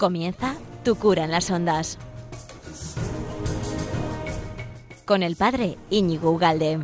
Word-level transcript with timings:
Comienza 0.00 0.56
Tu 0.82 0.94
cura 0.94 1.24
en 1.24 1.30
las 1.30 1.50
ondas. 1.50 1.98
Con 5.04 5.22
el 5.22 5.36
padre 5.36 5.76
Íñigo 5.90 6.30
Ugalde. 6.30 6.78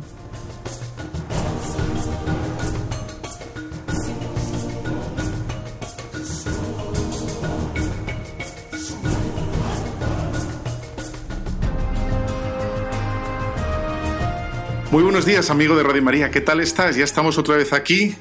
Muy 14.91 15.01
buenos 15.01 15.25
días, 15.25 15.49
amigo 15.49 15.75
de 15.75 15.81
Radio 15.81 16.03
María. 16.03 16.29
¿Qué 16.29 16.41
tal 16.41 16.59
estás? 16.59 16.95
Ya 16.95 17.03
estamos 17.03 17.39
otra 17.39 17.55
vez 17.55 17.73
aquí 17.73 18.15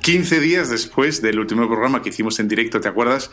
15 0.00 0.40
días 0.40 0.70
después 0.70 1.20
del 1.20 1.38
último 1.38 1.66
programa 1.68 2.02
que 2.02 2.08
hicimos 2.08 2.40
en 2.40 2.48
directo, 2.48 2.80
¿te 2.80 2.88
acuerdas? 2.88 3.30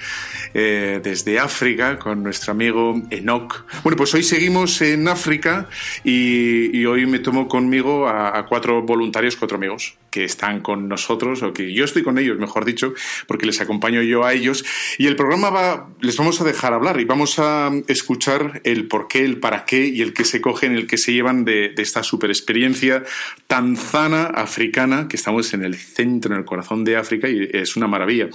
Eh, 0.53 0.99
desde 1.03 1.39
África 1.39 1.99
con 1.99 2.23
nuestro 2.23 2.51
amigo 2.51 3.01
Enoch. 3.09 3.65
Bueno, 3.83 3.97
pues 3.97 4.13
hoy 4.13 4.23
seguimos 4.23 4.81
en 4.81 5.07
África 5.07 5.67
y, 6.03 6.85
hoy 6.85 7.05
me 7.05 7.19
tomo 7.19 7.47
conmigo 7.47 8.07
a, 8.07 8.45
cuatro 8.47 8.81
voluntarios, 8.81 9.35
cuatro 9.35 9.57
amigos 9.57 9.97
que 10.09 10.23
están 10.23 10.61
con 10.61 10.87
nosotros, 10.87 11.43
o 11.43 11.53
que 11.53 11.73
yo 11.73 11.83
estoy 11.83 12.01
con 12.01 12.17
ellos, 12.17 12.39
mejor 12.39 12.65
dicho, 12.65 12.93
porque 13.27 13.45
les 13.45 13.59
acompaño 13.59 14.01
yo 14.01 14.25
a 14.25 14.33
ellos. 14.33 14.63
Y 14.97 15.05
el 15.05 15.15
programa 15.15 15.49
va, 15.49 15.89
les 15.99 16.17
vamos 16.17 16.39
a 16.39 16.43
dejar 16.43 16.73
hablar 16.73 16.99
y 16.99 17.05
vamos 17.05 17.39
a 17.39 17.71
escuchar 17.87 18.61
el 18.63 18.87
por 18.87 19.07
qué, 19.07 19.25
el 19.25 19.39
para 19.39 19.65
qué 19.65 19.85
y 19.87 20.01
el 20.01 20.13
que 20.13 20.23
se 20.23 20.39
cogen, 20.41 20.75
el 20.75 20.87
que 20.87 20.97
se 20.97 21.13
llevan 21.13 21.45
de, 21.45 21.69
de 21.69 21.83
esta 21.83 22.03
super 22.03 22.29
experiencia 22.29 23.03
tanzana 23.47 24.25
africana, 24.27 25.07
que 25.07 25.17
estamos 25.17 25.53
en 25.53 25.63
el 25.63 25.75
centro, 25.75 26.33
en 26.33 26.39
el 26.39 26.45
corazón 26.45 26.83
de 26.83 26.95
África 26.95 27.27
y 27.27 27.49
es 27.51 27.75
una 27.75 27.87
maravilla. 27.87 28.29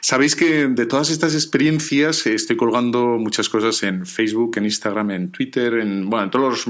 Sabéis 0.00 0.34
que 0.34 0.66
de 0.66 0.86
todas 0.86 1.10
estas 1.10 1.34
experiencias 1.34 1.51
estoy 2.34 2.56
colgando 2.56 3.18
muchas 3.18 3.48
cosas 3.48 3.82
en 3.82 4.06
Facebook, 4.06 4.56
en 4.56 4.64
Instagram, 4.64 5.10
en 5.10 5.30
Twitter, 5.30 5.74
en, 5.74 6.08
bueno, 6.08 6.24
en 6.24 6.30
todas 6.30 6.66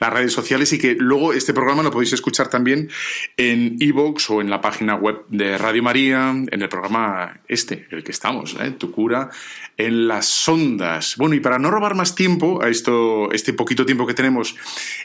las 0.00 0.12
redes 0.12 0.32
sociales 0.32 0.72
y 0.72 0.78
que 0.78 0.94
luego 0.94 1.32
este 1.32 1.52
programa 1.52 1.82
lo 1.82 1.90
podéis 1.90 2.12
escuchar 2.12 2.48
también 2.48 2.88
en 3.36 3.76
iVoox 3.78 4.30
o 4.30 4.40
en 4.40 4.50
la 4.50 4.60
página 4.60 4.94
web 4.94 5.24
de 5.28 5.58
Radio 5.58 5.82
María, 5.82 6.30
en 6.30 6.62
el 6.62 6.68
programa 6.68 7.40
este, 7.48 7.86
el 7.90 8.02
que 8.02 8.12
estamos, 8.12 8.56
¿eh? 8.60 8.72
Tu 8.72 8.90
cura 8.90 9.30
en 9.76 10.08
las 10.08 10.48
ondas. 10.48 11.16
Bueno, 11.16 11.34
y 11.34 11.40
para 11.40 11.58
no 11.58 11.70
robar 11.70 11.94
más 11.94 12.14
tiempo 12.14 12.62
a 12.62 12.68
esto, 12.68 13.30
este 13.32 13.52
poquito 13.52 13.84
tiempo 13.84 14.06
que 14.06 14.14
tenemos 14.14 14.56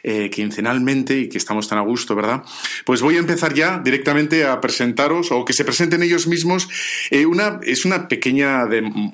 eh, 0.04 0.30
quincenalmente 0.30 1.20
y 1.20 1.30
que 1.30 1.38
estamos 1.38 1.68
tan 1.68 1.78
a 1.78 1.82
gusto, 1.82 2.16
¿verdad? 2.16 2.44
Pues 2.86 3.02
voy 3.02 3.16
a 3.18 3.20
empezar 3.20 3.54
ya 3.54 3.80
directamente 3.80 4.46
a 4.46 4.62
presentaros 4.62 5.32
o 5.32 5.44
que 5.44 5.54
se 5.54 5.66
presenten 5.66 6.04
ellos 6.04 6.28
mismos. 6.28 6.70
Eh, 7.10 7.26
una, 7.26 7.60
es 7.64 7.86
una 7.86 8.08
pequeña 8.08 8.66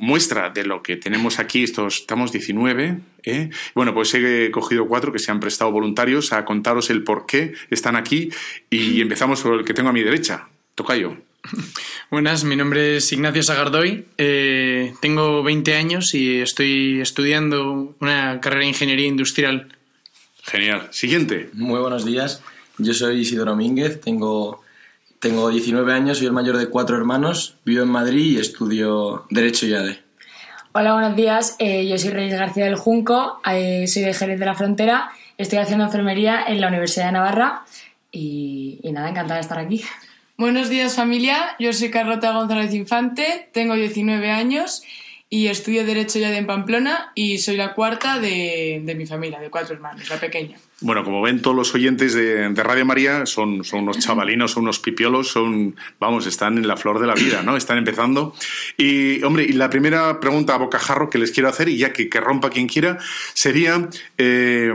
muestra 0.07 0.49
de 0.49 0.63
lo 0.63 0.81
que 0.81 0.95
tenemos 0.95 1.37
aquí. 1.37 1.63
Estos, 1.63 1.97
estamos 1.97 2.31
19. 2.31 2.99
¿eh? 3.23 3.49
Bueno, 3.75 3.93
pues 3.93 4.13
he 4.13 4.49
cogido 4.51 4.87
cuatro 4.87 5.11
que 5.11 5.19
se 5.19 5.31
han 5.31 5.41
prestado 5.41 5.69
voluntarios 5.71 6.31
a 6.31 6.45
contaros 6.45 6.89
el 6.89 7.03
por 7.03 7.25
qué 7.25 7.53
están 7.69 7.97
aquí 7.97 8.29
y 8.69 9.01
empezamos 9.01 9.41
por 9.41 9.59
el 9.59 9.65
que 9.65 9.73
tengo 9.73 9.89
a 9.89 9.93
mi 9.93 10.01
derecha. 10.01 10.47
Tocayo. 10.75 11.17
Buenas, 12.11 12.45
mi 12.45 12.55
nombre 12.55 12.97
es 12.97 13.11
Ignacio 13.11 13.43
Sagardoy, 13.43 14.05
eh, 14.17 14.93
tengo 15.01 15.43
20 15.43 15.75
años 15.75 16.13
y 16.13 16.39
estoy 16.39 17.01
estudiando 17.01 17.95
una 17.99 18.39
carrera 18.39 18.61
de 18.61 18.69
ingeniería 18.69 19.07
industrial. 19.07 19.75
Genial. 20.43 20.87
Siguiente. 20.91 21.49
Muy 21.53 21.79
buenos 21.79 22.05
días, 22.05 22.41
yo 22.77 22.93
soy 22.93 23.21
Isidoro 23.21 23.55
Mínguez, 23.55 23.99
tengo, 24.01 24.63
tengo 25.19 25.49
19 25.49 25.91
años, 25.93 26.17
soy 26.17 26.27
el 26.27 26.33
mayor 26.33 26.57
de 26.57 26.69
cuatro 26.69 26.95
hermanos, 26.95 27.57
vivo 27.65 27.83
en 27.83 27.89
Madrid 27.89 28.37
y 28.37 28.39
estudio 28.39 29.25
Derecho 29.29 29.67
y 29.67 29.73
ADE. 29.73 30.06
Hola, 30.79 30.93
buenos 30.93 31.15
días, 31.15 31.55
eh, 31.57 31.87
yo 31.87 31.97
soy 31.97 32.11
Reyes 32.11 32.37
García 32.37 32.65
del 32.65 32.75
Junco, 32.75 33.41
eh, 33.51 33.87
soy 33.87 34.03
de 34.03 34.13
Jerez 34.13 34.39
de 34.39 34.45
la 34.45 34.53
Frontera, 34.53 35.09
estoy 35.39 35.57
haciendo 35.57 35.85
enfermería 35.85 36.43
en 36.47 36.61
la 36.61 36.67
Universidad 36.67 37.07
de 37.07 37.13
Navarra 37.13 37.63
y, 38.11 38.79
y 38.83 38.91
nada, 38.91 39.09
encantada 39.09 39.37
de 39.37 39.41
estar 39.41 39.57
aquí. 39.57 39.83
Buenos 40.37 40.69
días 40.69 40.95
familia, 40.95 41.55
yo 41.57 41.73
soy 41.73 41.89
Carlota 41.89 42.31
González 42.31 42.75
Infante, 42.75 43.49
tengo 43.53 43.73
19 43.73 44.29
años 44.29 44.83
y 45.29 45.47
estudio 45.47 45.85
Derecho 45.85 46.19
ya 46.19 46.31
de 46.31 46.37
en 46.37 46.47
Pamplona 46.47 47.11
y 47.13 47.37
soy 47.39 47.57
la 47.57 47.73
cuarta 47.73 48.19
de, 48.19 48.81
mi 48.95 49.05
familia, 49.05 49.39
de 49.39 49.49
cuatro 49.49 49.75
hermanos, 49.75 50.09
la 50.09 50.19
pequeña. 50.19 50.57
Bueno, 50.79 51.03
como 51.03 51.21
ven 51.21 51.41
todos 51.41 51.55
los 51.55 51.73
oyentes 51.75 52.13
de, 52.13 52.49
Radio 52.55 52.85
María, 52.85 53.25
son, 53.25 53.63
son, 53.63 53.81
unos 53.81 53.99
chavalinos, 53.99 54.51
son 54.51 54.63
unos 54.63 54.79
pipiolos, 54.79 55.27
son, 55.27 55.75
vamos, 55.99 56.27
están 56.27 56.57
en 56.57 56.67
la 56.67 56.77
flor 56.77 56.99
de 56.99 57.07
la 57.07 57.13
vida, 57.13 57.41
¿no? 57.41 57.57
Están 57.57 57.77
empezando. 57.77 58.33
Y, 58.77 59.21
hombre, 59.23 59.43
y 59.43 59.53
la 59.53 59.69
primera 59.69 60.19
pregunta 60.19 60.53
a 60.55 60.57
bocajarro 60.57 61.09
que 61.09 61.17
les 61.17 61.31
quiero 61.31 61.49
hacer, 61.49 61.67
y 61.67 61.77
ya 61.77 61.91
que, 61.91 62.09
que 62.09 62.19
rompa 62.21 62.49
quien 62.49 62.67
quiera, 62.67 62.97
sería... 63.33 63.89
Eh, 64.17 64.73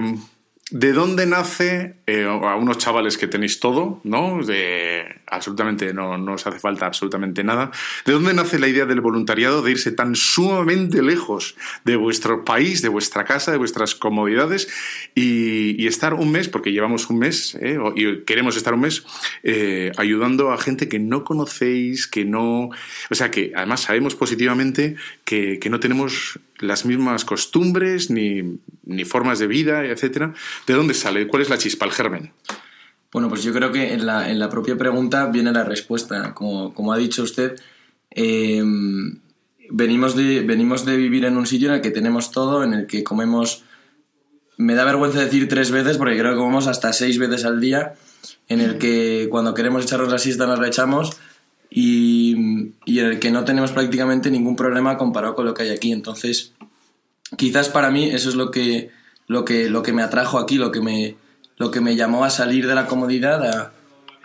¿De 0.72 0.94
dónde 0.94 1.27
nace 1.27 1.97
eh, 2.06 2.25
a 2.25 2.56
unos 2.56 2.78
chavales 2.78 3.19
que 3.19 3.27
tenéis 3.27 3.60
todo, 3.60 4.00
¿no? 4.05 4.41
Absolutamente 5.27 5.93
no, 5.93 6.16
no, 6.16 6.33
os 6.33 6.47
hace 6.47 6.59
falta 6.59 6.87
absolutamente 6.87 7.44
nada. 7.44 7.71
¿De 8.06 8.15
dónde 8.15 8.33
nace 8.33 8.59
la 8.59 8.69
idea 8.69 8.87
del 8.87 9.03
voluntariado 9.03 9.61
de 9.61 9.72
irse 9.72 9.93
tan 9.93 10.15
sumamente 10.15 11.03
lejos 11.03 11.56
de 11.84 11.97
vuestro 11.97 12.47
país, 12.47 12.81
de 12.81 12.88
vuestra 12.88 13.27
casa, 13.27 13.53
de 13.53 13.59
vuestras 13.59 13.94
comodidades 13.94 14.69
y, 15.15 15.87
estar 15.87 16.15
un 16.15 16.32
mes, 16.32 16.49
porque 16.49 16.72
llevamos 16.72 17.11
un 17.11 17.19
mes 17.19 17.55
¿eh? 17.61 17.78
y 17.94 18.25
queremos 18.25 18.56
estar 18.56 18.72
un 18.72 18.81
mes 18.81 19.05
eh, 19.43 19.93
ayudando 19.99 20.53
a 20.53 20.56
gente 20.56 20.88
que 20.88 20.99
no 20.99 21.22
conocéis, 21.22 22.06
que 22.06 22.25
no, 22.25 22.71
o 23.11 23.15
sea, 23.15 23.31
que 23.31 23.53
además 23.55 23.81
sabemos 23.81 24.15
positivamente 24.15 24.97
que, 25.27 25.59
que 25.59 25.69
no 25.69 25.81
tenemos 25.81 26.41
las 26.62 26.87
mismas 26.87 27.25
costumbres 27.25 28.11
ni, 28.11 28.59
ni 28.84 29.05
formas 29.05 29.39
de 29.39 29.47
vida, 29.47 29.84
etcétera. 29.84 30.33
¿De 30.67 30.75
dónde 30.75 30.95
sale? 30.95 31.27
¿Cuál 31.27 31.43
es 31.43 31.50
la 31.50 31.59
chispa, 31.59 31.84
el 31.84 31.93
germen? 31.93 32.33
Bueno, 33.12 33.28
pues 33.28 33.43
yo 33.43 33.53
creo 33.53 33.71
que 33.73 33.93
en 33.93 34.06
la, 34.06 34.31
en 34.31 34.39
la 34.39 34.49
propia 34.49 34.77
pregunta 34.78 35.27
viene 35.27 35.53
la 35.53 35.65
respuesta. 35.65 36.33
Como, 36.33 36.73
como 36.73 36.93
ha 36.93 36.97
dicho 36.97 37.23
usted, 37.23 37.61
em, 38.11 39.19
venimos, 39.71 40.17
de, 40.17 40.41
venimos 40.41 40.87
de 40.87 40.97
vivir 40.97 41.25
en 41.27 41.37
un 41.37 41.47
sitio 41.47 41.69
en 41.69 41.75
el 41.75 41.81
que 41.83 41.91
tenemos 41.91 42.31
todo, 42.31 42.65
en 42.65 42.73
el 42.73 42.87
que 42.87 43.05
comemos, 43.05 43.65
me 44.56 44.75
da 44.75 44.84
vergüenza 44.84 45.21
decir 45.21 45.49
tres 45.49 45.71
veces, 45.71 45.99
porque 45.99 46.17
creo 46.17 46.33
que 46.33 46.39
comemos 46.39 46.69
hasta 46.69 46.93
seis 46.93 47.19
veces 47.19 47.44
al 47.44 47.61
día, 47.61 47.94
en 48.49 48.61
el 48.61 48.79
que 48.79 49.29
cuando 49.31 49.53
queremos 49.53 49.84
echarnos 49.84 50.11
la 50.11 50.19
siesta 50.19 50.47
nos 50.47 50.59
la 50.59 50.69
echamos 50.69 51.19
y, 51.75 52.34
en 52.87 53.06
el 53.06 53.19
que 53.19 53.31
no 53.31 53.44
tenemos 53.44 53.72
prácticamente 53.72 54.31
ningún 54.31 54.56
problema 54.56 54.99
comparado 54.99 55.34
con 55.34 55.47
lo 55.47 55.55
que 55.55 55.62
hay 55.62 55.71
aquí. 55.71 55.93
Entonces, 55.93 56.53
quizás 57.37 57.69
para 57.69 57.91
mí 57.91 58.10
eso 58.10 58.28
es 58.28 58.34
lo 58.34 58.50
que, 58.50 58.91
lo 59.27 59.44
que, 59.44 59.71
lo 59.71 59.82
que 59.82 59.93
me 59.93 60.03
atrajo 60.03 60.38
aquí, 60.38 60.56
lo 60.56 60.71
que 60.71 60.81
me, 60.81 61.16
lo 61.56 61.71
que 61.71 61.81
me 61.81 61.97
llamó 61.97 62.25
a 62.25 62.31
salir 62.31 62.66
de 62.66 62.75
la 62.75 62.87
comodidad, 62.87 63.72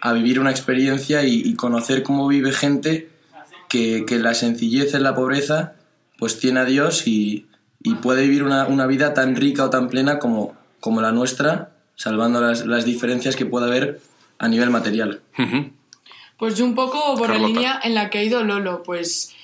a, 0.02 0.14
vivir 0.14 0.40
una 0.40 0.52
experiencia 0.52 1.24
y, 1.24 1.54
conocer 1.56 2.04
cómo 2.04 2.28
vive 2.28 2.52
gente 2.52 3.10
que, 3.70 4.06
que, 4.06 4.20
la 4.20 4.34
sencillez 4.34 4.94
en 4.94 5.04
la 5.04 5.16
pobreza 5.16 5.74
pues 6.18 6.40
tiene 6.40 6.62
a 6.62 6.66
Dios 6.66 7.08
y, 7.08 7.48
y 7.84 7.96
puede 7.96 8.24
vivir 8.24 8.44
una, 8.44 8.68
una, 8.68 8.88
vida 8.88 9.14
tan 9.14 9.36
rica 9.36 9.66
o 9.66 9.70
tan 9.70 9.90
plena 9.90 10.18
como, 10.18 10.56
como 10.80 11.02
la 11.02 11.12
nuestra, 11.12 11.72
salvando 11.96 12.42
las, 12.42 12.66
las, 12.66 12.86
diferencias 12.86 13.36
que 13.36 13.46
pueda 13.46 13.68
haber 13.68 14.00
a 14.40 14.48
nivel 14.48 14.70
material. 14.70 15.22
Pues 16.38 16.56
yo 16.56 16.66
un 16.66 16.76
poco 16.76 17.16
por 17.16 17.30
la 17.30 17.40
línea 17.40 17.80
en 17.84 17.96
la 17.96 18.10
que 18.10 18.20
ha 18.20 18.24
ido 18.24 18.44
Lolo, 18.44 18.84
pues 18.84 19.36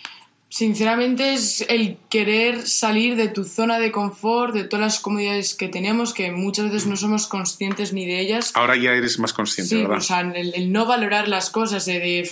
sinceramente 0.54 1.34
es 1.34 1.66
el 1.68 1.98
querer 2.10 2.68
salir 2.68 3.16
de 3.16 3.28
tu 3.28 3.44
zona 3.44 3.80
de 3.80 3.92
confort, 3.92 4.54
de 4.54 4.64
todas 4.66 4.86
las 4.86 5.00
comodidades 5.00 5.56
que 5.56 5.68
tenemos, 5.68 6.14
que 6.14 6.32
muchas 6.32 6.66
veces 6.66 6.86
no 6.86 6.96
somos 6.96 7.26
conscientes 7.26 7.92
ni 7.92 8.06
de 8.06 8.20
ellas. 8.20 8.52
Ahora 8.54 8.76
ya 8.76 8.92
eres 8.92 9.18
más 9.18 9.34
consciente, 9.34 9.76
¿verdad? 9.78 9.98
o 9.98 10.02
sea, 10.02 10.20
el, 10.22 10.72
no 10.72 10.86
valorar 10.86 11.28
las 11.28 11.50
cosas, 11.50 11.86
de, 11.88 12.30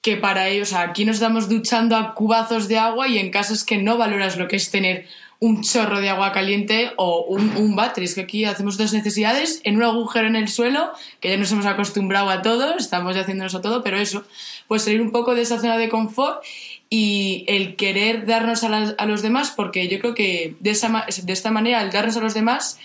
que 0.00 0.16
para 0.16 0.48
ellos, 0.48 0.68
o 0.68 0.70
sea, 0.70 0.82
aquí 0.82 1.04
nos 1.04 1.16
estamos 1.16 1.48
duchando 1.48 1.96
a 1.96 2.14
cubazos 2.14 2.68
de 2.68 2.78
agua 2.78 3.08
y 3.08 3.18
en 3.18 3.32
casa 3.32 3.54
es 3.54 3.64
que 3.64 3.78
no 3.78 3.98
valoras 3.98 4.36
lo 4.36 4.46
que 4.46 4.54
es 4.54 4.70
tener 4.70 5.08
un 5.44 5.60
chorro 5.60 6.00
de 6.00 6.08
agua 6.08 6.32
caliente 6.32 6.92
o 6.96 7.26
un, 7.26 7.54
un 7.58 7.76
que 8.14 8.20
aquí 8.22 8.46
hacemos 8.46 8.78
dos 8.78 8.94
necesidades 8.94 9.60
en 9.64 9.76
un 9.76 9.82
agujero 9.82 10.26
en 10.26 10.36
el 10.36 10.48
suelo, 10.48 10.90
que 11.20 11.28
ya 11.28 11.36
nos 11.36 11.52
hemos 11.52 11.66
acostumbrado 11.66 12.30
a 12.30 12.40
todo, 12.40 12.78
estamos 12.78 13.14
ya 13.14 13.22
haciéndonos 13.22 13.54
a 13.54 13.60
todo, 13.60 13.82
pero 13.82 13.98
eso, 13.98 14.24
pues 14.68 14.84
salir 14.84 15.02
un 15.02 15.12
poco 15.12 15.34
de 15.34 15.42
esa 15.42 15.60
zona 15.60 15.76
de 15.76 15.90
confort 15.90 16.42
y 16.88 17.44
el 17.46 17.76
querer 17.76 18.24
darnos 18.24 18.64
a, 18.64 19.04
los 19.04 19.20
demás, 19.20 19.52
porque 19.54 19.86
yo 19.88 19.98
creo 19.98 20.14
que 20.14 20.56
de, 20.60 20.70
esa, 20.70 21.04
de 21.22 21.32
esta 21.34 21.50
manera, 21.50 21.80
al 21.80 21.90
darnos 21.90 22.16
a 22.16 22.20
los 22.20 22.32
demás, 22.32 22.78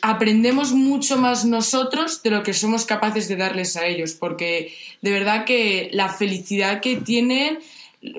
aprendemos 0.00 0.70
mucho 0.70 1.18
más 1.18 1.44
nosotros 1.44 2.22
de 2.22 2.30
lo 2.30 2.44
que 2.44 2.54
somos 2.54 2.84
capaces 2.84 3.26
de 3.26 3.34
darles 3.34 3.76
a 3.76 3.86
ellos, 3.86 4.12
porque 4.12 4.72
de 5.02 5.10
verdad 5.10 5.44
que 5.44 5.90
la 5.92 6.08
felicidad 6.08 6.80
que 6.80 6.98
tienen, 6.98 7.58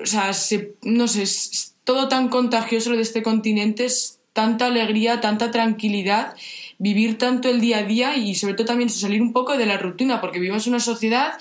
o 0.02 0.04
sea, 0.04 0.32
no 0.82 1.08
sé, 1.08 1.24
todo 1.86 2.08
tan 2.08 2.28
contagioso 2.28 2.90
de 2.90 3.00
este 3.00 3.22
continente, 3.22 3.84
es 3.86 4.18
tanta 4.32 4.66
alegría, 4.66 5.20
tanta 5.22 5.50
tranquilidad, 5.50 6.34
vivir 6.78 7.16
tanto 7.16 7.48
el 7.48 7.60
día 7.60 7.78
a 7.78 7.82
día 7.84 8.16
y 8.16 8.34
sobre 8.34 8.52
todo 8.54 8.66
también 8.66 8.90
salir 8.90 9.22
un 9.22 9.32
poco 9.32 9.56
de 9.56 9.64
la 9.64 9.78
rutina, 9.78 10.20
porque 10.20 10.38
vivimos 10.40 10.66
en 10.66 10.74
una 10.74 10.80
sociedad 10.80 11.38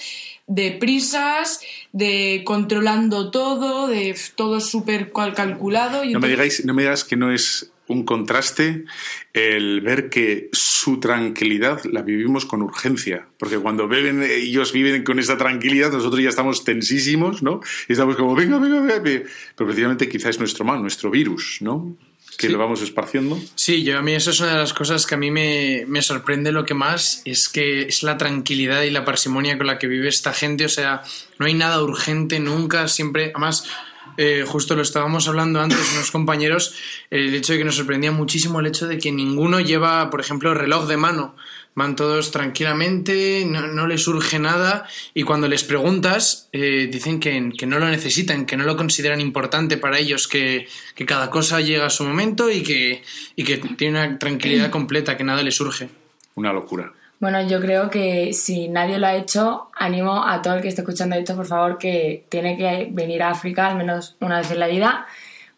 de 0.47 0.71
prisas, 0.71 1.59
de 1.91 2.43
controlando 2.45 3.31
todo, 3.31 3.87
de 3.87 4.15
todo 4.35 4.61
súper 4.61 5.11
cal- 5.11 5.33
calculado. 5.33 6.03
Y 6.03 6.13
No 6.13 6.19
me, 6.19 6.29
digáis, 6.29 6.63
no 6.63 6.73
me 6.73 6.83
digas 6.83 7.03
que 7.03 7.15
no 7.17 7.31
es 7.31 7.71
un 7.87 8.03
contraste 8.03 8.85
el 9.33 9.81
ver 9.81 10.09
que 10.09 10.49
su 10.51 10.99
tranquilidad 10.99 11.83
la 11.85 12.01
vivimos 12.01 12.45
con 12.45 12.61
urgencia. 12.61 13.27
Porque 13.37 13.57
cuando 13.57 13.87
beben, 13.87 14.23
ellos 14.23 14.71
viven 14.71 15.03
con 15.03 15.19
esa 15.19 15.37
tranquilidad, 15.37 15.91
nosotros 15.91 16.21
ya 16.21 16.29
estamos 16.29 16.63
tensísimos, 16.63 17.43
¿no? 17.43 17.61
Y 17.87 17.93
estamos 17.93 18.15
como, 18.15 18.35
venga, 18.35 18.57
venga, 18.59 18.79
venga. 18.81 18.99
venga. 18.99 19.29
Pero 19.55 19.67
precisamente 19.67 20.09
quizás 20.09 20.31
es 20.31 20.39
nuestro 20.39 20.65
mal, 20.65 20.81
nuestro 20.81 21.11
virus, 21.11 21.57
¿no? 21.61 21.95
Que 22.37 22.47
Sí. 22.47 22.51
lo 22.53 22.57
vamos 22.59 22.81
esparciendo. 22.81 23.39
Sí, 23.55 23.83
yo 23.83 23.97
a 23.97 24.01
mí 24.01 24.13
eso 24.13 24.31
es 24.31 24.39
una 24.41 24.51
de 24.53 24.57
las 24.57 24.73
cosas 24.73 25.05
que 25.05 25.15
a 25.15 25.17
mí 25.17 25.31
me, 25.31 25.85
me 25.87 26.01
sorprende 26.01 26.51
lo 26.51 26.65
que 26.65 26.73
más 26.73 27.21
es 27.23 27.47
que 27.47 27.83
es 27.83 28.03
la 28.03 28.17
tranquilidad 28.17 28.81
y 28.83 28.89
la 28.89 29.05
parsimonia 29.05 29.57
con 29.57 29.67
la 29.67 29.77
que 29.79 29.87
vive 29.87 30.09
esta 30.09 30.33
gente. 30.33 30.65
O 30.65 30.69
sea, 30.69 31.01
no 31.39 31.45
hay 31.45 31.53
nada 31.53 31.81
urgente 31.81 32.39
nunca, 32.41 32.89
siempre. 32.89 33.31
Además, 33.33 33.69
eh, 34.17 34.43
justo 34.47 34.75
lo 34.75 34.81
estábamos 34.81 35.27
hablando 35.27 35.59
antes 35.59 35.79
unos 35.93 36.11
compañeros, 36.11 36.75
el 37.09 37.33
hecho 37.35 37.53
de 37.53 37.59
que 37.59 37.65
nos 37.65 37.75
sorprendía 37.75 38.11
muchísimo 38.11 38.59
el 38.59 38.67
hecho 38.67 38.87
de 38.87 38.97
que 38.97 39.11
ninguno 39.11 39.59
lleva, 39.59 40.09
por 40.09 40.19
ejemplo, 40.19 40.53
reloj 40.53 40.87
de 40.87 40.97
mano. 40.97 41.35
Van 41.77 41.97
todos 41.97 42.31
tranquilamente, 42.31 43.45
no, 43.45 43.67
no 43.67 43.85
les 43.85 44.07
urge 44.07 44.39
nada 44.39 44.87
y 45.13 45.23
cuando 45.23 45.49
les 45.49 45.65
preguntas 45.65 46.47
eh, 46.53 46.87
dicen 46.89 47.19
que, 47.19 47.51
que 47.57 47.65
no 47.65 47.79
lo 47.79 47.87
necesitan, 47.87 48.45
que 48.45 48.55
no 48.55 48.63
lo 48.63 48.77
consideran 48.77 49.19
importante 49.19 49.75
para 49.75 49.99
ellos, 49.99 50.29
que, 50.29 50.69
que 50.95 51.05
cada 51.05 51.29
cosa 51.29 51.59
llega 51.59 51.85
a 51.85 51.89
su 51.89 52.05
momento 52.05 52.49
y 52.49 52.63
que, 52.63 53.03
y 53.35 53.43
que 53.43 53.57
tiene 53.57 53.99
una 53.99 54.17
tranquilidad 54.17 54.69
completa, 54.71 55.17
que 55.17 55.25
nada 55.25 55.43
les 55.43 55.59
urge. 55.59 55.89
Una 56.35 56.53
locura. 56.53 56.93
Bueno, 57.19 57.41
yo 57.47 57.61
creo 57.61 57.89
que 57.89 58.33
si 58.33 58.67
nadie 58.67 58.99
lo 58.99 59.07
ha 59.07 59.15
hecho, 59.15 59.69
animo 59.75 60.27
a 60.27 60.41
todo 60.41 60.55
el 60.55 60.61
que 60.61 60.67
esté 60.67 60.81
escuchando 60.81 61.15
esto, 61.15 61.35
por 61.35 61.45
favor, 61.45 61.77
que 61.77 62.25
tiene 62.29 62.57
que 62.57 62.89
venir 62.91 63.23
a 63.23 63.29
África 63.29 63.67
al 63.67 63.77
menos 63.77 64.17
una 64.19 64.39
vez 64.39 64.51
en 64.51 64.59
la 64.59 64.67
vida, 64.67 65.07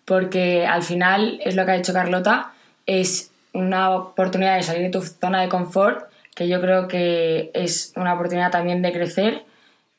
porque 0.06 0.68
al 0.68 0.84
final 0.84 1.40
es 1.44 1.56
lo 1.56 1.66
que 1.66 1.72
ha 1.72 1.78
dicho 1.78 1.94
Carlota, 1.94 2.54
es 2.86 3.32
una 3.54 3.90
oportunidad 3.90 4.56
de 4.56 4.64
salir 4.64 4.84
de 4.84 4.90
tu 4.90 5.02
zona 5.02 5.42
de 5.42 5.50
confort, 5.50 6.08
que 6.36 6.48
yo 6.48 6.62
creo 6.62 6.88
que 6.88 7.50
es 7.56 7.92
una 7.96 8.14
oportunidad 8.14 8.52
también 8.52 8.84
de 8.84 8.94
crecer, 8.94 9.44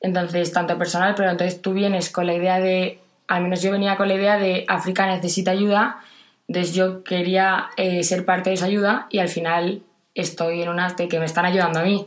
entonces 0.01 0.53
tanto 0.53 0.79
personal, 0.79 1.15
pero 1.17 1.29
entonces 1.31 1.61
tú 1.61 1.73
vienes 1.73 2.11
con 2.11 2.27
la 2.27 2.35
idea 2.35 2.61
de, 2.61 3.01
al 3.27 3.43
menos 3.43 3.61
yo 3.63 3.73
venía 3.73 3.97
con 3.97 4.07
la 4.07 4.15
idea 4.15 4.39
de 4.39 4.65
África 4.69 5.07
necesita 5.07 5.51
ayuda, 5.51 6.01
entonces 6.47 6.73
yo 6.73 7.03
quería 7.03 7.71
eh, 7.77 8.05
ser 8.05 8.25
parte 8.25 8.51
de 8.51 8.55
esa 8.55 8.67
ayuda 8.67 9.09
y 9.11 9.19
al 9.19 9.29
final 9.29 9.83
estoy 10.21 10.63
en 10.63 10.69
unas 10.69 10.97
de 10.97 11.09
que 11.09 11.19
me 11.19 11.27
están 11.27 11.45
ayudando 11.45 11.81
a 11.81 11.85
mí. 11.85 12.07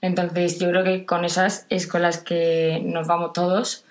Entonces 0.00 0.58
yo 0.58 0.70
creo 0.70 0.84
que 0.84 1.04
con 1.04 1.24
esas 1.24 1.66
es 1.68 1.86
con 1.86 2.02
las 2.02 2.18
que 2.18 2.80
nos 2.84 3.06
vamos 3.06 3.32
todos 3.32 3.84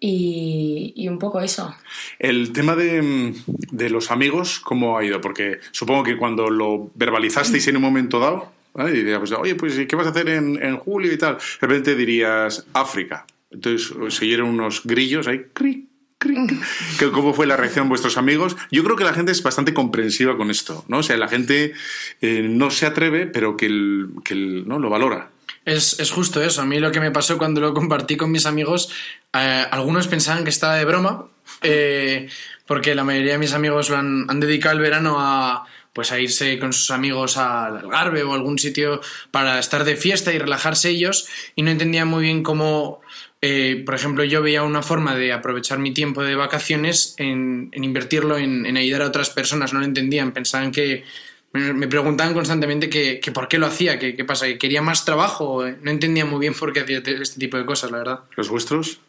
y, 0.00 1.06
un 1.08 1.18
poco 1.18 1.40
eso. 1.40 1.72
El 2.18 2.52
tema 2.52 2.74
de, 2.74 3.34
de 3.70 3.90
los 3.90 4.10
amigos, 4.10 4.58
¿cómo 4.58 4.98
ha 4.98 5.04
ido? 5.04 5.20
Porque 5.20 5.60
supongo 5.70 6.02
que 6.02 6.16
cuando 6.16 6.50
lo 6.50 6.90
verbalizasteis 6.94 7.68
en 7.68 7.76
un 7.76 7.82
momento 7.82 8.18
dado, 8.18 8.50
¿vale? 8.74 8.90
dirías, 8.92 9.20
pues, 9.20 9.32
oye, 9.32 9.54
pues 9.54 9.78
¿qué 9.86 9.94
vas 9.94 10.08
a 10.08 10.10
hacer 10.10 10.28
en, 10.28 10.60
en 10.60 10.76
julio 10.78 11.12
y 11.12 11.18
tal? 11.18 11.36
De 11.36 11.66
repente 11.68 11.94
dirías 11.94 12.66
África. 12.72 13.24
Entonces 13.52 13.92
os 13.92 14.16
siguieron 14.16 14.48
unos 14.48 14.82
grillos 14.84 15.28
ahí, 15.28 15.44
cric, 15.52 15.86
cric. 15.86 15.86
¿Qué- 15.86 15.91
¿Cómo 17.12 17.34
fue 17.34 17.46
la 17.46 17.56
reacción 17.56 17.86
de 17.86 17.90
vuestros 17.90 18.16
amigos? 18.16 18.56
Yo 18.70 18.82
creo 18.84 18.96
que 18.96 19.04
la 19.04 19.14
gente 19.14 19.32
es 19.32 19.42
bastante 19.42 19.74
comprensiva 19.74 20.36
con 20.36 20.50
esto, 20.50 20.84
¿no? 20.88 20.98
O 20.98 21.02
sea, 21.02 21.16
la 21.16 21.28
gente 21.28 21.72
eh, 22.20 22.42
no 22.48 22.70
se 22.70 22.86
atreve, 22.86 23.26
pero 23.26 23.56
que, 23.56 23.66
el, 23.66 24.08
que 24.24 24.34
el- 24.34 24.68
¿no? 24.68 24.78
lo 24.78 24.90
valora. 24.90 25.30
Es, 25.64 26.00
es 26.00 26.10
justo 26.10 26.42
eso. 26.42 26.62
A 26.62 26.66
mí 26.66 26.80
lo 26.80 26.90
que 26.90 27.00
me 27.00 27.10
pasó 27.12 27.38
cuando 27.38 27.60
lo 27.60 27.72
compartí 27.74 28.16
con 28.16 28.30
mis 28.30 28.46
amigos, 28.46 28.90
eh, 29.32 29.66
algunos 29.70 30.08
pensaban 30.08 30.44
que 30.44 30.50
estaba 30.50 30.76
de 30.76 30.84
broma, 30.84 31.26
eh, 31.62 32.28
porque 32.66 32.94
la 32.94 33.04
mayoría 33.04 33.32
de 33.32 33.38
mis 33.38 33.52
amigos 33.52 33.90
lo 33.90 33.96
han, 33.96 34.26
han 34.28 34.40
dedicado 34.40 34.74
el 34.76 34.82
verano 34.82 35.16
a 35.20 35.64
pues 35.92 36.10
a 36.10 36.18
irse 36.18 36.58
con 36.58 36.72
sus 36.72 36.90
amigos 36.90 37.36
al 37.36 37.76
Algarve 37.76 38.22
o 38.22 38.32
algún 38.32 38.58
sitio 38.58 39.02
para 39.30 39.58
estar 39.58 39.84
de 39.84 39.94
fiesta 39.96 40.32
y 40.32 40.38
relajarse 40.38 40.88
ellos 40.88 41.28
y 41.54 41.60
no 41.60 41.70
entendían 41.70 42.08
muy 42.08 42.22
bien 42.22 42.42
cómo, 42.42 43.02
eh, 43.42 43.82
por 43.84 43.94
ejemplo, 43.94 44.24
yo 44.24 44.40
veía 44.40 44.62
una 44.62 44.82
forma 44.82 45.14
de 45.14 45.32
aprovechar 45.32 45.78
mi 45.78 45.92
tiempo 45.92 46.22
de 46.22 46.34
vacaciones 46.36 47.14
en, 47.18 47.68
en 47.72 47.84
invertirlo 47.84 48.38
en, 48.38 48.64
en 48.64 48.76
ayudar 48.76 49.02
a 49.02 49.08
otras 49.08 49.28
personas, 49.30 49.72
no 49.72 49.80
lo 49.80 49.84
entendían, 49.84 50.32
pensaban 50.32 50.70
que, 50.72 51.04
me 51.52 51.72
me 51.74 51.86
preguntaban 51.86 52.32
constantemente 52.32 52.88
que, 52.88 53.20
que 53.20 53.30
por 53.30 53.46
qué 53.48 53.58
lo 53.58 53.66
hacía, 53.66 53.98
que 53.98 54.16
qué 54.16 54.24
pasa, 54.24 54.46
que 54.46 54.56
quería 54.56 54.80
más 54.80 55.04
trabajo. 55.04 55.64
No 55.82 55.90
entendía 55.90 56.24
muy 56.24 56.40
bien 56.40 56.54
por 56.54 56.72
qué 56.72 56.80
hacía 56.80 57.02
te- 57.02 57.20
este 57.20 57.38
tipo 57.38 57.58
de 57.58 57.66
cosas, 57.66 57.90
la 57.90 57.98
verdad. 57.98 58.20
¿Los 58.36 58.48
vuestros? 58.48 59.00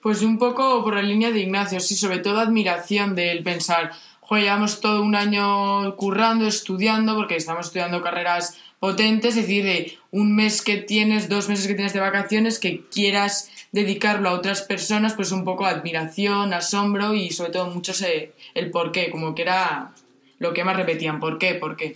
Pues 0.00 0.22
un 0.22 0.38
poco 0.38 0.84
por 0.84 0.94
la 0.94 1.02
línea 1.02 1.32
de 1.32 1.40
Ignacio, 1.40 1.80
sí, 1.80 1.96
sobre 1.96 2.18
todo 2.20 2.38
admiración 2.38 3.16
de 3.16 3.32
él 3.32 3.42
pensar, 3.42 3.90
joder, 4.20 4.44
llevamos 4.44 4.80
todo 4.80 5.02
un 5.02 5.16
año 5.16 5.96
currando, 5.96 6.46
estudiando, 6.46 7.16
porque 7.16 7.34
estamos 7.36 7.66
estudiando 7.66 8.00
carreras 8.02 8.56
potentes, 8.78 9.36
es 9.36 9.42
decir, 9.42 9.64
de 9.64 9.98
un 10.12 10.34
mes 10.36 10.62
que 10.62 10.76
tienes, 10.76 11.28
dos 11.28 11.48
meses 11.48 11.66
que 11.66 11.74
tienes 11.74 11.92
de 11.92 12.00
vacaciones, 12.00 12.58
que 12.60 12.82
quieras 12.90 13.50
dedicarlo 13.72 14.28
a 14.28 14.32
otras 14.32 14.62
personas, 14.62 15.14
pues 15.14 15.30
un 15.32 15.44
poco 15.44 15.64
admiración, 15.66 16.52
asombro 16.52 17.14
y 17.14 17.30
sobre 17.30 17.50
todo 17.52 17.66
mucho 17.66 17.92
se- 17.92 18.32
el 18.54 18.70
por 18.70 18.90
qué, 18.92 19.10
como 19.10 19.34
que 19.34 19.42
era 19.42 19.92
lo 20.38 20.52
que 20.54 20.64
más 20.64 20.76
repetían, 20.76 21.20
¿por 21.20 21.38
qué? 21.38 21.54
¿Por 21.54 21.76
qué? 21.76 21.92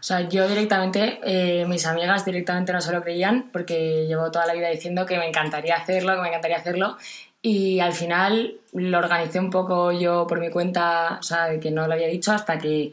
O 0.00 0.02
sea, 0.02 0.28
yo 0.28 0.48
directamente, 0.48 1.20
eh, 1.24 1.64
mis 1.66 1.86
amigas 1.86 2.24
directamente 2.24 2.72
no 2.72 2.80
se 2.80 2.92
lo 2.92 3.02
creían 3.02 3.50
porque 3.52 4.04
llevo 4.08 4.30
toda 4.32 4.46
la 4.46 4.52
vida 4.54 4.68
diciendo 4.68 5.06
que 5.06 5.16
me 5.16 5.28
encantaría 5.28 5.76
hacerlo, 5.76 6.14
que 6.16 6.22
me 6.22 6.28
encantaría 6.28 6.56
hacerlo. 6.56 6.96
Y 7.40 7.78
al 7.78 7.92
final 7.92 8.54
lo 8.72 8.98
organicé 8.98 9.38
un 9.38 9.50
poco 9.50 9.92
yo 9.92 10.26
por 10.26 10.40
mi 10.40 10.50
cuenta, 10.50 11.18
o 11.20 11.22
sea, 11.22 11.44
de 11.46 11.60
que 11.60 11.70
no 11.70 11.86
lo 11.86 11.92
había 11.94 12.08
dicho 12.08 12.32
hasta 12.32 12.58
que 12.58 12.92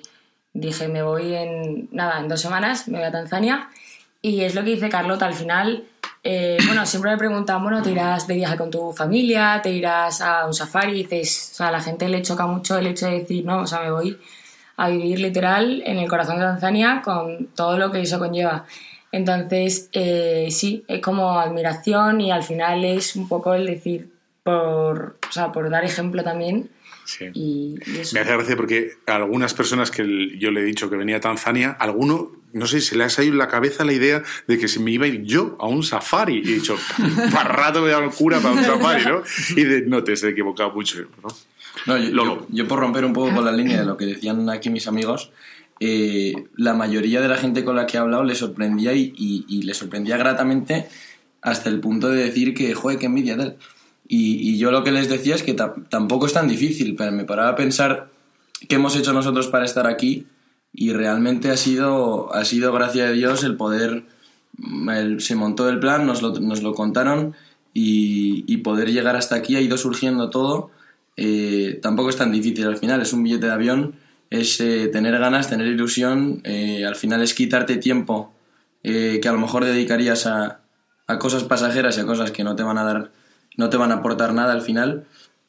dije 0.54 0.88
me 0.88 1.02
voy 1.02 1.34
en, 1.34 1.90
nada, 1.92 2.20
en 2.20 2.28
dos 2.28 2.42
semanas, 2.42 2.88
me 2.88 3.00
voy 3.00 3.08
a 3.08 3.12
Tanzania. 3.12 3.70
Y 4.22 4.42
es 4.42 4.54
lo 4.54 4.64
que 4.64 4.72
dice 4.72 4.88
Carlota, 4.90 5.26
al 5.26 5.34
final, 5.34 5.84
eh, 6.28 6.58
bueno, 6.66 6.84
siempre 6.88 7.12
me 7.12 7.18
preguntan, 7.20 7.62
bueno, 7.62 7.84
te 7.84 7.92
irás 7.92 8.26
de 8.26 8.34
viaje 8.34 8.58
con 8.58 8.72
tu 8.72 8.92
familia, 8.92 9.60
te 9.62 9.70
irás 9.70 10.22
a 10.22 10.48
un 10.48 10.56
safari, 10.56 11.04
dices, 11.04 11.52
o 11.54 11.56
sea, 11.58 11.68
a 11.68 11.72
la 11.72 11.82
gente 11.82 12.10
le 12.10 12.24
choca 12.24 12.48
mucho 12.48 12.80
el 12.80 12.88
hecho 12.88 13.06
de 13.06 13.20
decir, 13.20 13.46
no, 13.46 13.60
o 13.60 13.68
sea, 13.68 13.82
me 13.82 13.92
voy 13.92 14.18
a 14.78 14.90
vivir 14.90 15.20
literal 15.20 15.84
en 15.86 16.00
el 16.00 16.10
corazón 16.10 16.38
de 16.38 16.46
Tanzania 16.46 17.04
con 17.06 17.50
todo 17.54 17.78
lo 17.78 17.92
que 17.92 18.02
eso 18.02 18.18
conlleva. 18.18 18.66
Entonces, 19.12 19.88
eh, 19.92 20.48
sí, 20.50 20.84
es 20.88 21.00
como 21.00 21.40
admiración 21.40 22.20
y 22.20 22.32
al 22.32 22.42
final 22.42 22.84
es 22.84 23.16
un 23.16 23.28
poco 23.28 23.54
el 23.54 23.68
decir, 23.68 24.10
por, 24.42 25.20
o 25.30 25.32
sea, 25.32 25.52
por 25.52 25.70
dar 25.70 25.86
ejemplo 25.86 26.24
también. 26.24 26.72
Sí. 27.06 27.26
Y, 27.36 27.76
y 27.86 28.00
eso. 28.00 28.16
Me 28.16 28.22
hace 28.22 28.34
gracia 28.34 28.56
porque 28.56 28.94
algunas 29.06 29.54
personas 29.54 29.92
que 29.92 30.04
yo 30.40 30.50
le 30.50 30.62
he 30.62 30.64
dicho 30.64 30.90
que 30.90 30.96
venía 30.96 31.18
a 31.18 31.22
Tanzania, 31.22 31.78
alguno, 31.80 32.32
no 32.56 32.66
sé, 32.68 32.82
se 32.82 32.96
le 32.96 33.04
ha 33.04 33.10
salido 33.10 33.34
en 33.34 33.40
la 33.40 33.48
cabeza 33.48 33.84
la 33.86 33.94
idea 33.94 34.24
de 34.48 34.58
que 34.58 34.68
se 34.68 34.80
me 34.80 34.92
iba 34.92 35.06
a 35.06 35.08
ir 35.10 35.24
yo 35.24 35.58
a 35.60 35.68
un 35.68 35.84
safari. 35.84 36.42
Y 36.44 36.52
he 36.52 36.56
dicho, 36.56 36.76
para 37.32 37.50
rato 37.50 37.82
me 37.82 37.90
da 37.90 38.00
locura 38.00 38.40
para 38.40 38.54
un 38.56 38.64
safari, 38.64 39.04
¿no? 39.06 39.22
Y 39.56 39.64
de, 39.64 39.82
no, 39.82 40.04
te 40.04 40.14
has 40.14 40.24
equivocado 40.24 40.72
mucho, 40.72 41.00
¿no? 41.24 41.30
No, 41.86 41.98
yo, 41.98 42.10
Lolo. 42.12 42.36
yo- 42.40 42.48
yo 42.50 42.68
por 42.68 42.80
romper 42.80 43.06
un 43.06 43.14
poco 43.14 43.34
con 43.36 43.44
la 43.46 43.52
línea 43.52 43.80
de 43.80 43.86
lo 43.86 43.98
que 43.98 44.06
decían 44.06 44.50
aquí 44.50 44.70
mis 44.70 44.88
amigos, 44.88 45.32
eh, 45.82 46.34
la 46.56 46.74
mayoría 46.74 47.20
de 47.22 47.28
la 47.28 47.38
gente 47.38 47.66
con 47.66 47.76
la 47.76 47.86
que 47.86 47.98
he 47.98 48.00
hablado 48.00 48.24
le 48.24 48.34
sorprendía 48.36 48.94
y, 48.94 49.14
y- 49.18 49.46
y 49.50 49.62
le 49.64 49.74
sorprendía 49.74 50.16
gratamente 50.18 50.88
hasta 51.42 51.70
el 51.70 51.80
punto 51.82 52.10
de 52.10 52.24
decir 52.24 52.54
que, 52.54 52.74
joder, 52.74 52.98
qué 52.98 53.06
envidia 53.08 53.36
tal. 53.38 53.58
Y, 54.08 54.50
y 54.52 54.58
yo 54.58 54.72
lo 54.72 54.84
que 54.84 54.92
les 54.92 55.10
decía 55.10 55.36
es 55.36 55.44
que 55.44 55.54
ta- 55.54 55.76
tampoco 55.90 56.26
es 56.28 56.34
tan 56.34 56.48
difícil, 56.48 56.96
pero 56.96 57.12
me 57.12 57.26
paraba 57.26 57.50
a 57.50 57.56
pensar 57.56 58.10
qué 58.70 58.76
hemos 58.76 58.96
hecho 58.96 59.12
nosotros 59.14 59.48
para 59.48 59.66
estar 59.66 59.86
aquí 59.88 60.26
y 60.76 60.94
realmente 60.94 61.50
ha 61.50 61.58
sido, 61.58 62.34
ha 62.34 62.46
sido 62.46 62.74
gracias 62.74 63.10
a 63.10 63.12
Dios 63.14 63.44
el 63.44 63.56
poder, 63.56 64.04
se 65.20 65.36
montó 65.36 65.70
el 65.70 65.80
plan, 65.80 66.06
nos 66.06 66.22
lo, 66.22 66.32
nos 66.40 66.62
lo 66.62 66.74
contaron 66.74 67.36
y, 67.74 68.44
y 68.48 68.58
poder 68.58 68.92
llegar 68.92 69.16
hasta 69.16 69.36
aquí 69.36 69.56
ha 69.56 69.62
ido 69.62 69.78
surgiendo 69.78 70.30
todo. 70.30 70.72
Eh, 71.18 71.80
tampoco 71.82 72.10
es 72.10 72.18
tan 72.18 72.32
difícil 72.32 72.68
al 72.68 72.78
final, 72.78 73.02
es 73.02 73.14
un 73.14 73.24
billete 73.24 73.46
de 73.46 73.54
avión, 73.54 73.96
es 74.30 74.60
eh, 74.60 74.88
tener 74.88 75.18
ganas, 75.18 75.50
tener 75.50 75.68
ilusión, 75.68 76.42
eh, 76.44 76.86
al 76.86 76.96
final 76.96 77.22
es 77.22 77.34
quitarte 77.34 77.78
tiempo 77.78 78.34
que 78.84 79.28
a 79.28 79.32
lo 79.32 79.40
mejor 79.40 79.66
dedicarías 79.66 80.28
a, 80.28 80.60
a 81.08 81.18
cosas 81.18 81.44
pasajeras 81.44 81.98
y 81.98 82.02
a 82.02 82.06
cosas 82.06 82.30
que 82.30 82.44
no 82.44 82.56
te 82.56 82.62
van 82.62 82.78
a 82.78 82.84
dar, 82.84 83.12
no 83.58 83.70
te 83.72 83.78
van 83.78 83.92
a 83.92 83.96
aportar 83.96 84.34
nada 84.34 84.54
al 84.54 84.62
final. 84.62 85.06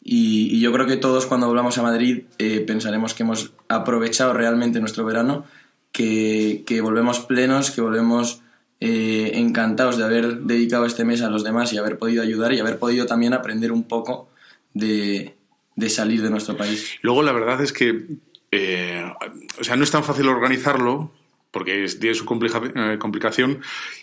Y, 0.09 0.61
yo 0.61 0.73
creo 0.73 0.87
que 0.87 0.97
todos 0.97 1.27
cuando 1.27 1.49
volvamos 1.49 1.77
a 1.79 1.83
Madrid 1.83 2.23
eh, 2.39 2.61
pensaremos 2.61 3.13
que 3.13 3.25
hemos 3.25 3.53
aprovechado 3.69 4.33
realmente 4.33 4.79
nuestro 4.79 5.05
verano, 5.05 5.45
que, 5.91 6.63
que 6.65 6.81
volvemos 6.81 7.19
plenos, 7.19 7.73
que 7.73 7.81
volvemos 7.81 8.41
eh, 8.79 9.33
encantados 9.35 9.97
de 9.99 10.05
haber 10.05 10.43
dedicado 10.43 10.87
este 10.87 11.05
mes 11.05 11.23
a 11.23 11.29
los 11.29 11.43
demás 11.43 11.73
y 11.73 11.79
haber 11.79 11.99
podido 11.99 12.23
ayudar 12.23 12.53
y 12.53 12.61
haber 12.61 12.79
podido 12.79 13.07
también 13.07 13.35
aprender 13.35 13.73
un 13.73 13.83
poco 13.83 14.29
de, 14.75 15.35
de 15.75 15.91
salir 15.91 16.23
de 16.23 16.31
nuestro 16.31 16.57
país. 16.57 16.99
Luego, 17.03 17.25
la 17.25 17.33
verdad 17.33 17.61
es 17.61 17.73
que, 17.73 18.07
eh, 18.53 19.13
o 19.59 19.65
sea, 19.65 19.75
no 19.75 19.83
es 19.83 19.91
tan 19.91 20.05
fácil 20.05 20.29
organizarlo 20.29 21.11
porque 21.57 21.87
tiene 21.99 22.15
su 22.15 22.25
eh, 22.25 22.99
complicación 22.99 23.63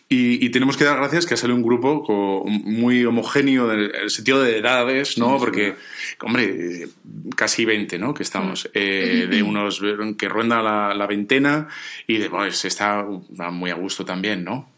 y, 0.09 0.43
y 0.43 0.49
tenemos 0.49 0.75
que 0.75 0.85
dar 0.85 0.97
gracias 0.97 1.27
que 1.27 1.35
ha 1.35 1.37
salido 1.37 1.55
un 1.55 1.61
grupo 1.61 2.43
muy 2.47 3.05
homogéneo 3.05 3.71
en 3.71 3.91
el, 3.93 4.09
sentido 4.09 4.41
de 4.41 4.57
edades, 4.57 5.19
¿no? 5.19 5.37
Porque, 5.37 5.75
hombre, 6.21 6.87
casi 7.35 7.63
20, 7.63 7.99
¿no? 7.99 8.15
Que 8.15 8.23
estamos, 8.23 8.71
eh, 8.73 9.27
de 9.29 9.43
unos 9.43 9.83
que 10.17 10.27
ronda 10.27 10.63
la, 10.63 10.95
la 10.95 11.05
veintena 11.05 11.67
y 12.07 12.17
de, 12.17 12.31
pues 12.31 12.65
está 12.65 13.05
muy 13.51 13.69
a 13.69 13.75
gusto 13.75 14.03
también, 14.03 14.43
¿no? 14.43 14.72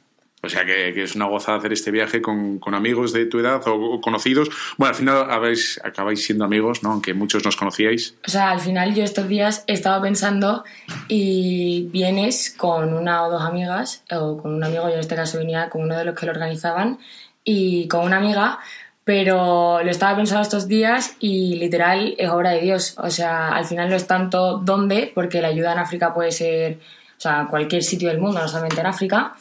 O 0.46 0.50
sea 0.50 0.66
que, 0.66 0.94
que 0.94 1.04
es 1.04 1.16
una 1.16 1.26
gozada 1.26 1.58
hacer 1.58 1.74
este 1.74 1.92
viaje 1.92 2.22
con, 2.22 2.60
con 2.60 2.74
amigos 2.74 3.14
de 3.14 3.26
tu 3.26 3.40
edad 3.40 3.62
o, 3.68 3.74
o 3.74 4.02
conocidos. 4.02 4.50
Bueno, 4.78 4.90
al 4.92 4.96
final 4.96 5.32
habéis, 5.32 5.80
acabáis 5.84 6.24
siendo 6.24 6.46
amigos, 6.46 6.84
¿no? 6.84 6.92
Aunque 6.92 7.14
muchos 7.14 7.44
nos 7.44 7.56
conocíais. 7.56 8.16
O 8.26 8.30
sea, 8.30 8.52
al 8.52 8.60
final 8.60 8.94
yo 8.96 9.04
estos 9.04 9.28
días 9.28 9.64
he 9.68 9.74
estado 9.74 10.02
pensando 10.02 10.64
y 11.08 11.90
vienes 11.92 12.54
con 12.56 12.94
una 12.94 13.24
o 13.24 13.32
dos 13.32 13.42
amigas, 13.42 14.04
o 14.12 14.38
con 14.38 14.54
un 14.54 14.64
amigo, 14.64 14.88
yo 14.88 14.96
en 14.96 15.00
este 15.00 15.16
caso 15.16 15.38
venía 15.38 15.70
con 15.70 15.84
uno 15.84 15.98
de 15.98 16.06
los 16.06 16.16
que 16.16 16.26
lo 16.26 16.32
organizaban, 16.32 17.00
y 17.44 17.88
con 17.88 18.04
una 18.06 18.18
amiga, 18.18 18.60
pero 19.04 19.84
lo 19.84 19.92
estaba 19.92 20.18
pensando 20.18 20.42
estos 20.42 20.68
días 20.68 21.16
y 21.20 21.56
literal 21.56 22.16
es 22.18 22.30
obra 22.30 22.50
de 22.52 22.62
Dios. 22.62 22.96
O 22.98 23.10
sea, 23.12 23.50
al 23.50 23.66
final 23.66 23.90
no 23.90 23.96
es 23.96 24.08
tanto 24.08 24.58
dónde, 24.58 25.12
porque 25.14 25.42
la 25.42 25.50
ayuda 25.50 25.74
en 25.74 25.80
África 25.80 26.14
puede 26.14 26.32
ser, 26.32 26.80
o 27.18 27.22
sea, 27.22 27.48
cualquier 27.50 27.84
sitio 27.84 28.10
del 28.10 28.20
mundo, 28.20 28.40
no 28.40 28.48
solamente 28.48 28.82
en 28.82 28.88
África. 28.88 29.36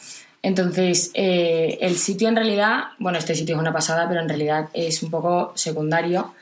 Entonces, 0.45 1.09
eh, 1.15 1.79
el 1.81 1.95
sitio 1.95 2.29
en 2.29 2.35
realidad, 2.35 2.89
bueno, 2.99 3.17
este 3.17 3.33
sitio 3.33 3.55
es 3.55 3.59
una 3.59 3.73
pasada, 3.73 4.07
pero 4.07 4.21
en 4.21 4.29
realidad 4.29 4.69
es 4.73 5.01
un 5.01 5.09
poco 5.09 5.51
secundario. 5.55 6.35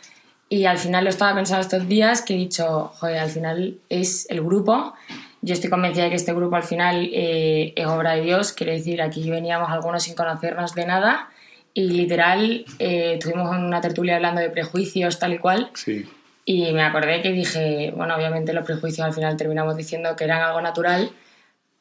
Y 0.49 0.65
al 0.65 0.77
final 0.77 1.05
lo 1.05 1.09
estaba 1.09 1.33
pensando 1.33 1.61
estos 1.61 1.87
días 1.87 2.21
que 2.21 2.33
he 2.33 2.37
dicho, 2.37 2.91
joder, 2.99 3.19
al 3.19 3.29
final 3.29 3.77
es 3.87 4.27
el 4.29 4.41
grupo. 4.41 4.93
Yo 5.41 5.53
estoy 5.53 5.69
convencida 5.69 6.03
de 6.03 6.09
que 6.09 6.17
este 6.17 6.33
grupo 6.33 6.57
al 6.57 6.63
final 6.63 7.11
eh, 7.13 7.71
es 7.77 7.85
obra 7.85 8.15
de 8.15 8.23
Dios. 8.23 8.51
Quiero 8.51 8.73
decir, 8.73 9.01
aquí 9.01 9.29
veníamos 9.29 9.71
algunos 9.71 10.03
sin 10.03 10.15
conocernos 10.15 10.75
de 10.75 10.85
nada 10.85 11.29
y 11.73 11.87
literal 11.91 12.65
eh, 12.79 13.13
estuvimos 13.13 13.55
en 13.55 13.63
una 13.63 13.79
tertulia 13.79 14.17
hablando 14.17 14.41
de 14.41 14.49
prejuicios 14.49 15.17
tal 15.17 15.31
y 15.31 15.37
cual. 15.37 15.69
Sí. 15.75 16.05
Y 16.43 16.73
me 16.73 16.83
acordé 16.83 17.21
que 17.21 17.31
dije, 17.31 17.93
bueno, 17.95 18.17
obviamente 18.17 18.51
los 18.51 18.65
prejuicios 18.65 19.07
al 19.07 19.13
final 19.13 19.37
terminamos 19.37 19.77
diciendo 19.77 20.13
que 20.17 20.25
eran 20.25 20.41
algo 20.41 20.59
natural, 20.59 21.09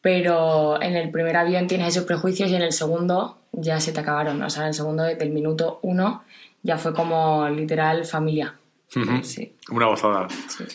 pero 0.02 0.82
en 0.82 0.96
el 0.96 1.10
primer 1.10 1.36
avión 1.36 1.66
tienes 1.66 1.88
esos 1.88 2.04
prejuicios 2.04 2.50
y 2.50 2.56
en 2.56 2.62
el 2.62 2.72
segundo 2.72 3.38
ya 3.52 3.80
se 3.80 3.92
te 3.92 4.00
acabaron. 4.00 4.42
O 4.42 4.50
sea, 4.50 4.64
en 4.64 4.68
el 4.68 4.74
segundo, 4.74 5.04
desde 5.04 5.24
el 5.24 5.30
minuto 5.30 5.78
uno, 5.82 6.24
ya 6.62 6.76
fue 6.76 6.92
como 6.92 7.48
literal 7.48 8.04
familia. 8.04 8.56
Sí. 9.22 9.54
Una 9.70 9.86
gozada. 9.86 10.28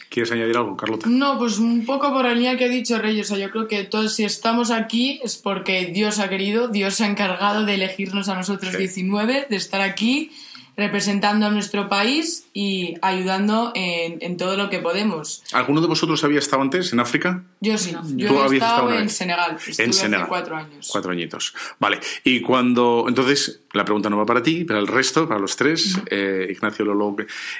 ¿Quieres 0.09 0.31
añadir 0.31 0.57
algo, 0.57 0.75
Carlota? 0.75 1.07
No, 1.07 1.37
pues 1.37 1.59
un 1.59 1.85
poco 1.85 2.11
por 2.11 2.25
la 2.25 2.33
línea 2.33 2.57
que 2.57 2.65
ha 2.65 2.69
dicho 2.69 2.97
Rey. 2.97 3.19
O 3.21 3.23
sea, 3.23 3.37
yo 3.37 3.51
creo 3.51 3.67
que 3.67 3.83
todos, 3.83 4.15
si 4.15 4.23
estamos 4.23 4.71
aquí, 4.71 5.19
es 5.23 5.37
porque 5.37 5.85
Dios 5.85 6.17
ha 6.17 6.27
querido, 6.27 6.67
Dios 6.67 6.95
se 6.95 7.03
ha 7.03 7.07
encargado 7.07 7.63
de 7.63 7.75
elegirnos 7.75 8.27
a 8.29 8.33
nosotros 8.33 8.71
Sí. 8.71 8.79
19, 8.79 9.45
de 9.49 9.55
estar 9.55 9.81
aquí 9.81 10.31
representando 10.77 11.47
a 11.47 11.49
nuestro 11.49 11.89
país 11.89 12.45
y 12.53 12.93
ayudando 13.01 13.71
en, 13.73 14.19
en 14.21 14.37
todo 14.37 14.55
lo 14.55 14.69
que 14.69 14.77
podemos. 14.79 15.43
¿Alguno 15.51 15.81
de 15.81 15.87
vosotros 15.87 16.23
había 16.23 16.37
estado 16.39 16.61
antes 16.61 16.93
en 16.93 16.99
África? 16.99 17.43
Yo 17.59 17.77
sí, 17.79 17.95
yo 18.15 18.27
Tú 18.27 18.35
he 18.35 18.43
habías 18.43 18.51
estado 18.63 18.93
en. 18.93 19.09
Senegal. 19.09 19.57
Estuve 19.57 19.83
en 19.83 19.89
hace 19.89 19.99
Senegal. 20.01 20.27
cuatro 20.27 20.55
años. 20.55 20.87
Cuatro 20.91 21.11
añitos. 21.11 21.55
Vale. 21.79 21.99
Y 22.23 22.41
cuando. 22.41 23.05
Entonces, 23.07 23.61
la 23.73 23.83
pregunta 23.83 24.09
no 24.09 24.17
va 24.17 24.25
para 24.27 24.43
ti, 24.43 24.63
para 24.65 24.79
el 24.79 24.87
resto, 24.87 25.27
para 25.27 25.39
los 25.39 25.55
tres, 25.55 25.97
eh, 26.11 26.47
Ignacio, 26.51 26.85
Lolo 26.85 27.15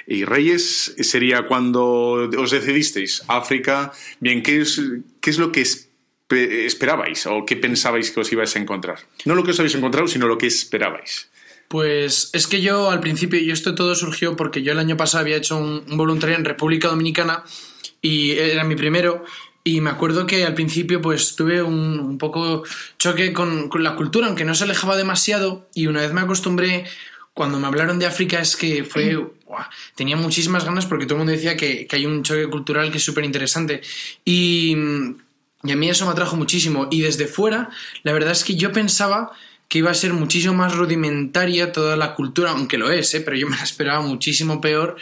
y 0.06 0.24
Reyes, 0.24 0.94
sería 1.00 1.42
cuando 1.46 2.28
os 2.38 2.50
decidisteis 2.52 3.24
África. 3.26 3.92
Bien, 4.20 4.42
¿qué 4.42 4.60
es, 4.60 4.80
qué 5.20 5.30
es 5.30 5.38
lo 5.38 5.50
que 5.50 5.62
espe- 5.62 6.64
esperabais 6.66 7.26
o 7.26 7.44
qué 7.44 7.56
pensabais 7.56 8.10
que 8.12 8.20
os 8.20 8.30
ibais 8.32 8.54
a 8.54 8.60
encontrar? 8.60 9.00
No 9.24 9.34
lo 9.34 9.42
que 9.42 9.50
os 9.50 9.58
habéis 9.58 9.74
encontrado, 9.74 10.06
sino 10.06 10.28
lo 10.28 10.38
que 10.38 10.46
esperabais. 10.46 11.30
Pues 11.68 12.30
es 12.32 12.46
que 12.46 12.62
yo 12.62 12.90
al 12.90 13.00
principio, 13.00 13.38
y 13.38 13.50
esto 13.50 13.74
todo 13.74 13.94
surgió 13.94 14.36
porque 14.36 14.62
yo 14.62 14.72
el 14.72 14.78
año 14.78 14.96
pasado 14.96 15.22
había 15.22 15.36
hecho 15.36 15.58
un, 15.58 15.84
un 15.88 15.96
voluntariado 15.98 16.40
en 16.40 16.46
República 16.46 16.88
Dominicana 16.88 17.44
y 18.00 18.32
era 18.32 18.64
mi 18.64 18.74
primero. 18.74 19.24
Y 19.64 19.82
me 19.82 19.90
acuerdo 19.90 20.26
que 20.26 20.46
al 20.46 20.54
principio 20.54 21.02
pues 21.02 21.36
tuve 21.36 21.62
un, 21.62 22.00
un 22.00 22.16
poco 22.16 22.62
choque 22.98 23.34
con, 23.34 23.68
con 23.68 23.82
la 23.84 23.96
cultura, 23.96 24.26
aunque 24.26 24.46
no 24.46 24.54
se 24.54 24.64
alejaba 24.64 24.96
demasiado. 24.96 25.68
Y 25.74 25.88
una 25.88 26.00
vez 26.00 26.12
me 26.14 26.22
acostumbré, 26.22 26.86
cuando 27.34 27.58
me 27.60 27.66
hablaron 27.66 27.98
de 27.98 28.06
África 28.06 28.40
es 28.40 28.56
que 28.56 28.82
fue... 28.84 29.26
tenía 29.94 30.16
muchísimas 30.16 30.64
ganas 30.64 30.86
porque 30.86 31.04
todo 31.04 31.16
el 31.16 31.18
mundo 31.18 31.32
decía 31.32 31.56
que, 31.56 31.86
que 31.86 31.96
hay 31.96 32.06
un 32.06 32.22
choque 32.22 32.46
cultural 32.48 32.90
que 32.90 32.96
es 32.96 33.04
súper 33.04 33.24
interesante. 33.24 33.82
Y, 34.24 34.74
y 35.62 35.72
a 35.72 35.76
mí 35.76 35.90
eso 35.90 36.06
me 36.06 36.12
atrajo 36.12 36.36
muchísimo. 36.36 36.88
Y 36.90 37.02
desde 37.02 37.26
fuera, 37.26 37.68
la 38.04 38.12
verdad 38.14 38.32
es 38.32 38.44
que 38.44 38.56
yo 38.56 38.72
pensaba 38.72 39.32
que 39.68 39.78
iba 39.78 39.90
a 39.90 39.94
ser 39.94 40.12
muchísimo 40.14 40.54
más 40.54 40.74
rudimentaria 40.74 41.72
toda 41.72 41.96
la 41.96 42.14
cultura, 42.14 42.52
aunque 42.52 42.78
lo 42.78 42.90
es, 42.90 43.12
¿eh? 43.14 43.20
pero 43.20 43.36
yo 43.36 43.46
me 43.48 43.56
la 43.56 43.62
esperaba 43.64 44.00
muchísimo 44.00 44.60
peor. 44.60 44.96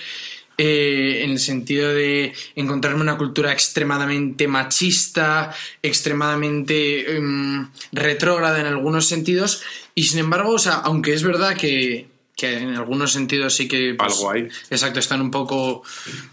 eh, 0.58 1.20
en 1.22 1.32
el 1.32 1.38
sentido 1.38 1.92
de 1.92 2.32
encontrarme 2.54 3.02
una 3.02 3.18
cultura 3.18 3.52
extremadamente 3.52 4.48
machista, 4.48 5.54
extremadamente 5.82 7.14
em, 7.16 7.68
retrógrada 7.92 8.58
en 8.60 8.66
algunos 8.66 9.06
sentidos, 9.06 9.62
y 9.94 10.04
sin 10.04 10.18
embargo, 10.20 10.52
o 10.52 10.58
sea, 10.58 10.74
aunque 10.76 11.12
es 11.12 11.22
verdad 11.22 11.54
que, 11.56 12.08
que 12.34 12.56
en 12.56 12.74
algunos 12.74 13.12
sentidos 13.12 13.54
sí 13.54 13.68
que... 13.68 13.94
pues, 13.98 14.12
Algo 14.14 14.30
hay. 14.30 14.48
Exacto, 14.70 14.98
están 14.98 15.20
un 15.20 15.30
poco 15.30 15.82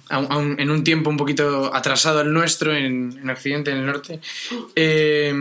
en 0.10 0.70
un 0.72 0.84
tiempo 0.86 1.10
un 1.10 1.18
poquito 1.18 1.74
atrasado 1.76 2.22
el 2.22 2.32
nuestro 2.32 2.74
en, 2.74 3.20
en 3.22 3.30
Occidente, 3.30 3.72
en 3.72 3.78
el 3.80 3.86
norte. 3.86 4.22
Eh, 4.76 5.34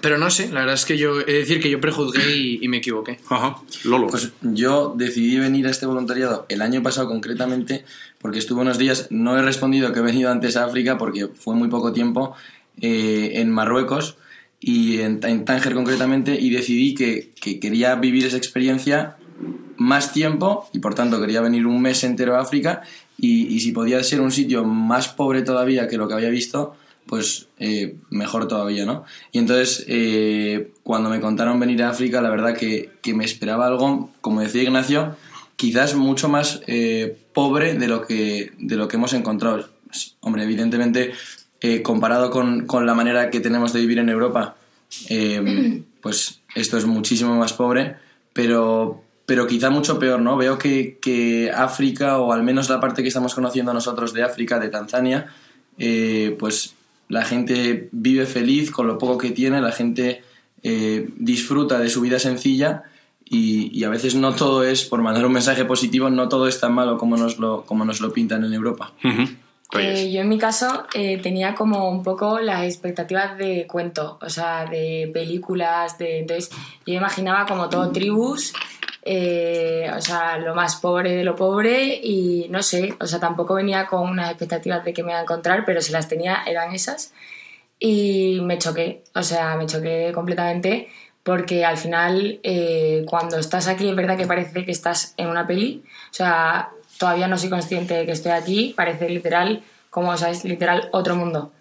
pero 0.00 0.16
no 0.16 0.30
sé, 0.30 0.48
la 0.48 0.60
verdad 0.60 0.74
es 0.74 0.86
que 0.86 0.96
yo 0.96 1.20
he 1.20 1.24
de 1.24 1.38
decir 1.40 1.60
que 1.60 1.68
yo 1.68 1.80
prejuzgué 1.80 2.34
y, 2.34 2.58
y 2.62 2.68
me 2.68 2.78
equivoqué. 2.78 3.18
Ajá. 3.28 3.56
Lolo. 3.84 4.06
Pues 4.06 4.32
yo 4.40 4.94
decidí 4.96 5.38
venir 5.38 5.66
a 5.66 5.70
este 5.70 5.84
voluntariado 5.84 6.46
el 6.48 6.62
año 6.62 6.82
pasado 6.82 7.08
concretamente 7.08 7.84
porque 8.18 8.38
estuve 8.38 8.62
unos 8.62 8.78
días, 8.78 9.08
no 9.10 9.36
he 9.36 9.42
respondido 9.42 9.92
que 9.92 9.98
he 9.98 10.02
venido 10.02 10.30
antes 10.30 10.56
a 10.56 10.64
África 10.64 10.96
porque 10.96 11.28
fue 11.28 11.54
muy 11.56 11.68
poco 11.68 11.92
tiempo, 11.92 12.34
eh, 12.80 13.32
en 13.34 13.50
Marruecos 13.50 14.16
y 14.58 15.00
en, 15.00 15.20
en 15.24 15.44
Tánger 15.44 15.74
concretamente 15.74 16.38
y 16.40 16.50
decidí 16.50 16.94
que, 16.94 17.32
que 17.38 17.60
quería 17.60 17.94
vivir 17.96 18.24
esa 18.24 18.38
experiencia 18.38 19.16
más 19.76 20.12
tiempo 20.12 20.70
y 20.72 20.78
por 20.78 20.94
tanto 20.94 21.20
quería 21.20 21.42
venir 21.42 21.66
un 21.66 21.82
mes 21.82 22.02
entero 22.04 22.36
a 22.36 22.40
África 22.40 22.82
y, 23.18 23.54
y 23.54 23.60
si 23.60 23.72
podía 23.72 24.02
ser 24.04 24.20
un 24.20 24.30
sitio 24.30 24.64
más 24.64 25.08
pobre 25.08 25.42
todavía 25.42 25.86
que 25.86 25.98
lo 25.98 26.08
que 26.08 26.14
había 26.14 26.30
visto, 26.30 26.76
pues 27.12 27.48
eh, 27.58 27.96
mejor 28.08 28.48
todavía, 28.48 28.86
¿no? 28.86 29.04
Y 29.32 29.38
entonces 29.38 29.84
eh, 29.86 30.72
cuando 30.82 31.10
me 31.10 31.20
contaron 31.20 31.60
venir 31.60 31.82
a 31.82 31.90
África, 31.90 32.22
la 32.22 32.30
verdad 32.30 32.56
que, 32.56 32.92
que 33.02 33.12
me 33.12 33.26
esperaba 33.26 33.66
algo, 33.66 34.08
como 34.22 34.40
decía 34.40 34.62
Ignacio, 34.62 35.14
quizás 35.56 35.94
mucho 35.94 36.30
más 36.30 36.62
eh, 36.66 37.14
pobre 37.34 37.74
de 37.74 37.86
lo, 37.86 38.06
que, 38.06 38.52
de 38.58 38.76
lo 38.76 38.88
que 38.88 38.96
hemos 38.96 39.12
encontrado. 39.12 39.68
Hombre, 40.20 40.44
evidentemente, 40.44 41.12
comparado 41.82 42.30
con, 42.30 42.66
con 42.66 42.86
la 42.86 42.94
manera 42.94 43.28
que 43.28 43.40
tenemos 43.40 43.74
de 43.74 43.80
vivir 43.80 43.98
en 43.98 44.08
Europa, 44.08 44.56
pues 46.00 46.40
esto 46.54 46.78
es 46.78 46.86
muchísimo 46.86 47.36
más 47.36 47.52
pobre, 47.52 47.96
pero, 48.32 49.02
pero 49.26 49.46
quizá 49.46 49.68
mucho 49.68 49.98
peor, 49.98 50.22
¿no? 50.22 50.38
Veo 50.38 50.56
que, 50.56 50.96
que 50.98 51.50
África, 51.54 52.16
o 52.20 52.32
al 52.32 52.42
menos 52.42 52.70
la 52.70 52.80
parte 52.80 53.02
que 53.02 53.08
estamos 53.08 53.34
conociendo 53.34 53.74
nosotros 53.74 54.14
de 54.14 54.22
África, 54.22 54.58
de 54.58 54.70
Tanzania, 54.70 55.26
eh, 55.76 56.34
pues 56.38 56.74
la 57.12 57.26
gente 57.26 57.90
vive 57.92 58.24
feliz 58.24 58.70
con 58.70 58.86
lo 58.86 58.96
poco 58.96 59.18
que 59.18 59.32
tiene, 59.32 59.60
la 59.60 59.70
gente 59.70 60.22
eh, 60.62 61.10
disfruta 61.18 61.78
de 61.78 61.90
su 61.90 62.00
vida 62.00 62.18
sencilla 62.18 62.84
y, 63.22 63.68
y 63.78 63.84
a 63.84 63.90
veces 63.90 64.14
no 64.14 64.34
todo 64.34 64.64
es, 64.64 64.84
por 64.84 65.02
mandar 65.02 65.26
un 65.26 65.32
mensaje 65.32 65.66
positivo, 65.66 66.08
no 66.08 66.30
todo 66.30 66.48
es 66.48 66.58
tan 66.58 66.72
malo 66.72 66.96
como 66.96 67.18
nos 67.18 67.38
lo, 67.38 67.64
como 67.66 67.84
nos 67.84 68.00
lo 68.00 68.14
pintan 68.14 68.44
en 68.44 68.54
Europa. 68.54 68.92
Reyes. 69.70 70.00
Eh, 70.00 70.10
yo 70.10 70.22
en 70.22 70.28
mi 70.30 70.38
caso 70.38 70.84
eh, 70.94 71.18
tenía 71.18 71.54
como 71.54 71.90
un 71.90 72.02
poco 72.02 72.40
las 72.40 72.64
expectativas 72.64 73.36
de 73.36 73.66
cuento, 73.66 74.18
o 74.22 74.30
sea, 74.30 74.64
de 74.64 75.10
películas, 75.12 75.98
de 75.98 76.20
entonces 76.20 76.50
yo 76.86 76.94
imaginaba 76.94 77.44
como 77.44 77.68
todo 77.68 77.92
tribus, 77.92 78.54
eh, 79.04 79.90
o 79.96 80.00
sea, 80.00 80.38
lo 80.38 80.54
más 80.54 80.76
pobre 80.76 81.12
de 81.16 81.24
lo 81.24 81.34
pobre 81.34 82.00
y 82.02 82.46
no 82.50 82.62
sé, 82.62 82.94
o 83.00 83.06
sea, 83.06 83.18
tampoco 83.18 83.54
venía 83.54 83.86
con 83.86 84.08
unas 84.08 84.30
expectativas 84.30 84.84
de 84.84 84.92
que 84.92 85.02
me 85.02 85.10
iba 85.10 85.18
a 85.18 85.22
encontrar, 85.22 85.64
pero 85.64 85.80
si 85.80 85.92
las 85.92 86.08
tenía 86.08 86.44
eran 86.46 86.72
esas 86.72 87.12
y 87.78 88.40
me 88.42 88.58
choqué, 88.58 89.02
o 89.14 89.22
sea, 89.22 89.56
me 89.56 89.66
choqué 89.66 90.12
completamente 90.14 90.88
porque 91.24 91.64
al 91.64 91.78
final 91.78 92.40
eh, 92.44 93.04
cuando 93.08 93.38
estás 93.38 93.68
aquí 93.68 93.88
es 93.88 93.96
verdad 93.96 94.16
que 94.16 94.26
parece 94.26 94.64
que 94.64 94.72
estás 94.72 95.14
en 95.16 95.28
una 95.28 95.46
peli, 95.46 95.82
o 96.10 96.14
sea, 96.14 96.70
todavía 96.98 97.26
no 97.26 97.38
soy 97.38 97.50
consciente 97.50 97.94
de 97.94 98.06
que 98.06 98.12
estoy 98.12 98.32
aquí, 98.32 98.72
parece 98.76 99.08
literal, 99.08 99.64
como 99.90 100.10
o 100.10 100.16
sea, 100.16 100.30
es 100.30 100.44
literal 100.44 100.88
otro 100.92 101.16
mundo. 101.16 101.52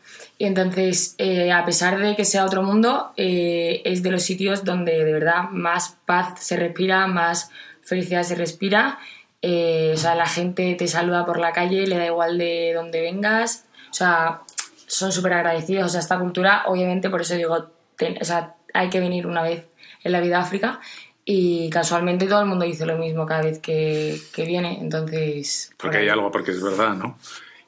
Y 0.42 0.46
entonces, 0.48 1.14
eh, 1.20 1.52
a 1.52 1.64
pesar 1.66 2.00
de 2.00 2.16
que 2.16 2.26
sea 2.26 2.46
otro 2.46 2.64
mundo, 2.64 3.12
eh, 3.16 3.84
es 3.86 4.02
de 4.02 4.10
los 4.10 4.24
sitios 4.24 4.64
donde 4.64 5.06
de 5.06 5.14
verdad 5.14 5.52
más 5.52 5.98
paz 6.08 6.44
se 6.44 6.58
respira, 6.58 7.06
más 7.06 7.52
felicidad 7.84 8.24
se 8.24 8.34
respira. 8.34 8.98
Eh, 9.44 9.92
o 9.94 9.98
sea, 9.98 10.16
la 10.16 10.26
gente 10.26 10.74
te 10.74 10.88
saluda 10.88 11.28
por 11.28 11.38
la 11.40 11.52
calle, 11.52 11.86
le 11.86 11.96
da 11.96 12.08
igual 12.08 12.40
de 12.40 12.72
dónde 12.74 13.02
vengas. 13.02 13.66
O 13.92 13.94
sea, 13.94 14.42
son 14.88 15.12
súper 15.12 15.34
agradecidos. 15.34 15.86
O 15.86 15.90
sea, 15.90 16.00
esta 16.00 16.18
cultura, 16.18 16.64
obviamente, 16.66 17.12
por 17.12 17.22
eso 17.22 17.36
digo, 17.36 17.68
ten- 17.96 18.18
o 18.20 18.26
sea, 18.26 18.56
hay 18.74 18.90
que 18.90 19.00
venir 19.00 19.28
una 19.28 19.44
vez 19.44 19.68
en 20.04 20.12
la 20.12 20.22
vida 20.22 20.40
a 20.40 20.42
África 20.42 20.80
y 21.24 21.70
casualmente 21.70 22.26
todo 22.26 22.40
el 22.42 22.48
mundo 22.48 22.66
dice 22.66 22.88
lo 22.88 22.98
mismo 22.98 23.28
cada 23.28 23.44
vez 23.44 23.60
que, 23.60 24.18
que 24.34 24.46
viene. 24.46 24.80
Entonces. 24.82 25.72
Porque 25.78 25.98
por 25.98 26.02
hay 26.04 26.10
algo, 26.10 26.32
porque 26.32 26.50
es 26.50 26.64
verdad, 26.64 26.96
¿no? 26.96 27.20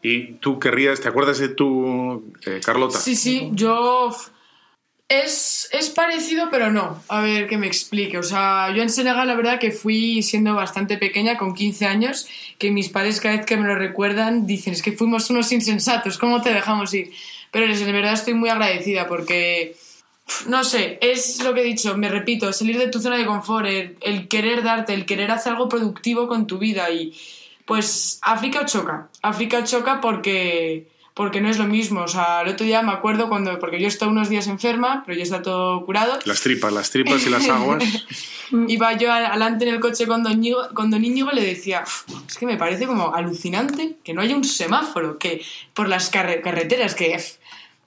Y 0.03 0.33
tú 0.33 0.59
querrías, 0.59 0.99
¿te 0.99 1.07
acuerdas 1.07 1.39
de 1.39 1.49
tu 1.49 2.33
eh, 2.45 2.59
Carlota? 2.63 2.99
Sí, 2.99 3.15
sí, 3.15 3.49
yo... 3.53 4.11
Es, 5.09 5.69
es 5.71 5.89
parecido, 5.89 6.47
pero 6.49 6.71
no. 6.71 7.03
A 7.07 7.21
ver, 7.21 7.47
que 7.47 7.57
me 7.57 7.67
explique. 7.67 8.17
O 8.17 8.23
sea, 8.23 8.73
yo 8.75 8.81
en 8.81 8.89
Senegal 8.89 9.27
la 9.27 9.35
verdad 9.35 9.59
que 9.59 9.71
fui 9.71 10.23
siendo 10.23 10.55
bastante 10.55 10.97
pequeña, 10.97 11.37
con 11.37 11.53
15 11.53 11.85
años, 11.85 12.27
que 12.57 12.71
mis 12.71 12.89
padres 12.89 13.21
cada 13.21 13.37
vez 13.37 13.45
que 13.45 13.57
me 13.57 13.67
lo 13.67 13.75
recuerdan 13.75 14.47
dicen, 14.47 14.73
es 14.73 14.81
que 14.81 14.93
fuimos 14.93 15.29
unos 15.29 15.51
insensatos, 15.51 16.17
¿cómo 16.17 16.41
te 16.41 16.53
dejamos 16.53 16.93
ir? 16.93 17.11
Pero 17.51 17.67
de 17.67 17.91
verdad 17.91 18.13
estoy 18.13 18.33
muy 18.33 18.49
agradecida 18.49 19.07
porque, 19.07 19.75
no 20.47 20.63
sé, 20.63 20.97
es 21.01 21.43
lo 21.43 21.53
que 21.53 21.61
he 21.61 21.65
dicho, 21.65 21.95
me 21.95 22.09
repito, 22.09 22.51
salir 22.51 22.79
de 22.79 22.87
tu 22.87 22.99
zona 22.99 23.17
de 23.17 23.25
confort, 23.25 23.67
el, 23.67 23.97
el 24.01 24.27
querer 24.27 24.63
darte, 24.63 24.95
el 24.95 25.05
querer 25.05 25.29
hacer 25.29 25.53
algo 25.53 25.69
productivo 25.69 26.27
con 26.27 26.47
tu 26.47 26.57
vida 26.57 26.89
y 26.89 27.13
pues 27.65 28.19
África 28.21 28.65
choca. 28.65 29.09
África 29.21 29.63
choca 29.63 30.01
porque, 30.01 30.87
porque 31.13 31.41
no 31.41 31.49
es 31.49 31.57
lo 31.57 31.65
mismo. 31.65 32.01
O 32.01 32.07
sea, 32.07 32.41
el 32.41 32.49
otro 32.49 32.65
día 32.65 32.81
me 32.81 32.91
acuerdo 32.91 33.29
cuando, 33.29 33.57
porque 33.59 33.79
yo 33.79 33.87
estaba 33.87 34.11
unos 34.11 34.29
días 34.29 34.47
enferma, 34.47 35.03
pero 35.05 35.17
ya 35.17 35.23
está 35.23 35.41
todo 35.41 35.85
curado. 35.85 36.19
Las 36.25 36.41
tripas, 36.41 36.71
las 36.73 36.89
tripas 36.91 37.25
y 37.25 37.29
las 37.29 37.47
aguas. 37.49 37.83
Iba 38.67 38.93
yo 38.93 39.11
adelante 39.11 39.67
en 39.67 39.73
el 39.75 39.79
coche 39.79 40.05
con 40.05 40.21
Don 40.21 40.39
con 40.75 40.91
Don 40.91 41.03
Íñigo 41.03 41.29
y 41.31 41.35
le 41.35 41.43
decía, 41.45 41.83
"Uf, 41.85 42.03
es 42.27 42.37
que 42.37 42.45
me 42.45 42.57
parece 42.57 42.85
como 42.85 43.13
alucinante 43.15 43.95
que 44.03 44.13
no 44.13 44.21
haya 44.21 44.35
un 44.35 44.43
semáforo, 44.43 45.17
que 45.17 45.43
por 45.73 45.87
las 45.89 46.11
carre- 46.11 46.41
carreteras, 46.41 46.93
que 46.93 47.17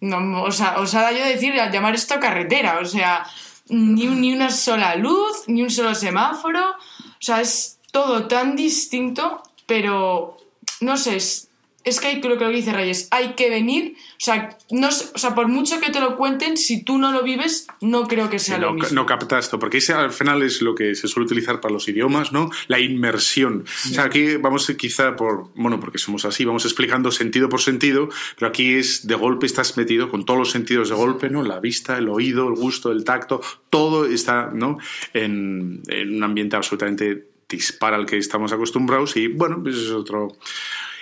no, 0.00 0.42
o 0.42 0.50
sea, 0.50 0.78
osada 0.78 1.12
yo 1.12 1.24
decir, 1.24 1.54
llamar 1.54 1.94
esto 1.94 2.18
carretera, 2.20 2.80
o 2.80 2.84
sea, 2.84 3.26
ni, 3.68 4.06
ni 4.06 4.32
una 4.32 4.50
sola 4.50 4.96
luz, 4.96 5.44
ni 5.46 5.62
un 5.62 5.70
solo 5.70 5.94
semáforo, 5.94 6.70
o 6.70 7.20
sea, 7.20 7.40
es 7.40 7.78
todo 7.92 8.26
tan 8.26 8.56
distinto, 8.56 9.42
pero 9.66 10.36
no 10.80 10.96
sé, 10.96 11.16
es, 11.16 11.50
es 11.86 12.00
que 12.00 12.08
hay 12.08 12.20
que 12.20 12.28
lo 12.28 12.36
que 12.36 12.48
dice 12.48 12.72
Reyes, 12.72 13.06
hay 13.12 13.34
que 13.34 13.48
venir, 13.48 13.94
o 13.96 14.16
sea, 14.18 14.58
no, 14.72 14.88
o 14.88 15.18
sea, 15.18 15.36
por 15.36 15.46
mucho 15.46 15.78
que 15.80 15.92
te 15.92 16.00
lo 16.00 16.16
cuenten, 16.16 16.56
si 16.56 16.82
tú 16.82 16.98
no 16.98 17.12
lo 17.12 17.22
vives, 17.22 17.68
no 17.80 18.08
creo 18.08 18.28
que 18.28 18.40
sea 18.40 18.58
lo 18.58 18.72
mismo. 18.72 18.88
no 18.92 19.06
capta 19.06 19.38
esto, 19.38 19.60
porque 19.60 19.78
ese 19.78 19.92
al 19.92 20.10
final 20.10 20.42
es 20.42 20.60
lo 20.62 20.74
que 20.74 20.96
se 20.96 21.06
suele 21.06 21.26
utilizar 21.26 21.60
para 21.60 21.72
los 21.72 21.86
idiomas, 21.86 22.32
¿no? 22.32 22.50
La 22.66 22.80
inmersión. 22.80 23.64
O 23.66 23.88
sea, 23.94 24.02
aquí 24.02 24.34
vamos 24.34 24.68
quizá 24.76 25.14
por, 25.14 25.52
bueno, 25.54 25.78
porque 25.78 25.98
somos 25.98 26.24
así, 26.24 26.44
vamos 26.44 26.64
explicando 26.64 27.12
sentido 27.12 27.48
por 27.48 27.60
sentido, 27.60 28.08
pero 28.36 28.48
aquí 28.48 28.74
es 28.74 29.06
de 29.06 29.14
golpe 29.14 29.46
estás 29.46 29.76
metido 29.76 30.10
con 30.10 30.24
todos 30.24 30.40
los 30.40 30.50
sentidos 30.50 30.88
de 30.88 30.96
golpe, 30.96 31.30
¿no? 31.30 31.44
La 31.44 31.60
vista, 31.60 31.98
el 31.98 32.08
oído, 32.08 32.48
el 32.48 32.54
gusto, 32.54 32.90
el 32.90 33.04
tacto, 33.04 33.40
todo 33.70 34.06
está, 34.06 34.50
¿no? 34.52 34.78
En, 35.14 35.82
en 35.86 36.16
un 36.16 36.24
ambiente 36.24 36.56
absolutamente 36.56 37.35
dispara 37.48 37.96
al 37.96 38.06
que 38.06 38.18
estamos 38.18 38.52
acostumbrados 38.52 39.16
y, 39.16 39.28
bueno, 39.28 39.62
pues 39.62 39.76
es 39.76 39.90
otro... 39.90 40.36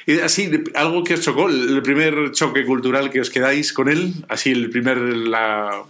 Y 0.07 0.19
así, 0.21 0.51
algo 0.75 1.03
que 1.03 1.15
os 1.15 1.23
chocó, 1.23 1.49
el 1.49 1.81
primer 1.83 2.31
choque 2.33 2.67
cultural 2.67 3.11
que 3.11 3.23
os 3.23 3.31
quedáis 3.31 3.73
con 3.73 3.89
él, 3.89 4.13
así 4.29 4.51
el 4.51 4.69
primer 4.69 4.99
la, 4.99 5.83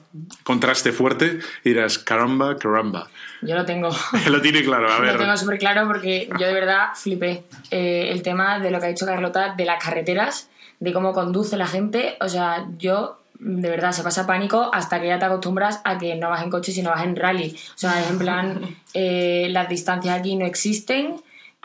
contraste 0.45 0.93
fuerte, 0.93 1.41
y 1.65 1.71
dirás, 1.71 1.99
caramba, 1.99 2.57
caramba. 2.57 3.09
Yo 3.43 3.57
lo 3.57 3.65
tengo. 3.65 3.91
Lo 4.31 4.41
tiene 4.41 4.63
claro, 4.63 4.89
a 4.91 5.01
ver. 5.01 5.15
Lo 5.15 5.19
tengo 5.19 5.37
súper 5.37 5.59
claro 5.59 5.89
porque 5.89 6.29
yo 6.39 6.47
de 6.47 6.53
verdad 6.53 6.91
flipé. 6.95 7.43
Eh, 7.73 8.11
el 8.13 8.23
tema 8.23 8.61
de 8.61 8.71
lo 8.71 8.79
que 8.79 8.87
ha 8.87 8.89
dicho 8.89 9.05
Carlota, 9.05 9.55
de 9.57 9.65
las 9.65 9.83
carreteras, 9.83 10.49
de 10.79 10.93
cómo 10.93 11.13
conduce 11.13 11.57
la 11.57 11.67
gente. 11.67 12.17
O 12.21 12.29
sea, 12.29 12.67
yo 12.79 13.24
de 13.45 13.69
verdad 13.69 13.93
se 13.93 14.03
pasa 14.03 14.27
pánico 14.27 14.71
hasta 14.73 14.99
que 15.01 15.09
ya 15.09 15.19
te 15.19 15.27
acostumbras 15.27 15.83
a 15.85 15.99
que 15.99 16.15
no 16.17 16.31
vas 16.31 16.43
en 16.43 16.49
coche, 16.49 16.73
sino 16.73 16.91
vas 16.91 17.05
en 17.05 17.15
rally. 17.15 17.55
O 17.55 17.79
sea, 17.79 18.01
es 18.01 18.11
en 18.11 18.19
plan, 18.19 18.77
eh, 18.95 19.49
las 19.51 19.69
distancias 19.69 20.19
aquí 20.19 20.35
no 20.35 20.47
existen, 20.47 21.17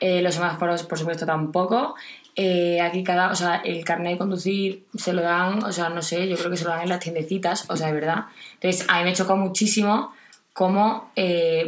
eh, 0.02 0.22
los 0.22 0.36
semáforos, 0.36 0.84
por 0.84 1.00
supuesto, 1.00 1.26
tampoco. 1.26 1.96
Eh, 2.36 2.82
aquí 2.82 3.02
cada, 3.04 3.32
o 3.32 3.36
sea, 3.36 3.62
el 3.64 3.86
carnet 3.86 4.14
de 4.14 4.18
conducir 4.18 4.86
se 4.94 5.14
lo 5.14 5.22
dan, 5.22 5.64
o 5.64 5.72
sea, 5.72 5.90
no 5.90 6.02
sé, 6.02 6.28
yo 6.28 6.36
creo 6.36 6.52
que 6.52 6.58
se 6.58 6.66
lo 6.66 6.72
dan 6.72 6.82
en 6.82 6.90
las 6.90 7.00
tiendecitas, 7.00 7.70
o 7.70 7.78
sea, 7.78 7.88
de 7.88 7.94
verdad. 7.94 8.26
Entonces, 8.56 8.86
a 8.90 9.00
mí 9.00 9.06
me 9.06 9.14
chocó 9.14 9.38
muchísimo 9.38 10.14
cómo 10.52 11.12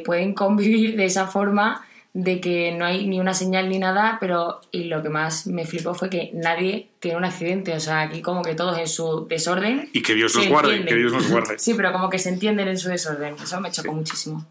pueden 0.06 0.34
convivir 0.34 0.97
de 0.97 1.06
esa 1.06 1.28
forma 1.28 1.86
de 2.13 2.41
que 2.41 2.74
no 2.74 2.86
hay 2.86 3.08
ni 3.08 3.19
una 3.21 3.34
señal 3.34 3.69
ni 3.69 3.80
nada, 3.80 4.17
pero 4.19 4.60
y 4.71 4.86
lo 4.86 5.02
que 5.02 5.10
más 5.10 5.47
me 5.47 5.65
flipó 5.65 5.93
fue 5.93 6.10
que 6.10 6.30
nadie 6.34 6.89
tiene 7.00 7.17
un 7.17 7.24
accidente, 7.24 7.74
o 7.74 7.80
sea, 7.80 8.02
aquí 8.02 8.21
como 8.21 8.41
que 8.43 8.54
todos 8.54 8.78
en 8.78 8.88
su 8.88 9.28
desorden. 9.28 9.89
Y 9.93 10.02
que 10.02 10.13
Dios 10.13 10.36
nos 10.36 10.47
guarde, 10.50 10.76
entienden. 10.76 10.93
que 10.93 11.00
Dios 11.00 11.13
nos 11.13 11.30
guarde. 11.30 11.58
Sí, 11.58 11.74
pero 11.74 11.93
como 11.93 12.10
que 12.10 12.19
se 12.19 12.30
entienden 12.30 12.67
en 12.67 12.78
su 12.78 12.89
desorden, 12.89 13.36
eso 13.41 13.62
me 13.62 13.71
chocó 13.71 13.93
muchísimo. 13.93 14.45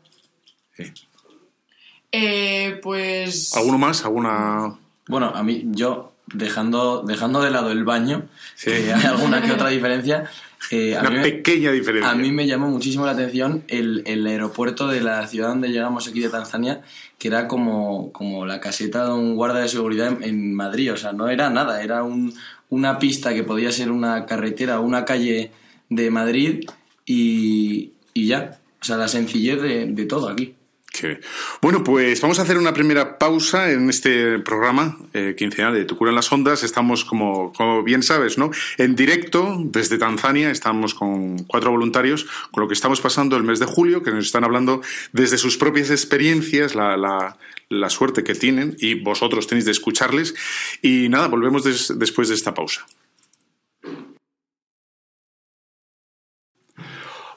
Sí. 0.75 0.85
Eh, 2.13 2.81
pues... 2.83 3.55
¿Alguno 3.55 3.79
más? 3.79 4.05
¿Alguna...? 4.05 4.77
Bueno, 5.07 5.33
a 5.35 5.43
mí, 5.43 5.65
yo, 5.67 6.13
dejando, 6.27 7.03
dejando 7.03 7.41
de 7.43 7.51
lado 7.51 7.71
el 7.73 7.85
baño, 7.85 8.29
Sí. 8.55 8.71
que 8.71 8.93
hay 8.95 9.05
alguna 9.07 9.43
que 9.43 9.53
otra 9.53 9.69
diferencia, 9.69 10.31
eh, 10.71 10.97
a, 10.97 11.01
Una 11.01 11.11
mí 11.11 11.17
me, 11.17 11.23
pequeña 11.23 11.73
diferencia. 11.73 12.11
a 12.11 12.15
mí 12.15 12.31
me 12.33 12.47
llamó 12.47 12.69
muchísimo 12.69 13.07
la 13.07 13.13
atención 13.13 13.65
el, 13.69 14.03
el 14.07 14.27
aeropuerto 14.27 14.89
de 14.89 15.01
la 15.01 15.27
ciudad 15.27 15.49
donde 15.49 15.69
llegamos 15.69 16.07
aquí 16.09 16.21
de 16.21 16.29
Tanzania, 16.29 16.83
que 17.19 17.29
era 17.29 17.49
como, 17.49 18.13
como 18.13 18.45
la 18.47 18.61
caseta 18.61 19.05
de 19.07 19.13
un 19.13 19.37
guarda 19.37 19.61
de 19.61 19.69
seguridad 19.69 20.09
en, 20.09 20.23
en 20.23 20.55
Madrid, 20.55 20.93
o 20.93 20.97
sea, 20.97 21.13
no 21.13 21.29
era 21.29 21.51
nada, 21.51 21.83
era 21.83 22.03
un- 22.03 22.35
una 22.69 22.99
pista 22.99 23.35
que 23.35 23.43
podía 23.43 23.73
ser 23.73 23.91
una 23.91 24.27
carretera 24.27 24.79
o 24.81 24.85
una 24.85 25.05
calle 25.05 25.51
de 25.89 26.11
Madrid 26.11 26.65
y, 27.05 27.91
y 28.15 28.27
ya, 28.29 28.61
o 28.81 28.85
sea, 28.85 28.97
la 28.97 29.09
sencillez 29.09 29.61
de, 29.61 29.87
de 29.87 30.05
todo 30.07 30.29
aquí. 30.29 30.55
Bueno, 31.63 31.83
pues 31.85 32.21
vamos 32.21 32.39
a 32.39 32.43
hacer 32.43 32.59
una 32.59 32.75
primera 32.75 33.19
pausa 33.19 33.71
en 33.71 33.89
este 33.89 34.39
programa 34.41 34.99
eh, 35.15 35.35
quincenal 35.37 35.73
de 35.75 35.85
Tu 35.85 35.97
cura 35.97 36.11
en 36.11 36.17
las 36.17 36.31
ondas. 36.33 36.63
Estamos, 36.63 37.05
como, 37.05 37.53
como 37.53 37.83
bien 37.83 38.03
sabes, 38.03 38.37
¿no? 38.39 38.51
En 38.77 38.97
directo 38.97 39.57
desde 39.65 39.99
Tanzania. 39.99 40.51
Estamos 40.51 40.95
con 40.95 41.39
cuatro 41.45 41.71
voluntarios, 41.71 42.27
con 42.51 42.63
lo 42.63 42.69
que 42.69 42.75
estamos 42.75 43.01
pasando 43.01 43.37
el 43.37 43.45
mes 43.45 43.59
de 43.61 43.67
julio, 43.67 44.03
que 44.03 44.11
nos 44.11 44.27
están 44.27 44.45
hablando 44.45 44.83
desde 45.13 45.39
sus 45.39 45.57
propias 45.57 45.91
experiencias, 45.91 46.75
la, 46.75 46.97
la- 46.97 47.37
la 47.69 47.89
suerte 47.89 48.25
que 48.25 48.35
tienen 48.35 48.77
y 48.81 48.95
vosotros 48.95 49.47
tenéis 49.47 49.65
de 49.65 49.71
escucharles. 49.71 50.35
Y 50.83 51.09
nada, 51.09 51.29
volvemos 51.29 51.63
des- 51.63 51.97
después 51.97 52.29
de 52.29 52.35
esta 52.35 52.53
pausa. 52.53 52.85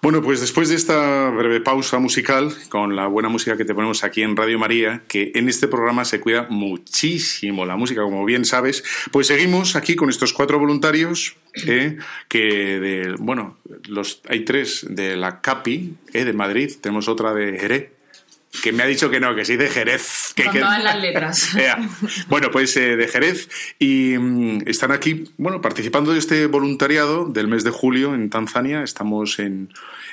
Bueno, 0.04 0.22
pues 0.22 0.42
después 0.42 0.68
de 0.68 0.76
esta 0.76 1.30
breve 1.30 1.62
pausa 1.62 1.98
musical, 1.98 2.54
con 2.68 2.94
la 2.94 3.08
buena 3.08 3.30
música 3.30 3.56
que 3.56 3.64
te 3.64 3.74
ponemos 3.74 4.04
aquí 4.04 4.22
en 4.22 4.36
Radio 4.36 4.60
María, 4.60 5.04
que 5.08 5.32
en 5.34 5.48
este 5.48 5.70
programa 5.70 6.04
se 6.04 6.20
cuida 6.20 6.46
muchísimo 6.50 7.66
la 7.66 7.78
música, 7.78 8.02
como 8.02 8.26
bien 8.26 8.44
sabes, 8.44 8.84
pues 9.12 9.28
seguimos 9.28 9.78
aquí 9.78 9.96
con 9.96 10.10
estos 10.10 10.34
cuatro 10.34 10.60
voluntarios, 10.60 11.38
eh, 11.66 11.98
que 12.28 12.40
de, 12.40 13.16
bueno, 13.18 13.56
los, 13.88 14.22
hay 14.28 14.44
tres 14.44 14.86
de 14.90 15.16
la 15.16 15.40
CAPI, 15.40 15.96
eh, 16.12 16.26
de 16.26 16.34
Madrid, 16.34 16.74
tenemos 16.82 17.08
otra 17.08 17.34
de 17.34 17.58
Jerez, 17.58 17.93
que 18.62 18.72
me 18.72 18.84
ha 18.84 18.86
dicho 18.86 19.10
que 19.10 19.20
no, 19.20 19.36
que 19.36 19.46
sí 19.46 19.56
de 19.58 19.68
Jerez. 19.70 20.34
Que, 20.36 20.44
Con 20.44 20.54
que- 20.54 20.60
todas 20.60 20.84
las 20.84 21.00
letras. 21.02 21.50
Bueno, 22.28 22.52
pues 22.52 22.76
eh, 22.78 22.96
de 22.96 23.08
Jerez 23.08 23.50
y 23.80 24.16
mm, 24.18 24.64
están 24.68 24.92
aquí, 24.92 25.26
bueno, 25.38 25.62
participando 25.62 26.12
de 26.14 26.20
este 26.20 26.46
voluntariado 26.48 27.26
del 27.26 27.48
mes 27.48 27.64
de 27.64 27.72
julio 27.72 28.14
en 28.14 28.30
Tanzania. 28.30 28.84
Estamos 28.84 29.40
en 29.40 29.70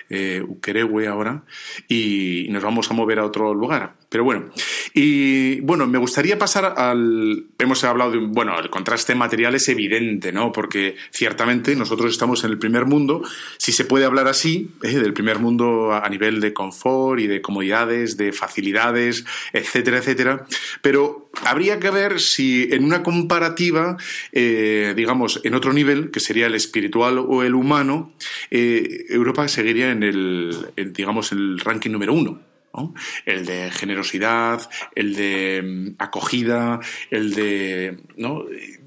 eh, 0.08 0.42
Ukerewe 0.46 1.06
ahora 1.06 1.42
y 1.88 2.46
nos 2.50 2.62
vamos 2.62 2.90
a 2.90 2.94
mover 2.94 3.18
a 3.18 3.24
otro 3.24 3.54
lugar. 3.54 3.94
Pero 4.08 4.24
bueno, 4.24 4.50
y 4.92 5.60
bueno, 5.60 5.86
me 5.86 5.98
gustaría 5.98 6.36
pasar 6.38 6.74
al. 6.76 7.44
Hemos 7.58 7.84
hablado 7.84 8.10
de. 8.10 8.18
Bueno, 8.18 8.58
el 8.58 8.68
contraste 8.68 9.14
material 9.14 9.54
es 9.54 9.68
evidente, 9.68 10.32
¿no? 10.32 10.50
Porque 10.50 10.96
ciertamente 11.12 11.76
nosotros 11.76 12.10
estamos 12.10 12.42
en 12.42 12.50
el 12.50 12.58
primer 12.58 12.86
mundo, 12.86 13.22
si 13.58 13.70
se 13.70 13.84
puede 13.84 14.04
hablar 14.04 14.26
así, 14.26 14.72
eh, 14.82 14.98
del 14.98 15.12
primer 15.12 15.38
mundo 15.38 15.92
a 15.92 16.00
a 16.00 16.08
nivel 16.08 16.40
de 16.40 16.52
confort 16.52 17.20
y 17.20 17.26
de 17.28 17.40
comodidades, 17.40 18.16
de 18.16 18.29
facilidades, 18.32 19.24
etcétera, 19.52 19.98
etcétera. 19.98 20.46
Pero 20.82 21.30
habría 21.44 21.78
que 21.78 21.90
ver 21.90 22.20
si 22.20 22.68
en 22.70 22.84
una 22.84 23.02
comparativa, 23.02 23.96
eh, 24.32 24.94
digamos, 24.96 25.40
en 25.44 25.54
otro 25.54 25.72
nivel, 25.72 26.10
que 26.10 26.20
sería 26.20 26.46
el 26.46 26.54
espiritual 26.54 27.18
o 27.18 27.42
el 27.42 27.54
humano, 27.54 28.12
eh, 28.50 29.06
Europa 29.08 29.48
seguiría 29.48 29.90
en 29.90 30.02
el, 30.02 30.72
digamos, 30.76 31.32
el 31.32 31.58
ranking 31.60 31.90
número 31.90 32.14
uno. 32.14 32.40
¿no? 32.74 32.94
El 33.26 33.46
de 33.46 33.70
generosidad, 33.70 34.68
el 34.94 35.14
de 35.14 35.62
mm, 35.62 36.02
acogida, 36.02 36.80
el 37.10 37.34
de. 37.34 37.98
¿no? 38.16 38.44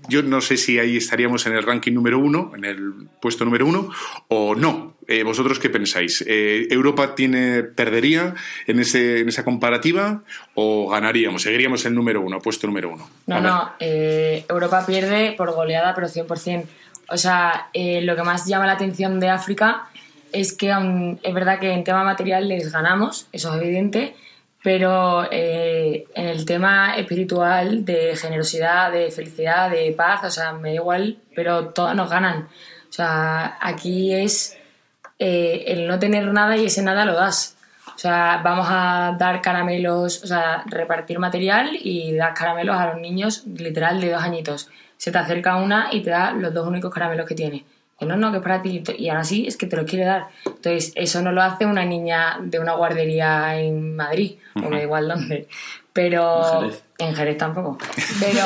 Yo 0.07 0.23
no 0.23 0.41
sé 0.41 0.57
si 0.57 0.79
ahí 0.79 0.97
estaríamos 0.97 1.45
en 1.47 1.53
el 1.53 1.63
ranking 1.63 1.93
número 1.93 2.19
uno, 2.19 2.51
en 2.55 2.65
el 2.65 2.93
puesto 3.21 3.45
número 3.45 3.65
uno, 3.65 3.89
o 4.27 4.55
no. 4.55 4.92
Eh, 5.07 5.23
¿Vosotros 5.23 5.59
qué 5.59 5.69
pensáis? 5.69 6.23
Eh, 6.27 6.67
¿Europa 6.69 7.15
tiene, 7.15 7.63
perdería 7.63 8.33
en, 8.67 8.79
ese, 8.79 9.19
en 9.19 9.29
esa 9.29 9.43
comparativa 9.43 10.21
o 10.55 10.89
ganaríamos? 10.89 11.41
¿Seguiríamos 11.41 11.85
el 11.85 11.93
número 11.95 12.21
uno, 12.21 12.39
puesto 12.39 12.67
número 12.67 12.89
uno? 12.93 13.09
No, 13.27 13.41
no, 13.41 13.71
eh, 13.79 14.45
Europa 14.49 14.85
pierde 14.85 15.33
por 15.37 15.51
goleada, 15.53 15.93
pero 15.95 16.07
100%. 16.07 16.65
O 17.09 17.17
sea, 17.17 17.67
eh, 17.73 18.01
lo 18.01 18.15
que 18.15 18.23
más 18.23 18.45
llama 18.47 18.65
la 18.65 18.73
atención 18.73 19.19
de 19.19 19.29
África 19.29 19.87
es 20.31 20.53
que 20.53 20.71
aun- 20.71 21.19
es 21.21 21.33
verdad 21.33 21.59
que 21.59 21.71
en 21.73 21.83
tema 21.83 22.03
material 22.03 22.47
les 22.47 22.71
ganamos, 22.71 23.27
eso 23.31 23.53
es 23.55 23.61
evidente, 23.61 24.15
pero 24.63 25.27
eh, 25.29 26.05
en 26.15 26.27
el 26.27 26.45
tema 26.45 26.95
espiritual, 26.95 27.83
de 27.83 28.15
generosidad, 28.15 28.91
de 28.93 29.11
felicidad, 29.11 29.69
de 29.69 29.91
paz, 29.91 30.21
o 30.23 30.31
sea, 30.31 30.53
me 30.53 30.69
da 30.69 30.75
igual, 30.75 31.17
pero 31.35 31.67
todas 31.69 31.95
nos 31.95 32.09
ganan. 32.09 32.47
O 32.89 32.93
sea, 32.95 33.57
aquí 33.59 34.13
es 34.13 34.57
eh, 35.25 35.71
el 35.71 35.87
no 35.87 35.99
tener 35.99 36.33
nada 36.33 36.57
y 36.57 36.65
ese 36.65 36.81
nada 36.81 37.05
lo 37.05 37.13
das. 37.13 37.55
O 37.95 37.97
sea, 37.97 38.41
vamos 38.43 38.67
a 38.69 39.15
dar 39.17 39.41
caramelos, 39.41 40.21
o 40.21 40.27
sea, 40.27 40.65
repartir 40.65 41.17
material 41.17 41.77
y 41.81 42.13
dar 42.13 42.33
caramelos 42.33 42.75
a 42.75 42.87
los 42.87 42.99
niños 42.99 43.45
literal 43.47 44.01
de 44.01 44.11
dos 44.11 44.21
añitos. 44.21 44.69
Se 44.97 45.13
te 45.13 45.17
acerca 45.17 45.55
una 45.55 45.87
y 45.93 46.01
te 46.01 46.09
da 46.09 46.33
los 46.33 46.53
dos 46.53 46.67
únicos 46.67 46.93
caramelos 46.93 47.25
que 47.25 47.35
tiene. 47.35 47.63
Que 47.97 48.05
no, 48.05 48.17
no, 48.17 48.31
que 48.31 48.37
es 48.39 48.43
para 48.43 48.61
ti. 48.61 48.83
Y 48.97 49.07
ahora 49.07 49.23
sí, 49.23 49.45
es 49.47 49.55
que 49.55 49.65
te 49.65 49.77
lo 49.77 49.85
quiere 49.85 50.03
dar. 50.03 50.27
Entonces, 50.45 50.91
eso 50.93 51.21
no 51.21 51.31
lo 51.31 51.41
hace 51.41 51.65
una 51.65 51.85
niña 51.85 52.37
de 52.41 52.59
una 52.59 52.73
guardería 52.73 53.57
en 53.57 53.95
Madrid, 53.95 54.39
o 54.61 54.69
da 54.69 54.81
igual 54.81 55.07
dónde. 55.07 55.47
Pero. 55.93 56.43
En 56.43 56.59
Jerez. 56.61 56.83
En 56.97 57.15
Jerez 57.15 57.37
tampoco. 57.37 57.77
Pero. 58.19 58.45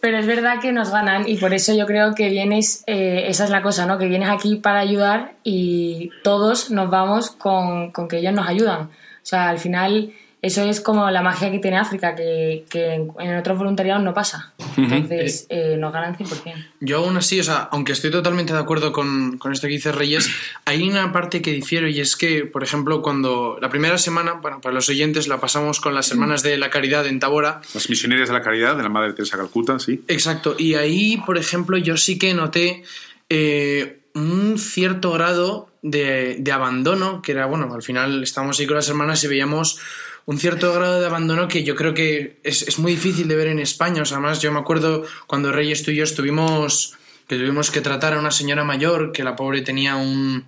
Pero 0.00 0.18
es 0.18 0.26
verdad 0.26 0.60
que 0.60 0.72
nos 0.72 0.90
ganan 0.90 1.28
y 1.28 1.36
por 1.36 1.54
eso 1.54 1.74
yo 1.74 1.86
creo 1.86 2.14
que 2.14 2.28
vienes, 2.28 2.84
eh, 2.86 3.24
esa 3.26 3.44
es 3.44 3.50
la 3.50 3.62
cosa, 3.62 3.86
¿no? 3.86 3.98
Que 3.98 4.06
vienes 4.06 4.28
aquí 4.28 4.56
para 4.56 4.78
ayudar 4.78 5.32
y 5.42 6.10
todos 6.22 6.70
nos 6.70 6.90
vamos 6.90 7.30
con, 7.30 7.90
con 7.90 8.06
que 8.06 8.18
ellos 8.18 8.32
nos 8.32 8.46
ayudan. 8.46 8.82
O 8.82 9.28
sea, 9.28 9.48
al 9.48 9.58
final 9.58 10.12
eso 10.46 10.62
es 10.62 10.80
como 10.80 11.10
la 11.10 11.22
magia 11.22 11.50
que 11.50 11.58
tiene 11.58 11.76
África, 11.76 12.14
que, 12.14 12.64
que 12.70 12.94
en, 12.94 13.36
otros 13.36 13.58
voluntariados 13.58 14.02
no 14.02 14.14
pasa. 14.14 14.54
Entonces 14.76 15.46
eh, 15.48 15.76
nos 15.76 15.92
ganan 15.92 16.16
100%. 16.16 16.66
Yo 16.80 16.98
aún 16.98 17.16
así, 17.16 17.40
o 17.40 17.42
sea, 17.42 17.68
aunque 17.72 17.92
estoy 17.92 18.12
totalmente 18.12 18.52
de 18.52 18.58
acuerdo 18.58 18.92
con, 18.92 19.38
con 19.38 19.52
esto 19.52 19.66
que 19.66 19.74
dice 19.74 19.90
Reyes, 19.90 20.30
hay 20.64 20.88
una 20.88 21.12
parte 21.12 21.42
que 21.42 21.50
difiero 21.50 21.88
y 21.88 22.00
es 22.00 22.14
que, 22.14 22.44
por 22.44 22.62
ejemplo, 22.62 23.02
cuando 23.02 23.58
la 23.60 23.68
primera 23.68 23.98
semana, 23.98 24.34
bueno, 24.34 24.60
para 24.60 24.72
los 24.74 24.88
oyentes 24.88 25.26
la 25.26 25.40
pasamos 25.40 25.80
con 25.80 25.94
las 25.94 26.10
hermanas 26.12 26.42
de 26.42 26.56
la 26.58 26.70
caridad 26.70 27.06
en 27.06 27.18
Tabora, 27.18 27.60
Las 27.74 27.90
misioneras 27.90 28.28
de 28.28 28.34
la 28.34 28.42
caridad 28.42 28.76
de 28.76 28.84
la 28.84 28.88
Madre 28.88 29.14
Teresa 29.14 29.36
Calcuta, 29.36 29.80
sí. 29.80 30.04
Exacto, 30.06 30.54
y 30.56 30.74
ahí, 30.74 31.16
por 31.26 31.38
ejemplo, 31.38 31.76
yo 31.76 31.96
sí 31.96 32.18
que 32.18 32.34
noté 32.34 32.84
eh, 33.28 33.98
un 34.14 34.58
cierto 34.58 35.12
grado 35.12 35.70
de, 35.82 36.36
de 36.38 36.52
abandono, 36.52 37.20
que 37.20 37.32
era, 37.32 37.46
bueno, 37.46 37.72
al 37.74 37.82
final 37.82 38.22
estábamos 38.22 38.60
ahí 38.60 38.66
con 38.66 38.76
las 38.76 38.88
hermanas 38.88 39.22
y 39.24 39.28
veíamos 39.28 39.80
un 40.26 40.38
cierto 40.38 40.72
grado 40.74 41.00
de 41.00 41.06
abandono 41.06 41.48
que 41.48 41.64
yo 41.64 41.74
creo 41.74 41.94
que 41.94 42.38
es, 42.42 42.62
es 42.62 42.78
muy 42.78 42.92
difícil 42.92 43.26
de 43.28 43.36
ver 43.36 43.46
en 43.46 43.58
España. 43.60 44.02
O 44.02 44.04
sea, 44.04 44.18
además, 44.18 44.40
yo 44.42 44.52
me 44.52 44.58
acuerdo 44.58 45.04
cuando 45.26 45.52
Reyes 45.52 45.82
tú 45.84 45.90
y 45.92 45.96
yo 45.96 46.04
estuvimos, 46.04 46.94
que 47.28 47.36
tuvimos 47.36 47.70
que 47.70 47.80
tratar 47.80 48.14
a 48.14 48.18
una 48.18 48.30
señora 48.30 48.64
mayor, 48.64 49.12
que 49.12 49.22
la 49.24 49.36
pobre 49.36 49.62
tenía 49.62 49.96
un, 49.96 50.46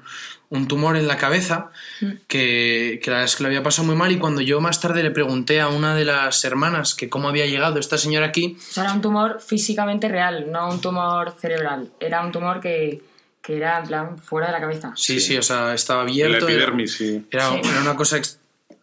un 0.51 0.67
tumor 0.69 0.97
en 0.97 1.07
la 1.07 1.17
cabeza, 1.17 1.71
que, 2.27 3.01
que 3.03 3.11
la 3.11 3.19
verdad 3.19 3.25
es 3.27 3.37
que 3.37 3.43
le 3.45 3.49
había 3.49 3.63
pasado 3.63 3.87
muy 3.87 3.97
mal, 3.97 4.11
y 4.13 4.19
cuando 4.19 4.41
yo 4.41 4.61
más 4.61 4.81
tarde 4.81 5.03
le 5.03 5.11
pregunté 5.11 5.61
a 5.61 5.69
una 5.69 5.95
de 5.95 6.05
las 6.05 6.45
hermanas 6.45 6.95
que 6.95 7.09
cómo 7.09 7.29
había 7.29 7.47
llegado 7.47 7.79
esta 7.79 7.99
señora 7.99 8.27
aquí, 8.27 8.57
O 8.59 8.73
sea, 8.73 8.85
era 8.85 8.93
un 8.95 9.01
tumor 9.01 9.41
físicamente 9.41 10.09
real, 10.09 10.47
no 10.51 10.71
un 10.71 10.81
tumor 10.81 11.35
cerebral. 11.41 11.91
Era 12.01 12.25
un 12.25 12.33
tumor 12.33 12.61
que, 12.61 13.03
que 13.43 13.57
era 13.57 13.79
en 13.81 13.87
plan 13.89 14.19
fuera 14.19 14.49
de 14.49 14.53
la 14.55 14.61
cabeza. 14.61 14.93
Sí, 14.97 15.21
sí, 15.21 15.37
o 15.37 15.43
sea, 15.43 15.75
estaba 15.75 16.03
La 16.05 16.11
abierto. 16.11 16.49
epidermis, 16.49 16.97
sí. 16.97 17.25
Era, 17.31 17.51
Sí. 17.51 17.61
era 17.65 17.81
una 17.81 17.95
cosa 17.97 18.17
ex- 18.19 18.39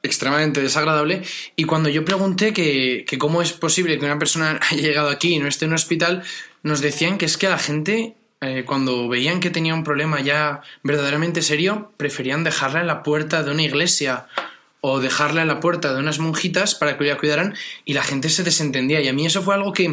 extremadamente 0.06 0.62
desagradable. 0.62 1.24
Y 1.56 1.66
cuando 1.66 1.90
yo 1.90 2.06
pregunté 2.06 2.54
que, 2.54 3.06
que 3.08 3.18
cómo 3.18 3.42
es 3.42 3.54
posible 3.54 4.00
que 4.00 4.06
una 4.06 4.20
persona 4.20 4.60
haya 4.72 4.82
llegado 4.82 5.10
aquí 5.10 5.36
y 5.36 5.40
no 5.40 5.48
esté 5.48 5.66
en 5.66 5.72
un 5.72 5.76
hospital, 5.76 6.24
nos 6.64 6.82
decían 6.82 7.18
que 7.18 7.26
es 7.26 7.38
que 7.38 7.50
la 7.50 7.60
gente, 7.60 8.16
eh, 8.42 8.64
cuando 8.66 9.08
veían 9.08 9.40
que 9.40 9.50
tenía 9.50 9.74
un 9.74 9.84
problema 9.84 10.22
ya 10.22 10.62
verdaderamente 10.84 11.42
serio, 11.42 11.92
preferían 11.98 12.44
dejarla 12.44 12.82
en 12.82 12.88
la 12.88 13.04
puerta 13.04 13.44
de 13.44 13.52
una 13.52 13.64
iglesia 13.64 14.28
o 14.82 15.00
dejarla 15.00 15.42
en 15.42 15.48
la 15.48 15.60
puerta 15.60 15.94
de 15.94 16.00
unas 16.00 16.20
monjitas 16.20 16.76
para 16.76 16.98
que 16.98 17.06
la 17.06 17.18
cuidaran 17.18 17.56
y 17.86 17.94
la 17.94 18.04
gente 18.04 18.30
se 18.30 18.44
desentendía. 18.44 19.02
Y 19.02 19.08
a 19.08 19.14
mí 19.14 19.26
eso 19.26 19.42
fue 19.42 19.56
algo 19.56 19.74
que, 19.74 19.92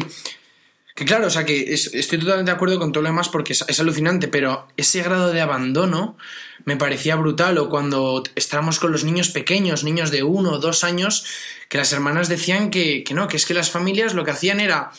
que 0.95 1.05
claro, 1.05 1.27
o 1.27 1.29
sea, 1.29 1.43
que 1.43 1.73
es- 1.73 1.93
estoy 1.93 2.19
totalmente 2.19 2.51
de 2.51 2.55
acuerdo 2.55 2.77
con 2.79 2.91
todo 2.91 3.01
lo 3.01 3.09
demás 3.09 3.29
porque 3.29 3.53
es, 3.53 3.65
es 3.67 3.79
alucinante, 3.79 4.27
pero 4.27 4.67
ese 4.77 5.01
grado 5.01 5.31
de 5.31 5.41
abandono 5.41 6.17
me 6.65 6.77
parecía 6.77 7.15
brutal. 7.15 7.57
O 7.57 7.69
cuando 7.69 8.23
estábamos 8.35 8.79
con 8.79 8.91
los 8.91 9.03
niños 9.03 9.29
pequeños, 9.29 9.83
niños 9.83 10.11
de 10.11 10.21
uno 10.23 10.51
o 10.51 10.59
dos 10.59 10.83
años, 10.83 11.25
que 11.67 11.79
las 11.79 11.91
hermanas 11.93 12.29
decían 12.29 12.69
que, 12.69 13.03
que 13.03 13.13
no, 13.15 13.27
que 13.27 13.37
es 13.37 13.45
que 13.45 13.55
las 13.55 13.71
familias 13.71 14.13
lo 14.13 14.23
que 14.23 14.31
hacían 14.31 14.59
era, 14.59 14.91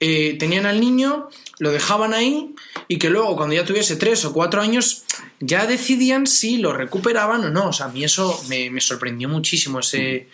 eh, 0.00 0.36
tenían 0.38 0.66
al 0.66 0.80
niño, 0.80 1.28
lo 1.58 1.72
dejaban 1.72 2.12
ahí 2.12 2.54
y 2.86 2.98
que 2.98 3.08
luego 3.10 3.34
cuando 3.34 3.54
ya 3.54 3.64
tuviese 3.64 3.96
tres 3.96 4.24
o 4.26 4.32
cuatro 4.34 4.60
años 4.60 5.04
ya 5.40 5.66
decidían 5.66 6.26
si 6.26 6.58
lo 6.58 6.72
recuperaban 6.74 7.42
o 7.44 7.50
no. 7.50 7.70
O 7.70 7.72
sea, 7.72 7.86
a 7.86 7.88
mí 7.88 8.04
eso 8.04 8.38
me, 8.48 8.70
me 8.70 8.80
sorprendió 8.82 9.28
muchísimo, 9.30 9.80
ese... 9.80 10.28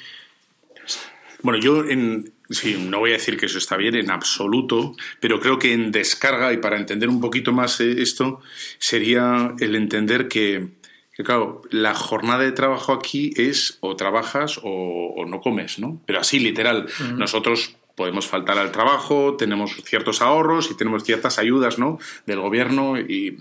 Bueno, 1.43 1.61
yo 1.61 1.85
en, 1.85 2.33
sí, 2.51 2.77
no 2.89 3.01
voy 3.01 3.11
a 3.11 3.15
decir 3.15 3.37
que 3.37 3.47
eso 3.47 3.59
está 3.59 3.77
bien 3.77 3.95
en 3.95 4.11
absoluto, 4.11 4.95
pero 5.21 5.41
creo 5.41 5.59
que 5.59 5.73
en 5.73 5.93
descarga 5.93 6.53
y 6.53 6.59
para 6.59 6.77
entender 6.77 7.09
un 7.09 7.21
poquito 7.21 7.53
más 7.53 7.81
eh, 7.81 8.03
esto 8.03 8.41
sería 8.79 9.55
el 9.61 9.75
entender 9.75 10.29
que, 10.29 10.69
que, 11.15 11.25
claro, 11.25 11.63
la 11.71 11.95
jornada 11.95 12.45
de 12.45 12.53
trabajo 12.53 12.93
aquí 12.93 13.33
es 13.37 13.79
o 13.81 13.97
trabajas 13.97 14.59
o, 14.63 15.15
o 15.17 15.27
no 15.27 15.41
comes, 15.41 15.79
¿no? 15.79 16.01
Pero 16.07 16.21
así 16.21 16.39
literal. 16.39 16.87
Nosotros 17.17 17.77
podemos 17.95 18.27
faltar 18.27 18.59
al 18.59 18.73
trabajo, 18.73 19.37
tenemos 19.37 19.77
ciertos 19.85 20.21
ahorros 20.21 20.71
y 20.71 20.77
tenemos 20.77 21.05
ciertas 21.05 21.39
ayudas, 21.39 21.79
¿no? 21.79 21.99
Del 22.27 22.41
gobierno 22.41 22.99
y, 22.99 23.39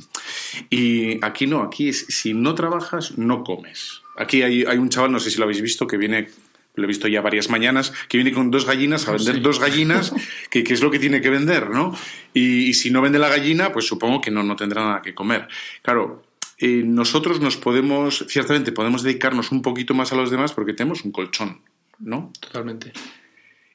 y 0.70 1.24
aquí 1.26 1.48
no, 1.48 1.64
aquí 1.64 1.90
es, 1.90 2.06
si 2.10 2.34
no 2.34 2.54
trabajas, 2.56 3.18
no 3.18 3.44
comes. 3.44 4.02
Aquí 4.16 4.44
hay, 4.44 4.64
hay 4.66 4.78
un 4.78 4.90
chaval, 4.90 5.12
no 5.12 5.20
sé 5.20 5.32
si 5.32 5.38
lo 5.38 5.46
habéis 5.46 5.62
visto, 5.62 5.88
que 5.88 5.98
viene 5.98 6.28
lo 6.76 6.84
he 6.84 6.88
visto 6.88 7.08
ya 7.08 7.22
varias 7.22 7.50
mañanas, 7.50 7.94
que 8.08 8.18
viene 8.18 8.32
con 8.32 8.52
dos 8.52 8.66
gallinas 8.66 9.08
a 9.08 9.12
vender 9.12 9.42
dos 9.42 9.60
gallinas, 9.60 10.14
que, 10.50 10.64
que 10.64 10.74
es 10.74 10.82
lo 10.82 10.92
que 10.92 11.00
tiene 11.00 11.22
que 11.22 11.30
vender, 11.30 11.70
¿no? 11.70 11.96
Y, 12.34 12.66
y 12.70 12.74
si 12.74 12.90
no 12.92 13.02
vende 13.02 13.20
la 13.20 13.30
gallina, 13.30 13.72
pues 13.72 13.86
supongo 13.86 14.22
que 14.22 14.32
no, 14.32 14.44
no 14.44 14.56
tendrá 14.56 14.84
nada 14.84 15.02
que 15.02 15.14
comer. 15.14 15.48
Claro, 15.82 16.24
eh, 16.58 16.84
nosotros 16.86 17.42
nos 17.42 17.58
podemos, 17.58 18.26
ciertamente 18.30 18.72
podemos 18.72 19.04
dedicarnos 19.04 19.52
un 19.52 19.62
poquito 19.62 19.94
más 19.94 20.14
a 20.14 20.16
los 20.16 20.32
demás 20.32 20.54
porque 20.54 20.74
tenemos 20.74 21.04
un 21.04 21.12
colchón, 21.12 21.62
¿no? 22.00 22.32
Totalmente. 22.40 22.94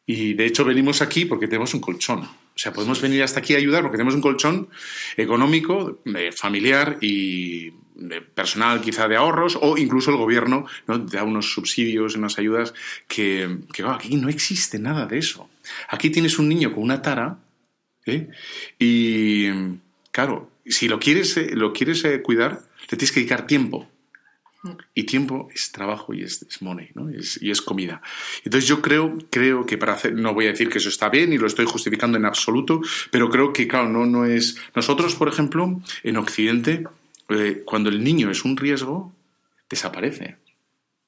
Y 0.07 0.33
de 0.33 0.47
hecho 0.47 0.65
venimos 0.65 1.03
aquí 1.03 1.27
porque 1.27 1.49
tenemos 1.49 1.75
un 1.75 1.81
colchón. 1.81 2.21
O 2.21 2.61
sea, 2.61 2.73
podemos 2.73 3.03
venir 3.03 3.23
hasta 3.23 3.41
aquí 3.41 3.55
a 3.55 3.59
ayudar 3.59 3.83
porque 3.83 3.99
tenemos 3.99 4.15
un 4.15 4.23
colchón 4.23 4.69
económico, 5.17 6.01
eh, 6.07 6.33
familiar 6.33 6.97
y 7.03 7.73
personal 8.35 8.81
quizá 8.81 9.09
de 9.09 9.17
ahorros 9.17 9.59
o 9.61 9.77
incluso 9.77 10.11
el 10.11 10.17
gobierno 10.17 10.67
¿no? 10.87 10.99
da 10.99 11.25
unos 11.25 11.53
subsidios, 11.53 12.17
unas 12.17 12.39
ayudas 12.39 12.75
que, 13.07 13.59
claro, 13.73 13.95
aquí 13.95 14.17
no 14.17 14.29
existe 14.29 14.79
nada 14.79 15.07
de 15.07 15.19
eso. 15.19 15.49
Aquí 15.89 16.11
tienes 16.11 16.39
un 16.39 16.49
niño 16.49 16.73
con 16.73 16.85
una 16.85 17.03
tara 17.03 17.39
¿eh? 18.07 18.29
y 18.79 19.49
claro, 20.11 20.51
si 20.65 20.89
lo 20.89 20.99
quieres, 20.99 21.37
eh, 21.37 21.51
lo 21.55 21.73
quieres 21.73 22.05
eh, 22.05 22.23
cuidar, 22.23 22.63
le 22.91 22.97
tienes 22.97 23.13
que 23.13 23.21
dedicar 23.21 23.47
tiempo. 23.47 23.89
Y 24.93 25.05
tiempo 25.05 25.49
es 25.55 25.71
trabajo 25.71 26.13
y 26.13 26.23
es, 26.23 26.45
money, 26.61 26.91
y 27.41 27.51
es 27.51 27.63
comida. 27.63 28.03
Entonces 28.45 28.69
yo 28.69 28.83
creo, 28.83 29.17
creo 29.31 29.65
que 29.65 29.79
para 29.79 29.93
hacer, 29.93 30.15
no 30.15 30.35
voy 30.35 30.47
a 30.47 30.51
decir 30.51 30.69
que 30.69 30.79
eso 30.79 30.89
está 30.89 31.09
bien 31.09 31.33
y 31.33 31.39
lo 31.39 31.47
estoy 31.47 31.65
justificando 31.65 32.19
en 32.19 32.25
absoluto, 32.25 32.81
pero 33.13 33.31
creo 33.31 33.53
que, 33.53 33.69
claro, 33.69 33.89
no, 33.89 34.05
no 34.05 34.27
es... 34.27 34.57
Nosotros, 34.75 35.15
por 35.15 35.29
ejemplo, 35.29 35.81
en 36.03 36.17
Occidente, 36.17 36.85
eh, 37.29 37.63
cuando 37.65 37.91
el 37.91 38.03
niño 38.03 38.31
es 38.31 38.45
un 38.45 38.57
riesgo, 38.57 39.13
desaparece, 39.69 40.37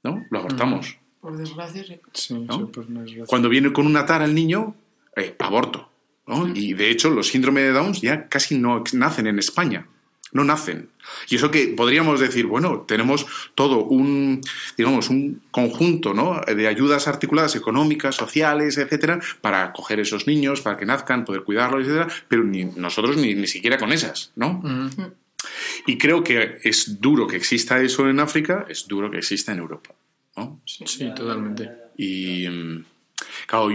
¿no? 0.02 0.24
Lo 0.30 0.38
abortamos. 0.40 0.98
Por 1.20 1.36
desgracia, 1.36 1.84
sí. 1.84 2.00
Sí, 2.12 2.34
¿No? 2.34 2.58
sí, 2.58 2.64
pues 2.72 2.88
no 2.88 3.04
es 3.04 3.12
verdad. 3.12 3.26
Cuando 3.28 3.48
viene 3.48 3.72
con 3.72 3.86
una 3.86 4.06
tara 4.06 4.24
el 4.24 4.34
niño, 4.34 4.74
eh, 5.16 5.34
aborto. 5.38 5.88
¿no? 6.26 6.48
Y 6.54 6.74
de 6.74 6.90
hecho, 6.90 7.10
los 7.10 7.28
síndromes 7.28 7.64
de 7.64 7.72
Down 7.72 7.92
ya 7.94 8.28
casi 8.28 8.56
no 8.56 8.82
nacen 8.92 9.26
en 9.26 9.38
España. 9.38 9.86
No 10.32 10.44
nacen. 10.44 10.90
Y 11.28 11.36
eso 11.36 11.50
que 11.50 11.74
podríamos 11.76 12.20
decir, 12.20 12.46
bueno, 12.46 12.82
tenemos 12.86 13.26
todo 13.56 13.84
un, 13.84 14.40
digamos, 14.78 15.10
un 15.10 15.42
conjunto 15.50 16.14
¿no? 16.14 16.40
de 16.46 16.68
ayudas 16.68 17.08
articuladas 17.08 17.56
económicas, 17.56 18.14
sociales, 18.14 18.78
etcétera, 18.78 19.18
para 19.40 19.64
acoger 19.64 19.98
esos 19.98 20.28
niños, 20.28 20.60
para 20.60 20.76
que 20.76 20.86
nazcan, 20.86 21.24
poder 21.24 21.42
cuidarlos, 21.42 21.82
etcétera, 21.82 22.08
pero 22.28 22.44
ni 22.44 22.64
nosotros 22.64 23.16
ni, 23.16 23.34
ni 23.34 23.48
siquiera 23.48 23.76
con 23.76 23.92
esas, 23.92 24.30
¿no? 24.36 24.62
Y 25.86 25.98
creo 25.98 26.22
que 26.22 26.58
es 26.62 27.00
duro 27.00 27.26
que 27.26 27.36
exista 27.36 27.80
eso 27.80 28.08
en 28.08 28.20
África, 28.20 28.66
es 28.68 28.86
duro 28.86 29.10
que 29.10 29.18
exista 29.18 29.52
en 29.52 29.58
Europa, 29.58 29.90
¿no? 30.36 30.60
Sí, 30.64 31.10
totalmente. 31.14 31.70
Y 31.96 32.48
mm, 32.48 32.84
claro, 33.46 33.70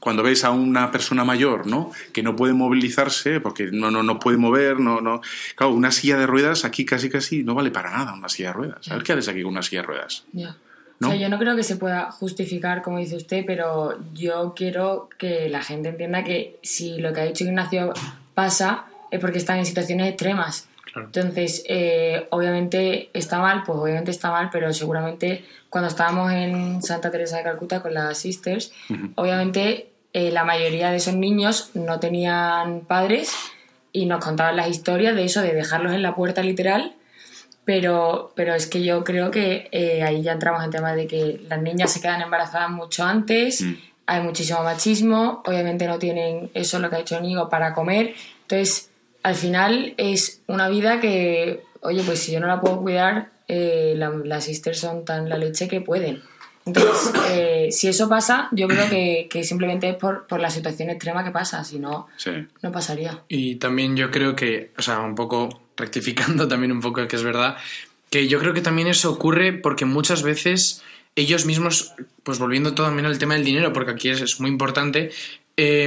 cuando 0.00 0.22
ves 0.22 0.44
a 0.44 0.50
una 0.50 0.90
persona 0.90 1.24
mayor, 1.24 1.66
¿no? 1.66 1.92
Que 2.12 2.22
no 2.22 2.34
puede 2.34 2.52
movilizarse 2.52 3.40
porque 3.40 3.70
no, 3.70 3.90
no, 3.90 4.02
no 4.02 4.18
puede 4.18 4.36
mover, 4.36 4.80
no, 4.80 5.00
no. 5.00 5.20
Claro, 5.54 5.72
una 5.72 5.92
silla 5.92 6.18
de 6.18 6.26
ruedas 6.26 6.64
aquí 6.64 6.84
casi 6.84 7.08
casi 7.08 7.44
no 7.44 7.54
vale 7.54 7.70
para 7.70 7.90
nada 7.90 8.12
una 8.12 8.28
silla 8.28 8.48
de 8.48 8.54
ruedas. 8.54 8.78
¿Sabes 8.82 9.04
qué 9.04 9.12
haces 9.12 9.28
aquí 9.28 9.42
con 9.42 9.52
una 9.52 9.62
silla 9.62 9.82
de 9.82 9.86
ruedas? 9.86 10.24
Ya. 10.32 10.56
¿No? 11.00 11.08
O 11.08 11.10
sea, 11.12 11.20
yo 11.20 11.28
no 11.28 11.38
creo 11.38 11.54
que 11.54 11.62
se 11.62 11.76
pueda 11.76 12.10
justificar, 12.10 12.82
como 12.82 12.98
dice 12.98 13.14
usted, 13.14 13.44
pero 13.46 13.96
yo 14.14 14.52
quiero 14.56 15.08
que 15.16 15.48
la 15.48 15.62
gente 15.62 15.90
entienda 15.90 16.24
que 16.24 16.58
si 16.62 16.98
lo 16.98 17.12
que 17.12 17.20
ha 17.20 17.24
dicho 17.24 17.44
Ignacio 17.44 17.92
pasa, 18.34 18.86
es 19.12 19.20
porque 19.20 19.38
están 19.38 19.58
en 19.58 19.66
situaciones 19.66 20.08
extremas. 20.08 20.67
Entonces, 20.94 21.64
eh, 21.68 22.26
obviamente 22.30 23.10
está 23.12 23.38
mal, 23.38 23.62
pues 23.64 23.78
obviamente 23.78 24.10
está 24.10 24.30
mal, 24.30 24.48
pero 24.50 24.72
seguramente 24.72 25.44
cuando 25.70 25.88
estábamos 25.88 26.32
en 26.32 26.82
Santa 26.82 27.10
Teresa 27.10 27.38
de 27.38 27.44
Calcuta 27.44 27.82
con 27.82 27.94
las 27.94 28.18
Sisters, 28.18 28.72
obviamente 29.14 29.90
eh, 30.12 30.30
la 30.30 30.44
mayoría 30.44 30.90
de 30.90 30.96
esos 30.96 31.14
niños 31.14 31.70
no 31.74 32.00
tenían 32.00 32.80
padres 32.80 33.34
y 33.92 34.06
nos 34.06 34.24
contaban 34.24 34.56
las 34.56 34.68
historias 34.68 35.14
de 35.14 35.24
eso, 35.24 35.42
de 35.42 35.52
dejarlos 35.52 35.92
en 35.92 36.02
la 36.02 36.14
puerta 36.14 36.42
literal. 36.42 36.94
Pero, 37.64 38.32
pero 38.34 38.54
es 38.54 38.66
que 38.66 38.82
yo 38.82 39.04
creo 39.04 39.30
que 39.30 39.68
eh, 39.72 40.02
ahí 40.02 40.22
ya 40.22 40.32
entramos 40.32 40.64
en 40.64 40.70
tema 40.70 40.94
de 40.94 41.06
que 41.06 41.38
las 41.50 41.60
niñas 41.60 41.92
se 41.92 42.00
quedan 42.00 42.22
embarazadas 42.22 42.70
mucho 42.70 43.04
antes, 43.04 43.62
hay 44.06 44.22
muchísimo 44.22 44.62
machismo, 44.62 45.42
obviamente 45.44 45.86
no 45.86 45.98
tienen 45.98 46.50
eso 46.54 46.78
lo 46.78 46.88
que 46.88 46.96
ha 46.96 47.00
hecho 47.00 47.20
Nigo 47.20 47.50
para 47.50 47.74
comer. 47.74 48.14
Entonces, 48.40 48.87
al 49.28 49.34
final 49.34 49.94
es 49.98 50.40
una 50.46 50.70
vida 50.70 51.00
que, 51.00 51.60
oye, 51.82 52.02
pues 52.02 52.20
si 52.20 52.32
yo 52.32 52.40
no 52.40 52.46
la 52.46 52.62
puedo 52.62 52.80
cuidar, 52.80 53.28
eh, 53.46 53.94
las 53.96 54.44
sisters 54.44 54.80
son 54.80 55.04
tan 55.04 55.28
la 55.28 55.36
leche 55.36 55.68
que 55.68 55.82
pueden. 55.82 56.22
Entonces, 56.64 57.12
eh, 57.30 57.68
si 57.70 57.88
eso 57.88 58.08
pasa, 58.08 58.48
yo 58.52 58.66
creo 58.68 58.88
que, 58.88 59.44
simplemente 59.44 59.90
es 59.90 59.96
por, 59.96 60.26
por, 60.26 60.40
la 60.40 60.48
situación 60.48 60.88
extrema 60.88 61.24
que 61.24 61.30
pasa, 61.30 61.62
si 61.62 61.78
no, 61.78 62.06
no 62.62 62.72
pasaría. 62.72 63.22
Y 63.28 63.56
también 63.56 63.96
yo 63.96 64.10
creo 64.10 64.34
que, 64.34 64.70
o 64.78 64.82
sea, 64.82 65.00
un 65.00 65.14
poco 65.14 65.60
rectificando 65.76 66.48
también 66.48 66.72
un 66.72 66.80
poco 66.80 67.06
que 67.06 67.16
es 67.16 67.22
verdad, 67.22 67.58
que 68.08 68.28
yo 68.28 68.38
creo 68.38 68.54
que 68.54 68.62
también 68.62 68.88
eso 68.88 69.12
ocurre 69.12 69.52
porque 69.52 69.84
muchas 69.84 70.22
veces 70.22 70.82
ellos 71.16 71.44
mismos, 71.44 71.92
pues 72.22 72.38
volviendo 72.38 72.72
también 72.74 73.04
al 73.04 73.18
tema 73.18 73.34
del 73.34 73.44
dinero, 73.44 73.74
porque 73.74 73.90
aquí 73.90 74.08
es, 74.08 74.40
muy 74.40 74.48
importante, 74.48 75.10
eh, 75.58 75.86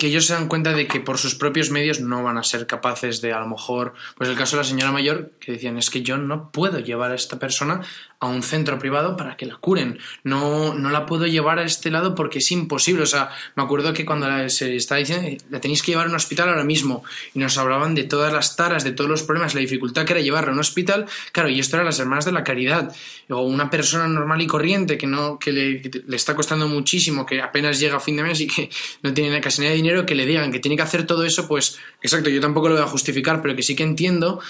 que 0.00 0.06
ellos 0.06 0.26
se 0.26 0.32
dan 0.32 0.48
cuenta 0.48 0.72
de 0.72 0.88
que 0.88 0.98
por 0.98 1.18
sus 1.18 1.34
propios 1.34 1.70
medios 1.70 2.00
no 2.00 2.22
van 2.22 2.38
a 2.38 2.42
ser 2.42 2.66
capaces 2.66 3.20
de, 3.20 3.34
a 3.34 3.40
lo 3.40 3.46
mejor, 3.46 3.92
pues 4.16 4.30
el 4.30 4.36
caso 4.36 4.56
de 4.56 4.62
la 4.62 4.68
señora 4.68 4.92
mayor, 4.92 5.32
que 5.38 5.52
decían, 5.52 5.76
es 5.76 5.90
que 5.90 6.00
yo 6.00 6.16
no 6.16 6.50
puedo 6.50 6.78
llevar 6.78 7.12
a 7.12 7.14
esta 7.14 7.38
persona 7.38 7.82
a 8.18 8.26
un 8.26 8.42
centro 8.42 8.78
privado 8.78 9.16
para 9.16 9.36
que 9.36 9.44
la 9.44 9.56
curen, 9.56 9.98
no, 10.24 10.74
no 10.74 10.88
la 10.88 11.04
puedo 11.04 11.26
llevar 11.26 11.58
a 11.58 11.64
este 11.64 11.90
lado 11.90 12.14
porque 12.14 12.38
es 12.38 12.50
imposible, 12.50 13.02
o 13.02 13.06
sea, 13.06 13.30
me 13.56 13.62
acuerdo 13.62 13.92
que 13.92 14.06
cuando 14.06 14.48
se 14.48 14.74
estaba 14.74 14.98
diciendo, 15.00 15.44
la 15.50 15.60
tenéis 15.60 15.82
que 15.82 15.92
llevar 15.92 16.06
a 16.06 16.08
un 16.08 16.16
hospital 16.16 16.48
ahora 16.48 16.64
mismo, 16.64 17.04
y 17.34 17.38
nos 17.38 17.58
hablaban 17.58 17.94
de 17.94 18.04
todas 18.04 18.32
las 18.32 18.56
taras, 18.56 18.84
de 18.84 18.92
todos 18.92 19.08
los 19.08 19.22
problemas, 19.22 19.54
la 19.54 19.60
dificultad 19.60 20.06
que 20.06 20.14
era 20.14 20.22
llevarla 20.22 20.50
a 20.50 20.54
un 20.54 20.60
hospital, 20.60 21.06
claro, 21.32 21.50
y 21.50 21.60
esto 21.60 21.76
era 21.76 21.84
las 21.84 21.98
hermanas 21.98 22.24
de 22.24 22.32
la 22.32 22.42
caridad, 22.42 22.94
o 23.28 23.42
una 23.42 23.68
persona 23.68 24.08
normal 24.08 24.40
y 24.40 24.46
corriente 24.46 24.96
que 24.96 25.06
no, 25.06 25.38
que 25.38 25.52
le, 25.52 25.82
le 26.06 26.16
está 26.16 26.34
costando 26.34 26.68
muchísimo, 26.68 27.26
que 27.26 27.42
apenas 27.42 27.78
llega 27.78 27.96
a 27.96 28.00
fin 28.00 28.16
de 28.16 28.22
mes 28.22 28.40
y 28.40 28.46
que 28.46 28.70
no 29.02 29.12
tiene 29.12 29.40
casi 29.40 29.60
nada 29.60 29.70
de 29.70 29.76
dinero, 29.76 29.89
que 30.06 30.14
le 30.14 30.26
digan 30.26 30.52
que 30.52 30.60
tiene 30.60 30.76
que 30.76 30.82
hacer 30.82 31.06
todo 31.06 31.24
eso, 31.24 31.46
pues 31.46 31.78
exacto, 32.02 32.30
yo 32.30 32.40
tampoco 32.40 32.68
lo 32.68 32.74
voy 32.74 32.84
a 32.84 32.86
justificar, 32.86 33.42
pero 33.42 33.54
que 33.54 33.62
sí 33.62 33.76
que 33.76 33.82
entiendo 33.82 34.40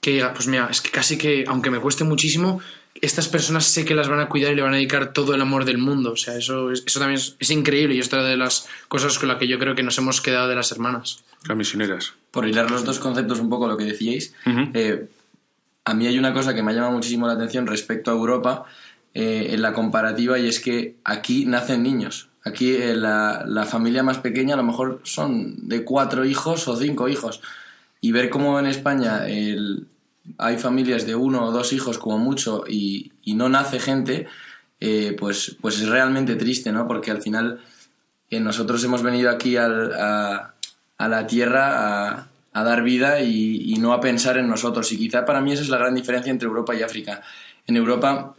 que, 0.00 0.24
pues 0.34 0.46
mira, 0.46 0.68
es 0.70 0.80
que 0.80 0.90
casi 0.90 1.16
que, 1.16 1.44
aunque 1.46 1.70
me 1.70 1.80
cueste 1.80 2.04
muchísimo, 2.04 2.60
estas 3.00 3.28
personas 3.28 3.64
sé 3.64 3.84
que 3.84 3.94
las 3.94 4.08
van 4.08 4.20
a 4.20 4.28
cuidar 4.28 4.52
y 4.52 4.56
le 4.56 4.62
van 4.62 4.74
a 4.74 4.76
dedicar 4.76 5.12
todo 5.12 5.34
el 5.34 5.40
amor 5.40 5.64
del 5.64 5.78
mundo. 5.78 6.12
O 6.12 6.16
sea, 6.16 6.36
eso, 6.36 6.70
eso 6.70 6.98
también 6.98 7.20
es, 7.38 7.50
increíble 7.50 7.94
y 7.94 8.00
es 8.00 8.08
otra 8.08 8.22
de 8.22 8.36
las 8.36 8.68
cosas 8.88 9.18
con 9.18 9.28
las 9.28 9.38
que 9.38 9.48
yo 9.48 9.58
creo 9.58 9.74
que 9.74 9.82
nos 9.82 9.98
hemos 9.98 10.20
quedado 10.20 10.48
de 10.48 10.54
las 10.54 10.70
hermanas. 10.72 11.24
Las 11.48 11.56
misioneras. 11.56 12.12
Por 12.30 12.46
hilar 12.46 12.70
los 12.70 12.84
dos 12.84 12.98
conceptos 12.98 13.40
un 13.40 13.48
poco 13.48 13.66
lo 13.66 13.76
que 13.76 13.84
decíais, 13.84 14.34
eh, 14.74 15.08
a 15.84 15.94
mí 15.94 16.06
hay 16.06 16.18
una 16.18 16.32
cosa 16.32 16.54
que 16.54 16.62
me 16.62 16.74
llama 16.74 16.90
muchísimo 16.90 17.26
la 17.26 17.34
atención 17.34 17.66
respecto 17.66 18.10
a 18.10 18.14
Europa 18.14 18.64
eh, 19.12 19.48
en 19.50 19.62
la 19.62 19.72
comparativa 19.72 20.38
y 20.38 20.48
es 20.48 20.60
que 20.60 20.96
aquí 21.04 21.46
nacen 21.46 21.82
niños. 21.82 22.28
Aquí 22.44 22.74
eh, 22.74 22.94
la, 22.94 23.66
familia 23.66 24.02
más 24.02 24.18
pequeña 24.18 24.54
a 24.54 24.58
lo 24.58 24.62
mejor 24.62 25.00
son 25.02 25.68
de 25.68 25.82
cuatro 25.82 26.24
hijos 26.24 26.68
o 26.68 26.76
cinco 26.76 27.08
hijos. 27.08 27.40
Y 28.00 28.12
ver 28.12 28.28
cómo 28.28 28.58
en 28.58 28.66
España 28.66 29.26
hay 30.38 30.58
familias 30.58 31.06
de 31.06 31.14
uno 31.14 31.46
o 31.46 31.52
dos 31.52 31.72
hijos 31.72 31.98
como 31.98 32.18
mucho 32.18 32.64
y, 32.68 33.12
no 33.26 33.48
nace 33.48 33.78
gente, 33.78 34.26
eh, 34.80 35.16
pues, 35.18 35.56
pues 35.60 35.80
es 35.80 35.88
realmente 35.88 36.36
triste, 36.36 36.70
¿no? 36.72 36.86
Porque 36.86 37.10
al 37.10 37.22
final 37.22 37.60
eh, 38.30 38.40
nosotros 38.40 38.82
hemos 38.84 39.02
venido 39.02 39.30
aquí 39.30 39.56
a, 39.56 39.68
la 40.98 41.26
tierra 41.26 42.28
a, 42.52 42.62
dar 42.62 42.82
vida 42.82 43.20
y, 43.20 43.72
y, 43.72 43.78
no 43.78 43.92
a 43.92 44.00
pensar 44.00 44.36
en 44.36 44.48
nosotros. 44.48 44.92
Y 44.92 44.98
quizá 44.98 45.24
para 45.24 45.40
mí 45.40 45.52
esa 45.52 45.62
es 45.62 45.68
la 45.68 45.78
gran 45.78 45.94
diferencia 45.94 46.30
entre 46.30 46.48
Europa 46.48 46.74
y 46.74 46.82
África. 46.82 47.22
En 47.66 47.76
Europa 47.76 48.36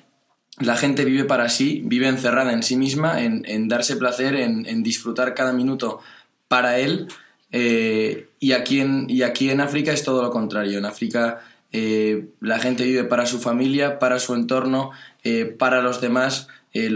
la 0.59 0.77
gente 0.77 1.03
vive 1.05 1.25
para 1.25 1.49
sí, 1.49 1.81
vive 1.85 2.07
encerrada 2.07 2.53
en 2.53 2.63
sí 2.63 2.77
misma, 2.77 3.21
en, 3.21 3.67
darse 3.67 3.97
placer, 3.97 4.35
en, 4.35 4.83
disfrutar 4.83 5.33
cada 5.33 5.53
minuto 5.53 5.99
para 6.47 6.79
él. 6.79 7.07
Eh, 7.51 8.27
y, 8.39 8.53
aquí 8.53 8.79
en, 8.79 9.61
África 9.61 9.91
es 9.91 10.03
todo 10.03 10.21
lo 10.21 10.31
contrario. 10.31 10.77
En 10.77 10.85
África 10.85 11.41
eh, 11.71 12.29
la 12.39 12.59
gente 12.59 12.85
vive 12.85 13.03
para 13.03 13.25
su 13.25 13.39
familia, 13.39 13.99
para 13.99 14.19
su 14.19 14.33
entorno, 14.33 14.91
eh, 15.23 15.45
para 15.45 15.81
los 15.81 15.99
demás. 15.99 16.47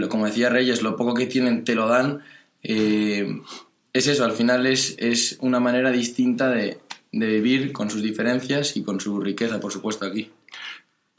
como 0.08 0.26
decía 0.26 0.48
Reyes, 0.48 0.82
lo 0.82 0.96
poco 0.96 1.14
que 1.14 1.26
tienen 1.26 1.64
te 1.64 1.74
lo 1.74 1.86
dan. 1.86 2.22
es 2.62 4.06
eso, 4.06 4.24
al 4.24 4.32
final 4.32 4.66
es, 4.66 4.96
es 4.98 5.36
una 5.40 5.60
manera 5.60 5.90
distinta 5.90 6.48
de, 6.48 6.78
de 7.12 7.26
vivir 7.26 7.72
con 7.72 7.90
sus 7.90 8.02
diferencias 8.02 8.76
y 8.76 8.82
con 8.82 9.00
su 9.00 9.20
riqueza, 9.20 9.60
por 9.60 9.72
supuesto, 9.72 10.06
aquí. 10.06 10.30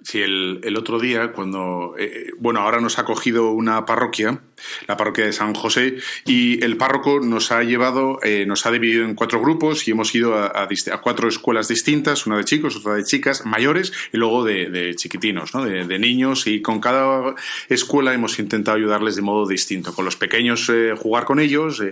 Sí, 0.03 0.19
el, 0.19 0.61
el, 0.63 0.77
otro 0.77 0.99
día, 0.99 1.31
cuando. 1.31 1.95
Eh, 1.97 2.05
eh, 2.05 2.31
bueno, 2.39 2.61
ahora 2.61 2.81
nos 2.81 2.97
ha 2.97 3.05
cogido 3.05 3.51
una 3.51 3.85
parroquia, 3.85 4.41
la 4.87 4.97
parroquia 4.97 5.25
de 5.25 5.33
San 5.33 5.53
José, 5.53 5.97
y 6.25 6.63
el 6.63 6.75
párroco 6.75 7.19
nos 7.19 7.51
ha 7.51 7.61
llevado, 7.61 8.19
eh, 8.23 8.45
nos 8.47 8.65
ha 8.65 8.71
dividido 8.71 9.05
en 9.05 9.13
cuatro 9.13 9.39
grupos 9.39 9.87
y 9.87 9.91
hemos 9.91 10.13
ido 10.15 10.35
a, 10.35 10.67
cuatro 11.01 11.29
escuelas 11.29 11.67
distintas: 11.67 12.25
una 12.25 12.37
de 12.37 12.45
chicos, 12.45 12.75
otra 12.77 12.95
de 12.95 13.03
chicas 13.03 13.45
mayores 13.45 13.93
y 14.11 14.17
luego 14.17 14.43
de, 14.43 14.95
chiquitinos, 14.95 15.53
¿no? 15.53 15.63
De, 15.63 15.85
de, 15.85 15.99
niños. 15.99 16.47
Y 16.47 16.63
con 16.63 16.79
cada 16.79 17.35
escuela 17.69 18.11
hemos 18.15 18.39
intentado 18.39 18.77
ayudarles 18.77 19.15
de 19.15 19.21
modo 19.21 19.47
distinto. 19.47 19.93
Con 19.93 20.05
los 20.05 20.15
pequeños, 20.15 20.71
jugar 20.97 21.25
con 21.25 21.39
ellos, 21.39 21.83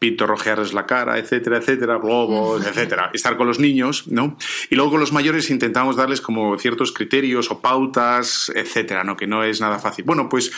pintorrojearles 0.00 0.72
la 0.72 0.86
cara, 0.86 1.18
etcétera, 1.18 1.58
etcétera, 1.58 1.98
globos, 1.98 2.66
etcétera. 2.66 3.10
Estar 3.12 3.36
con 3.36 3.46
los 3.46 3.60
niños, 3.60 4.08
¿no? 4.08 4.38
Y 4.70 4.74
luego 4.74 4.92
con 4.92 5.00
los 5.00 5.12
mayores 5.12 5.50
intentamos 5.50 5.94
darles 5.94 6.22
como 6.22 6.58
ciertos 6.58 6.90
criterios 6.90 7.50
o 7.50 7.60
pautas, 7.60 8.50
etcétera, 8.54 9.04
¿no? 9.04 9.14
Que 9.14 9.26
no 9.26 9.44
es 9.44 9.60
nada 9.60 9.78
fácil. 9.78 10.06
Bueno, 10.06 10.30
pues 10.30 10.50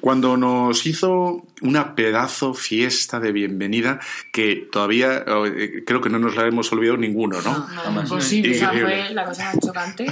cuando 0.00 0.36
nos 0.36 0.84
hizo 0.84 1.46
una 1.62 1.94
pedazo 1.94 2.54
fiesta 2.54 3.20
de 3.20 3.30
bienvenida 3.30 4.00
que 4.32 4.68
todavía 4.70 5.24
eh, 5.46 5.84
creo 5.86 6.00
que 6.00 6.10
no 6.10 6.18
nos 6.18 6.34
la 6.34 6.46
hemos 6.46 6.72
olvidado 6.72 6.96
ninguno, 6.96 7.40
¿no? 7.40 7.68
no, 7.92 8.02
imposible. 8.02 8.56
Esa 8.56 8.72
fue 8.72 9.10
la 9.10 9.24
cosa 9.24 9.44
más 9.44 9.58
chocante 9.64 10.06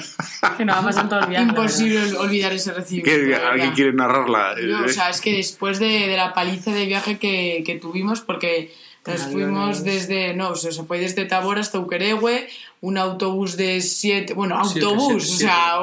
que 0.57 0.65
nos 0.65 0.77
ha 0.77 0.83
pasado 0.83 1.09
todo 1.09 1.21
el 1.21 1.27
viaje. 1.27 1.49
Imposible 1.49 2.15
olvidar 2.19 2.53
ese 2.53 2.73
recibimiento. 2.73 3.45
¿Alguien 3.51 3.73
quiere 3.73 3.93
narrarla? 3.93 4.55
No, 4.63 4.85
o 4.85 4.89
sea, 4.89 5.11
es 5.11 5.21
que 5.21 5.33
después 5.33 5.81
de, 5.81 6.07
de 6.07 6.17
la 6.17 6.33
paliza 6.33 6.71
de 6.71 6.87
viaje 6.87 7.19
que, 7.19 7.65
que 7.67 7.75
tuvimos, 7.75 8.21
porque 8.21 8.76
nos 9.07 9.23
fuimos 9.23 9.85
desde, 9.85 10.35
no, 10.35 10.51
o 10.51 10.55
sea, 10.57 10.73
se 10.73 10.83
fue 10.85 10.99
desde 10.99 11.25
Tabor 11.25 11.59
hasta 11.59 11.79
Uquerewe, 11.79 12.49
un 12.81 12.99
autobús 12.99 13.57
de 13.57 13.81
siete, 13.81 14.35
bueno, 14.35 14.59
autobús, 14.59 15.33
o 15.35 15.37
sea, 15.37 15.77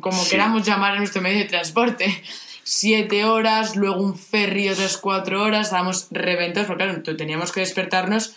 como 0.00 0.28
queramos 0.28 0.64
llamar 0.64 0.92
a 0.94 0.98
nuestro 0.98 1.22
medio 1.22 1.38
de 1.38 1.44
transporte. 1.44 2.22
Siete 2.68 3.24
horas, 3.24 3.76
luego 3.76 4.00
un 4.00 4.18
ferry 4.18 4.68
otras 4.68 4.96
cuatro 4.96 5.42
horas, 5.42 5.66
estábamos 5.66 6.08
reventados, 6.10 6.66
porque 6.66 6.84
claro, 6.84 7.16
teníamos 7.16 7.52
que 7.52 7.60
despertarnos, 7.60 8.34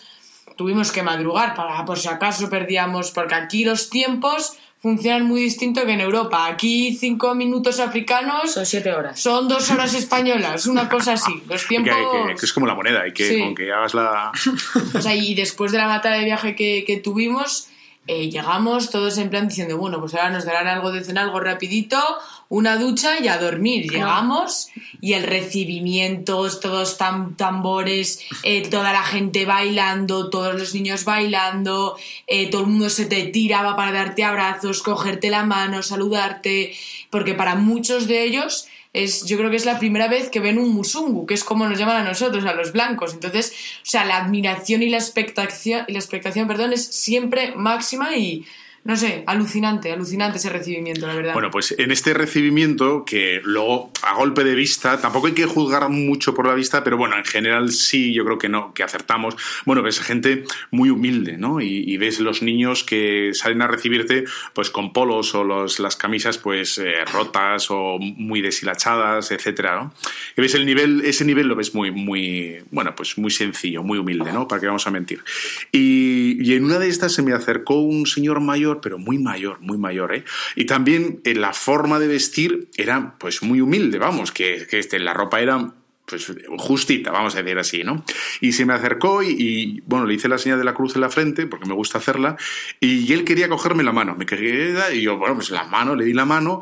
tuvimos 0.56 0.92
que 0.92 1.02
madrugar 1.02 1.54
para, 1.54 1.84
por 1.84 1.98
si 1.98 2.08
acaso 2.08 2.48
perdíamos, 2.48 3.10
porque 3.10 3.34
aquí 3.34 3.64
los 3.64 3.90
tiempos 3.90 4.56
funcionan 4.80 5.26
muy 5.26 5.42
distinto 5.42 5.84
que 5.84 5.92
en 5.92 6.00
Europa. 6.00 6.46
Aquí 6.46 6.96
cinco 6.96 7.34
minutos 7.34 7.80
africanos... 7.80 8.52
Son 8.52 8.64
siete 8.64 8.92
horas. 8.92 9.20
Son 9.20 9.46
dos 9.46 9.70
horas 9.70 9.94
españolas, 9.94 10.66
una 10.66 10.88
cosa 10.88 11.12
así. 11.12 11.42
Los 11.48 11.66
tiempos... 11.66 11.94
Que, 12.38 12.46
es 12.46 12.52
como 12.52 12.66
la 12.66 12.74
moneda, 12.74 13.06
y 13.06 13.12
que 13.12 13.54
que 13.54 13.72
hagas 13.72 13.94
la... 13.94 14.32
O 14.94 15.00
sea, 15.02 15.14
y 15.14 15.34
después 15.34 15.72
de 15.72 15.78
la 15.78 15.86
mata 15.86 16.10
de 16.12 16.24
viaje 16.24 16.56
que, 16.56 16.84
que 16.86 16.96
tuvimos, 16.96 17.68
eh, 18.06 18.30
llegamos 18.30 18.90
todos 18.90 19.18
en 19.18 19.28
plan 19.28 19.48
diciendo, 19.48 19.76
bueno, 19.76 20.00
pues 20.00 20.14
ahora 20.14 20.30
nos 20.30 20.44
darán 20.46 20.66
algo 20.66 20.90
de 20.90 21.04
cenar, 21.04 21.24
algo 21.24 21.40
rapidito, 21.40 22.02
una 22.50 22.76
ducha 22.76 23.20
y 23.20 23.28
a 23.28 23.38
dormir. 23.38 23.88
Llegamos 23.90 24.70
y 25.00 25.14
el 25.14 25.22
recibimiento, 25.22 26.46
todos 26.60 26.98
tam 26.98 27.36
tambores, 27.36 28.20
eh, 28.42 28.68
toda 28.68 28.92
la 28.92 29.04
gente 29.04 29.46
bailando, 29.46 30.28
todos 30.30 30.58
los 30.58 30.74
niños 30.74 31.04
bailando, 31.04 31.96
eh, 32.26 32.50
todo 32.50 32.62
el 32.62 32.66
mundo 32.66 32.90
se 32.90 33.06
te 33.06 33.22
tiraba 33.26 33.76
para 33.76 33.92
darte 33.92 34.24
abrazos, 34.24 34.82
cogerte 34.82 35.30
la 35.30 35.44
mano, 35.44 35.82
saludarte, 35.82 36.74
porque 37.08 37.34
para 37.34 37.54
muchos 37.54 38.08
de 38.08 38.24
ellos 38.24 38.66
es, 38.92 39.24
yo 39.26 39.38
creo 39.38 39.50
que 39.50 39.56
es 39.56 39.64
la 39.64 39.78
primera 39.78 40.08
vez 40.08 40.28
que 40.28 40.40
ven 40.40 40.58
un 40.58 40.70
musungu, 40.70 41.26
que 41.26 41.34
es 41.34 41.44
como 41.44 41.68
nos 41.68 41.78
llaman 41.78 41.98
a 41.98 42.04
nosotros, 42.04 42.44
a 42.44 42.54
los 42.54 42.72
blancos. 42.72 43.14
Entonces, 43.14 43.52
o 43.76 43.86
sea, 43.86 44.04
la 44.04 44.16
admiración 44.16 44.82
y 44.82 44.88
la 44.88 44.98
expectación, 44.98 45.84
y 45.86 45.92
la 45.92 46.00
expectación, 46.00 46.48
perdón, 46.48 46.72
es 46.72 46.84
siempre 46.84 47.54
máxima 47.54 48.16
y 48.16 48.44
no 48.82 48.96
sé, 48.96 49.24
alucinante, 49.26 49.92
alucinante 49.92 50.38
ese 50.38 50.48
recibimiento, 50.48 51.06
la 51.06 51.14
verdad. 51.14 51.34
Bueno, 51.34 51.50
pues 51.50 51.74
en 51.76 51.90
este 51.90 52.14
recibimiento, 52.14 53.04
que 53.04 53.42
luego 53.44 53.92
a 54.02 54.14
golpe 54.14 54.42
de 54.42 54.54
vista, 54.54 54.98
tampoco 54.98 55.26
hay 55.26 55.34
que 55.34 55.44
juzgar 55.44 55.90
mucho 55.90 56.34
por 56.34 56.46
la 56.46 56.54
vista, 56.54 56.82
pero 56.82 56.96
bueno, 56.96 57.16
en 57.18 57.26
general 57.26 57.72
sí, 57.72 58.14
yo 58.14 58.24
creo 58.24 58.38
que 58.38 58.48
no, 58.48 58.72
que 58.72 58.82
acertamos. 58.82 59.36
Bueno, 59.66 59.82
ves 59.82 60.00
gente 60.00 60.44
muy 60.70 60.88
humilde, 60.88 61.36
¿no? 61.36 61.60
Y, 61.60 62.00
ves 62.00 62.18
los 62.20 62.40
niños 62.40 62.82
que 62.82 63.32
salen 63.34 63.60
a 63.60 63.66
recibirte, 63.66 64.24
pues 64.54 64.70
con 64.70 64.94
polos 64.94 65.34
o 65.34 65.44
los, 65.44 65.78
las 65.78 65.96
camisas, 65.96 66.38
pues 66.38 66.78
eh, 66.78 67.04
rotas 67.12 67.66
o 67.68 67.98
muy 67.98 68.40
deshilachadas, 68.40 69.30
etcétera, 69.30 69.76
¿no? 69.76 69.94
Y 70.34 70.40
ves 70.40 70.54
el 70.54 70.64
nivel, 70.64 71.02
ese 71.04 71.26
nivel 71.26 71.48
lo 71.48 71.56
ves 71.56 71.74
muy, 71.74 71.90
muy, 71.90 72.62
bueno, 72.70 72.94
pues 72.96 73.18
muy 73.18 73.30
sencillo, 73.30 73.82
muy 73.82 73.98
humilde, 73.98 74.32
¿no? 74.32 74.48
Para 74.48 74.62
que 74.62 74.66
vamos 74.68 74.86
a 74.86 74.90
mentir. 74.90 75.22
Y, 75.70 76.38
y 76.40 76.54
en 76.54 76.64
una 76.64 76.78
de 76.78 76.88
estas 76.88 77.12
se 77.12 77.22
me 77.22 77.34
acercó 77.34 77.74
un 77.74 78.06
señor 78.06 78.40
mayor 78.40 78.69
pero 78.78 78.98
muy 78.98 79.18
mayor, 79.18 79.60
muy 79.60 79.78
mayor, 79.78 80.14
¿eh? 80.14 80.24
Y 80.54 80.66
también 80.66 81.20
en 81.24 81.40
la 81.40 81.52
forma 81.52 81.98
de 81.98 82.08
vestir 82.08 82.68
era 82.76 83.16
pues 83.18 83.42
muy 83.42 83.60
humilde, 83.60 83.98
vamos, 83.98 84.32
que, 84.32 84.66
que 84.68 84.78
este, 84.78 84.98
la 84.98 85.14
ropa 85.14 85.40
era 85.40 85.72
pues 86.10 86.32
justita, 86.58 87.12
vamos 87.12 87.36
a 87.36 87.42
decir 87.42 87.58
así, 87.58 87.84
¿no? 87.84 88.04
Y 88.40 88.52
se 88.52 88.66
me 88.66 88.74
acercó 88.74 89.22
y, 89.22 89.82
bueno, 89.86 90.06
le 90.06 90.14
hice 90.14 90.28
la 90.28 90.38
señal 90.38 90.58
de 90.58 90.64
la 90.64 90.74
cruz 90.74 90.94
en 90.96 91.02
la 91.02 91.08
frente, 91.08 91.46
porque 91.46 91.66
me 91.66 91.74
gusta 91.74 91.98
hacerla, 91.98 92.36
y 92.80 93.12
él 93.12 93.24
quería 93.24 93.48
cogerme 93.48 93.84
la 93.84 93.92
mano, 93.92 94.16
me 94.16 94.26
quería, 94.26 94.92
y 94.92 95.02
yo, 95.02 95.16
bueno, 95.16 95.36
pues 95.36 95.50
la 95.50 95.64
mano, 95.64 95.94
le 95.94 96.04
di 96.04 96.12
la 96.12 96.24
mano, 96.24 96.60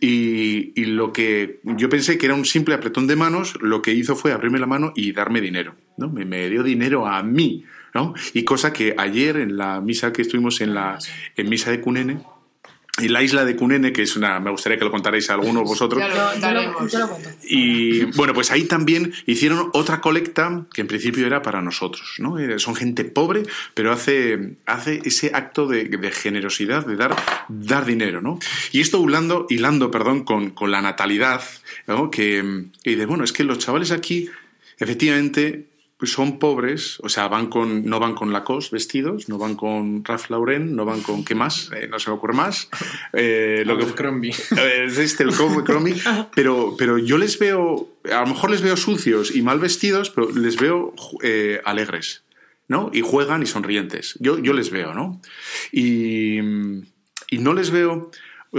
y, 0.00 0.72
y, 0.80 0.84
lo 0.84 1.12
que 1.12 1.60
yo 1.64 1.88
pensé 1.88 2.18
que 2.18 2.26
era 2.26 2.34
un 2.34 2.44
simple 2.44 2.74
apretón 2.74 3.06
de 3.06 3.16
manos, 3.16 3.54
lo 3.60 3.80
que 3.80 3.92
hizo 3.92 4.16
fue 4.16 4.32
abrirme 4.32 4.58
la 4.58 4.66
mano 4.66 4.92
y 4.94 5.12
darme 5.12 5.40
dinero, 5.40 5.74
¿no? 5.96 6.10
Me, 6.10 6.24
me 6.24 6.48
dio 6.50 6.62
dinero 6.62 7.06
a 7.06 7.22
mí, 7.22 7.64
¿no? 7.94 8.14
Y 8.34 8.44
cosa 8.44 8.72
que 8.72 8.94
ayer 8.96 9.36
en 9.36 9.56
la 9.56 9.80
misa 9.80 10.12
que 10.12 10.22
estuvimos 10.22 10.60
en 10.60 10.74
la 10.74 10.98
en 11.36 11.48
misa 11.48 11.70
de 11.70 11.80
Cunene, 11.80 12.20
en 12.98 13.12
la 13.12 13.22
isla 13.22 13.44
de 13.44 13.56
Cunene, 13.56 13.92
que 13.92 14.02
es 14.02 14.16
una, 14.16 14.40
me 14.40 14.50
gustaría 14.50 14.78
que 14.78 14.84
lo 14.84 14.90
contarais 14.90 15.30
a 15.30 15.34
alguno 15.34 15.60
de 15.60 15.66
vosotros. 15.66 16.02
Y 17.44 18.04
bueno, 18.16 18.34
pues 18.34 18.50
ahí 18.50 18.64
también 18.64 19.12
hicieron 19.26 19.70
otra 19.72 20.00
colecta 20.00 20.66
que 20.72 20.80
en 20.80 20.86
principio 20.86 21.26
era 21.26 21.42
para 21.42 21.62
nosotros, 21.62 22.16
¿no? 22.18 22.36
Son 22.58 22.74
gente 22.74 23.04
pobre, 23.04 23.42
pero 23.74 23.92
hace, 23.92 24.56
hace 24.66 25.00
ese 25.04 25.30
acto 25.34 25.66
de, 25.66 26.10
generosidad, 26.12 26.86
de 26.86 26.96
dar, 26.96 27.16
dar 27.48 27.84
dinero, 27.84 28.20
¿no? 28.20 28.38
Y 28.72 28.80
esto 28.80 29.02
hilando, 29.02 29.46
hilando 29.48 29.90
perdón, 29.90 30.24
con, 30.24 30.50
con 30.50 30.70
la 30.70 30.82
natalidad, 30.82 31.42
¿no? 31.86 32.10
Que, 32.10 32.64
y 32.84 32.94
de, 32.94 33.06
bueno, 33.06 33.24
es 33.24 33.32
que 33.32 33.44
los 33.44 33.58
chavales 33.58 33.92
aquí, 33.92 34.28
efectivamente, 34.78 35.69
pues 36.00 36.12
son 36.12 36.38
pobres, 36.38 36.98
o 37.02 37.10
sea, 37.10 37.28
van 37.28 37.48
con, 37.48 37.84
no 37.84 38.00
van 38.00 38.14
con 38.14 38.32
Lacoste 38.32 38.74
vestidos, 38.74 39.28
no 39.28 39.36
van 39.36 39.54
con 39.54 40.02
Ralph 40.02 40.30
Lauren, 40.30 40.74
no 40.74 40.86
van 40.86 41.02
con 41.02 41.26
qué 41.26 41.34
más, 41.34 41.70
eh, 41.76 41.88
no 41.88 41.98
se 41.98 42.08
me 42.08 42.16
ocurre 42.16 42.34
más. 42.34 42.68
Eh, 43.12 43.64
lo 43.66 43.76
que 43.76 43.84
Crombie. 43.86 44.30
Es 44.84 44.96
este, 44.96 45.24
el 45.24 45.32
Crombie. 45.32 46.00
Pero, 46.34 46.74
pero 46.78 46.96
yo 46.96 47.18
les 47.18 47.38
veo, 47.38 47.88
a 48.10 48.20
lo 48.20 48.28
mejor 48.28 48.50
les 48.50 48.62
veo 48.62 48.76
sucios 48.76 49.34
y 49.34 49.42
mal 49.42 49.58
vestidos, 49.58 50.10
pero 50.10 50.30
les 50.30 50.56
veo 50.56 50.94
eh, 51.22 51.60
alegres, 51.64 52.22
¿no? 52.68 52.90
Y 52.94 53.00
juegan 53.00 53.42
y 53.42 53.46
sonrientes. 53.46 54.16
Yo, 54.20 54.38
yo 54.38 54.52
les 54.52 54.70
veo, 54.70 54.94
¿no? 54.94 55.20
Y, 55.72 56.38
y 56.38 57.38
no 57.38 57.52
les 57.52 57.70
veo 57.70 58.10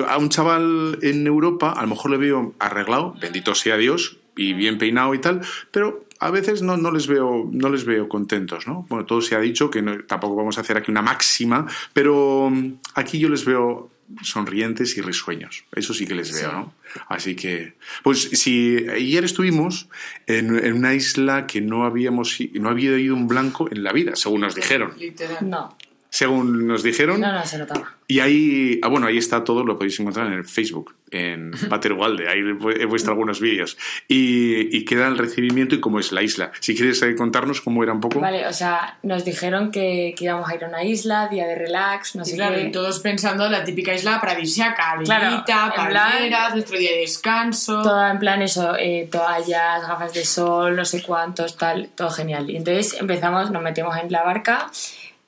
a 0.07 0.17
un 0.17 0.29
chaval 0.29 0.99
en 1.01 1.25
Europa, 1.25 1.71
a 1.71 1.81
lo 1.83 1.87
mejor 1.87 2.11
le 2.11 2.17
veo 2.17 2.53
arreglado, 2.59 3.15
bendito 3.19 3.55
sea 3.55 3.77
Dios, 3.77 4.17
y 4.35 4.53
bien 4.53 4.77
peinado 4.77 5.13
y 5.13 5.19
tal, 5.19 5.41
pero 5.71 6.05
a 6.21 6.29
veces 6.29 6.61
no, 6.61 6.77
no, 6.77 6.91
les 6.91 7.07
veo, 7.07 7.49
no 7.51 7.69
les 7.69 7.83
veo 7.83 8.07
contentos, 8.07 8.67
¿no? 8.67 8.85
Bueno, 8.87 9.05
todo 9.05 9.21
se 9.21 9.35
ha 9.35 9.39
dicho, 9.39 9.71
que 9.71 9.81
tampoco 10.07 10.35
vamos 10.35 10.55
a 10.57 10.61
hacer 10.61 10.77
aquí 10.77 10.91
una 10.91 11.01
máxima, 11.01 11.65
pero 11.93 12.47
mm, 12.51 12.73
aquí 12.93 13.17
yo 13.17 13.27
les 13.27 13.43
veo 13.43 13.89
sonrientes 14.21 14.95
y 14.97 15.01
risueños. 15.01 15.63
Eso 15.75 15.95
sí 15.95 16.05
que 16.05 16.13
les 16.13 16.31
veo, 16.31 16.51
¿no? 16.51 16.73
Así 17.07 17.35
que, 17.35 17.73
pues 18.03 18.21
si 18.21 18.85
ayer 18.87 19.23
estuvimos 19.23 19.89
en, 20.27 20.55
en, 20.63 20.73
una 20.73 20.93
isla 20.93 21.47
que 21.47 21.59
no 21.59 21.85
habíamos, 21.85 22.37
no 22.53 22.69
había 22.69 22.97
ido 22.99 23.15
un 23.15 23.27
blanco 23.27 23.67
en 23.71 23.83
la 23.83 23.91
vida, 23.91 24.15
según 24.15 24.41
nos 24.41 24.53
dijeron. 24.53 24.93
Literal. 24.99 25.49
No 25.49 25.75
según 26.11 26.67
nos 26.67 26.83
dijeron. 26.83 27.21
No, 27.21 27.31
no, 27.31 27.45
se 27.45 27.57
notaba. 27.57 27.95
Y 28.05 28.19
ahí, 28.19 28.79
ah, 28.83 28.89
bueno, 28.89 29.07
ahí 29.07 29.17
está 29.17 29.45
todo, 29.45 29.63
lo 29.63 29.77
podéis 29.77 29.97
encontrar 30.01 30.27
en 30.27 30.33
el 30.33 30.43
Facebook, 30.43 30.93
en 31.09 31.53
Walde, 31.97 32.27
ahí 32.27 32.41
he 32.77 32.85
puesto 32.85 33.09
algunos 33.09 33.39
vídeos. 33.39 33.77
Y, 34.09 34.75
y, 34.75 34.83
queda 34.83 35.07
el 35.07 35.17
recibimiento 35.17 35.75
y 35.75 35.79
cómo 35.79 35.99
es 35.99 36.11
la 36.11 36.21
isla. 36.21 36.51
Si 36.59 36.75
quieres 36.75 37.01
eh, 37.03 37.15
contarnos 37.15 37.61
cómo 37.61 37.81
era 37.81 37.93
un 37.93 38.01
poco. 38.01 38.19
Vale, 38.19 38.45
o 38.45 38.51
sea, 38.51 38.97
nos 39.03 39.23
dijeron 39.23 39.71
que, 39.71 40.13
que 40.17 40.25
íbamos 40.25 40.49
a 40.49 40.55
ir 40.55 40.65
a 40.65 40.67
una 40.67 40.83
isla, 40.83 41.29
día 41.29 41.47
de 41.47 41.55
relax, 41.55 42.17
no 42.17 42.25
sé 42.25 42.35
claro, 42.35 42.55
qué. 42.55 42.63
Y 42.63 42.71
todos 42.73 42.99
pensando 42.99 43.45
en 43.45 43.53
la 43.53 43.63
típica 43.63 43.93
isla 43.93 44.19
paradisíaca, 44.19 44.99
claro, 45.05 45.45
palmeras, 45.73 46.53
nuestro 46.53 46.77
día 46.77 46.91
de 46.91 46.99
descanso. 46.99 47.81
Todo 47.81 48.05
en 48.05 48.19
plan 48.19 48.41
eso, 48.41 48.75
eh, 48.77 49.07
toallas, 49.09 49.87
gafas 49.87 50.13
de 50.13 50.25
sol, 50.25 50.75
no 50.75 50.83
sé 50.83 51.01
cuántos, 51.01 51.55
tal, 51.55 51.87
todo 51.95 52.09
genial. 52.09 52.49
Y 52.49 52.57
entonces 52.57 52.99
empezamos, 52.99 53.51
nos 53.51 53.63
metemos 53.63 53.95
en 53.95 54.11
la 54.11 54.23
barca 54.23 54.69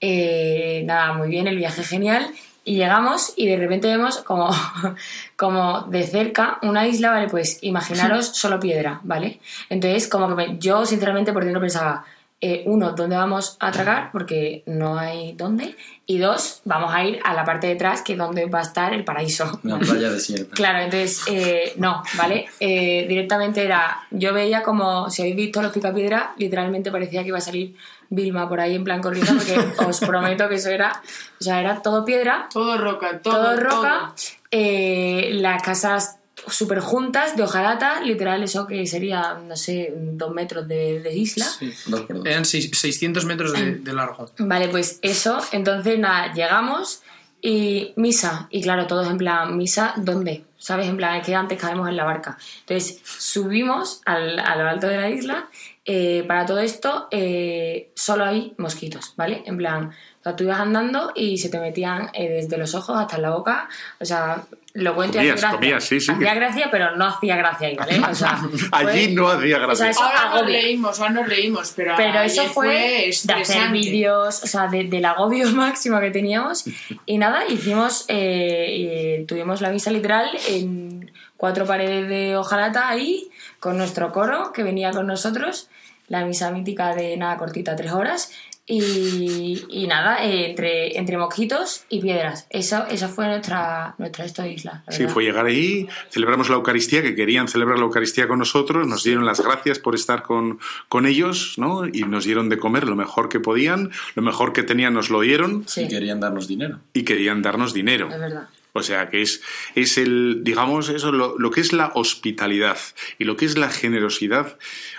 eh, 0.05 0.83
nada, 0.85 1.13
muy 1.13 1.29
bien, 1.29 1.47
el 1.47 1.55
viaje 1.55 1.81
genial. 1.81 2.27
Y 2.65 2.75
llegamos 2.75 3.33
y 3.37 3.47
de 3.47 3.55
repente 3.55 3.87
vemos 3.87 4.17
como, 4.17 4.49
como 5.37 5.83
de 5.83 6.03
cerca 6.03 6.59
una 6.61 6.85
isla, 6.85 7.11
¿vale? 7.11 7.29
Pues 7.29 7.59
imaginaros 7.61 8.27
solo 8.35 8.59
piedra, 8.59 8.99
¿vale? 9.03 9.39
Entonces, 9.69 10.09
como 10.09 10.35
que 10.35 10.57
yo 10.59 10.85
sinceramente 10.85 11.31
por 11.31 11.45
dentro 11.45 11.61
pensaba, 11.61 12.03
eh, 12.41 12.63
uno, 12.65 12.91
¿dónde 12.91 13.15
vamos 13.15 13.55
a 13.61 13.67
atracar? 13.67 14.11
Porque 14.11 14.63
no 14.65 14.97
hay 14.97 15.31
dónde. 15.33 15.77
Y 16.05 16.17
dos, 16.17 16.61
vamos 16.65 16.93
a 16.93 17.05
ir 17.05 17.19
a 17.23 17.33
la 17.33 17.45
parte 17.45 17.67
de 17.67 17.73
atrás, 17.73 18.01
que 18.01 18.13
es 18.13 18.19
donde 18.19 18.45
va 18.45 18.59
a 18.59 18.63
estar 18.63 18.93
el 18.93 19.05
paraíso. 19.05 19.59
Una 19.63 19.79
playa 19.79 20.09
desierta. 20.09 20.51
claro, 20.53 20.79
entonces, 20.79 21.21
eh, 21.27 21.73
no, 21.77 22.03
¿vale? 22.17 22.47
directamente 22.59 23.63
era, 23.63 24.01
yo 24.11 24.33
veía 24.33 24.63
como, 24.63 25.09
si 25.09 25.21
habéis 25.21 25.37
visto 25.37 25.61
los 25.61 25.71
picapiedra, 25.71 26.33
literalmente 26.37 26.91
parecía 26.91 27.21
que 27.21 27.29
iba 27.29 27.37
a 27.37 27.41
salir 27.41 27.75
Vilma 28.13 28.47
por 28.47 28.59
ahí 28.59 28.75
en 28.75 28.83
plan 28.83 29.01
corriendo, 29.01 29.33
porque 29.33 29.57
os 29.87 29.99
prometo 29.99 30.47
que 30.47 30.55
eso 30.55 30.69
era, 30.69 31.01
o 31.39 31.43
sea, 31.43 31.59
era 31.59 31.81
todo 31.81 32.05
piedra. 32.05 32.47
Todo 32.51 32.77
roca, 32.77 33.19
todo, 33.19 33.55
roca. 33.55 34.13
Eh, 34.51 35.29
las 35.33 35.63
casas 35.63 36.17
súper 36.47 36.79
juntas, 36.79 37.35
de 37.35 37.43
hojalata, 37.43 38.01
literal 38.01 38.43
eso 38.43 38.67
que 38.67 38.85
sería, 38.87 39.35
no 39.35 39.55
sé, 39.55 39.93
dos 39.95 40.33
metros 40.33 40.67
de, 40.67 41.13
isla. 41.13 41.45
Sí, 41.45 41.73
dos 41.87 42.05
Eran 42.25 42.45
600 42.45 43.25
metros 43.25 43.53
de, 43.53 43.75
de, 43.75 43.93
largo. 43.93 44.29
Vale, 44.39 44.69
pues 44.69 44.99
eso, 45.01 45.39
entonces 45.51 45.99
nada, 45.99 46.33
llegamos 46.33 47.01
y 47.41 47.93
misa, 47.97 48.47
y 48.51 48.61
claro, 48.61 48.87
todos 48.87 49.07
en 49.09 49.17
plan, 49.17 49.57
misa, 49.57 49.93
¿dónde? 49.97 50.45
¿Sabes? 50.57 50.87
En 50.87 50.95
plan, 50.95 51.17
es 51.17 51.25
que 51.25 51.35
antes 51.35 51.59
caemos 51.59 51.89
en 51.89 51.97
la 51.97 52.05
barca. 52.05 52.37
Entonces 52.61 53.01
subimos 53.03 54.01
al, 54.05 54.39
a 54.39 54.55
lo 54.55 54.69
alto 54.69 54.87
de 54.87 54.97
la 54.97 55.09
isla 55.09 55.49
eh, 55.85 56.23
para 56.25 56.45
todo 56.45 56.59
esto 56.59 57.09
eh, 57.11 57.91
solo 57.93 58.23
hay 58.23 58.53
mosquitos, 58.57 59.13
¿vale? 59.17 59.43
En 59.45 59.57
plan, 59.57 59.91
tú 60.37 60.45
ibas 60.45 60.61
andando 60.61 61.11
y 61.13 61.37
se 61.37 61.49
te 61.49 61.59
metían 61.59 62.09
eh, 62.13 62.29
desde 62.29 62.57
los 62.57 62.73
ojos 62.73 62.97
hasta 62.97 63.17
la 63.17 63.31
boca, 63.31 63.67
o 63.99 64.05
sea, 64.05 64.43
lo 64.75 64.95
cuento 64.95 65.17
comías, 65.17 65.41
gracia. 65.41 65.57
Comías, 65.57 65.83
sí, 65.83 65.99
sí. 65.99 66.09
Hacía 66.13 66.35
gracia, 66.35 66.69
pero 66.71 66.95
no 66.95 67.05
hacía 67.05 67.35
gracia 67.35 67.67
ahí, 67.67 67.75
¿vale? 67.75 67.99
O 67.99 68.15
sea, 68.15 68.41
Allí 68.71 69.13
no 69.13 69.27
hacía 69.27 69.59
gracia. 69.59 69.89
O 69.89 69.93
sea, 69.93 70.05
ahora 70.05 70.41
nos 70.41 70.45
reímos, 70.45 70.99
ahora 71.01 71.11
nos 71.11 71.27
reímos, 71.27 71.73
pero, 71.75 71.95
pero 71.97 72.21
eso 72.21 72.45
fue, 72.45 73.11
de 73.23 73.33
hacer 73.33 73.69
vídeos, 73.71 74.41
o 74.41 74.47
sea, 74.47 74.67
del 74.67 75.03
agobio 75.03 75.49
máximo 75.51 75.99
que 75.99 76.11
teníamos. 76.11 76.63
Y 77.05 77.17
nada, 77.17 77.45
hicimos, 77.45 78.07
tuvimos 78.07 79.59
la 79.59 79.69
misa 79.69 79.91
literal 79.91 80.29
en 80.47 81.11
cuatro 81.35 81.65
paredes 81.65 82.07
de 82.07 82.37
hojalata 82.37 82.87
ahí, 82.87 83.29
con 83.63 83.77
nuestro 83.77 84.11
coro 84.11 84.51
que 84.51 84.61
venía 84.61 84.91
con 84.91 85.07
nosotros 85.07 85.69
la 86.09 86.25
misa 86.25 86.51
mítica 86.51 86.93
de 86.93 87.15
nada 87.15 87.37
cortita, 87.37 87.77
tres 87.77 87.93
horas. 87.93 88.29
Y, 88.65 89.85
nada, 89.89 90.23
eh, 90.25 90.51
entre, 90.51 90.97
entre 90.97 91.17
mosquitos 91.17 91.83
y 91.89 91.99
piedras. 91.99 92.47
Eso, 92.49 92.85
esa 92.89 93.09
fue 93.09 93.27
nuestra, 93.27 93.95
nuestra 93.97 94.23
esta 94.23 94.47
isla. 94.47 94.83
Sí, 94.87 95.05
fue 95.07 95.25
llegar 95.25 95.45
ahí, 95.45 95.87
celebramos 96.09 96.49
la 96.49 96.55
Eucaristía, 96.55 97.01
que 97.01 97.13
querían 97.13 97.49
celebrar 97.49 97.77
la 97.77 97.83
Eucaristía 97.83 98.25
con 98.25 98.39
nosotros, 98.39 98.87
nos 98.87 99.03
dieron 99.03 99.25
las 99.25 99.41
gracias 99.41 99.79
por 99.79 99.95
estar 99.95 100.23
con, 100.23 100.59
con 100.87 101.05
ellos, 101.05 101.55
¿no? 101.57 101.85
Y 101.85 102.03
nos 102.03 102.23
dieron 102.23 102.47
de 102.47 102.57
comer 102.57 102.87
lo 102.87 102.95
mejor 102.95 103.27
que 103.27 103.41
podían, 103.41 103.91
lo 104.15 104.21
mejor 104.21 104.53
que 104.53 104.63
tenían 104.63 104.93
nos 104.93 105.09
lo 105.09 105.19
dieron. 105.19 105.65
Y 105.75 105.89
querían 105.89 106.21
darnos 106.21 106.47
dinero. 106.47 106.79
Y 106.93 107.03
querían 107.03 107.41
darnos 107.41 107.73
dinero. 107.73 108.09
Es 108.09 108.19
verdad. 108.19 108.47
O 108.73 108.81
sea, 108.81 109.09
que 109.09 109.21
es, 109.21 109.41
es 109.75 109.97
el, 109.97 110.41
digamos, 110.43 110.89
eso, 110.89 111.11
lo, 111.11 111.37
lo, 111.37 111.51
que 111.51 111.61
es 111.61 111.73
la 111.73 111.91
hospitalidad 111.93 112.77
y 113.19 113.23
lo 113.23 113.37
que 113.37 113.45
es 113.45 113.57
la 113.57 113.69
generosidad. 113.69 114.57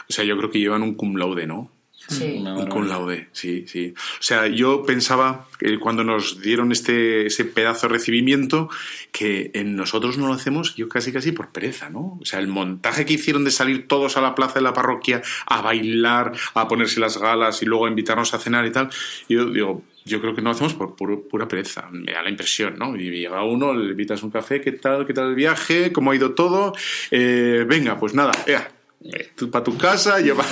O 0.09 0.13
sea, 0.13 0.25
yo 0.25 0.37
creo 0.39 0.51
que 0.51 0.61
llevan 0.61 0.83
un 0.83 0.95
cum 0.95 1.17
laude, 1.17 1.47
¿no? 1.47 1.71
Sí. 2.09 2.45
Un 2.45 2.67
cum 2.67 2.87
laude, 2.87 3.29
sí, 3.33 3.65
sí. 3.67 3.95
O 3.97 4.23
sea, 4.23 4.47
yo 4.47 4.85
pensaba 4.85 5.49
que 5.59 5.79
cuando 5.79 6.05
nos 6.05 6.41
dieron 6.41 6.71
este, 6.71 7.27
ese 7.27 7.45
pedazo 7.45 7.89
de 7.89 7.95
recibimiento, 7.95 8.69
que 9.11 9.51
en 9.55 9.75
nosotros 9.75 10.19
no 10.19 10.29
lo 10.29 10.35
hacemos, 10.35 10.77
yo 10.77 10.89
casi 10.89 11.13
casi 11.13 11.33
por 11.33 11.51
pereza, 11.51 11.89
¿no? 11.89 12.19
O 12.21 12.25
sea, 12.25 12.41
el 12.41 12.49
montaje 12.49 13.07
que 13.07 13.15
hicieron 13.15 13.45
de 13.45 13.51
salir 13.51 13.89
todos 13.89 14.17
a 14.17 14.21
la 14.21 14.35
plaza 14.35 14.55
de 14.57 14.63
la 14.63 14.75
parroquia 14.75 15.23
a 15.47 15.63
bailar, 15.63 16.33
a 16.55 16.69
ponerse 16.69 17.01
las 17.01 17.17
galas 17.17 17.63
y 17.63 17.67
luego 17.67 17.87
a 17.87 17.91
invitarnos 17.91 18.35
a 18.35 18.39
cenar 18.39 18.67
y 18.67 18.73
tal, 18.73 18.91
yo 19.29 19.47
digo, 19.47 19.83
yo 20.05 20.21
creo 20.21 20.35
que 20.35 20.43
no 20.43 20.51
lo 20.51 20.55
hacemos 20.55 20.75
por 20.75 20.95
puro- 20.97 21.23
pura 21.29 21.49
pereza, 21.49 21.89
me 21.91 22.13
da 22.13 22.23
la 22.23 22.29
impresión, 22.31 22.77
¿no? 22.79 22.95
Y 22.95 23.11
llega 23.11 23.43
uno, 23.43 23.73
le 23.73 23.93
invitas 23.93 24.23
un 24.23 24.31
café, 24.31 24.61
¿qué 24.61 24.73
tal, 24.73 25.07
qué 25.07 25.15
tal 25.15 25.31
el 25.31 25.35
viaje? 25.35 25.93
¿Cómo 25.93 26.11
ha 26.11 26.17
ido 26.17 26.35
todo? 26.35 26.75
Eh, 27.11 27.65
venga, 27.67 27.99
pues 27.99 28.13
nada, 28.15 28.33
ea, 28.47 28.71
eh, 29.03 29.31
tú 29.35 29.51
para 29.51 29.65
tu 29.65 29.79
casa, 29.79 30.21
lleva, 30.21 30.45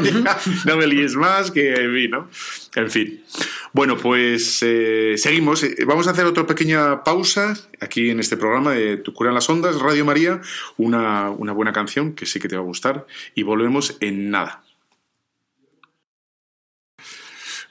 ya, 0.00 0.38
no 0.64 0.76
me 0.76 0.86
líes 0.86 1.16
más, 1.16 1.50
que 1.50 1.74
en 1.74 1.92
fin, 1.94 2.10
¿no? 2.10 2.30
En 2.76 2.90
fin. 2.90 3.24
Bueno, 3.72 3.96
pues 3.96 4.60
eh, 4.62 5.14
seguimos. 5.16 5.62
Eh, 5.64 5.74
Vamos 5.86 6.06
a 6.06 6.10
hacer 6.12 6.24
otra 6.24 6.46
pequeña 6.46 7.02
pausa 7.02 7.54
aquí 7.80 8.10
en 8.10 8.20
este 8.20 8.36
programa 8.36 8.72
de 8.74 8.96
Tu 8.96 9.12
cura 9.12 9.30
en 9.30 9.34
las 9.34 9.48
ondas, 9.50 9.80
Radio 9.80 10.04
María, 10.04 10.40
una, 10.76 11.30
una 11.30 11.52
buena 11.52 11.72
canción 11.72 12.14
que 12.14 12.26
sí 12.26 12.38
que 12.40 12.48
te 12.48 12.56
va 12.56 12.62
a 12.62 12.64
gustar 12.64 13.06
y 13.34 13.42
volvemos 13.42 13.96
en 14.00 14.30
nada. 14.30 14.62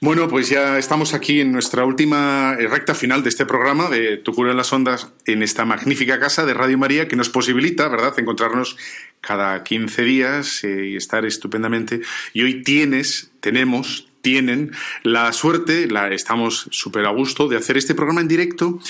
Bueno, 0.02 0.28
pues 0.28 0.48
ya 0.48 0.78
estamos 0.78 1.12
aquí 1.12 1.40
en 1.40 1.52
nuestra 1.52 1.84
última 1.84 2.56
eh, 2.58 2.66
recta 2.68 2.94
final 2.94 3.22
de 3.22 3.28
este 3.28 3.44
programa 3.44 3.90
de 3.90 4.16
Tu 4.16 4.32
cura 4.32 4.50
en 4.52 4.56
las 4.56 4.72
ondas 4.72 5.12
en 5.26 5.42
esta 5.42 5.66
magnífica 5.66 6.18
casa 6.18 6.46
de 6.46 6.54
Radio 6.54 6.78
María 6.78 7.06
que 7.06 7.16
nos 7.16 7.28
posibilita, 7.28 7.86
¿verdad?, 7.88 8.14
encontrarnos 8.18 8.78
cada 9.20 9.62
15 9.62 10.02
días 10.02 10.64
eh, 10.64 10.86
y 10.92 10.96
estar 10.96 11.26
estupendamente. 11.26 12.00
Y 12.32 12.42
hoy 12.44 12.62
tienes, 12.62 13.30
tenemos, 13.40 14.08
tienen 14.22 14.70
la 15.02 15.34
suerte, 15.34 15.86
la, 15.86 16.08
estamos 16.14 16.68
súper 16.70 17.04
a 17.04 17.10
gusto 17.10 17.46
de 17.48 17.58
hacer 17.58 17.76
este 17.76 17.94
programa 17.94 18.22
en 18.22 18.28
directo 18.28 18.80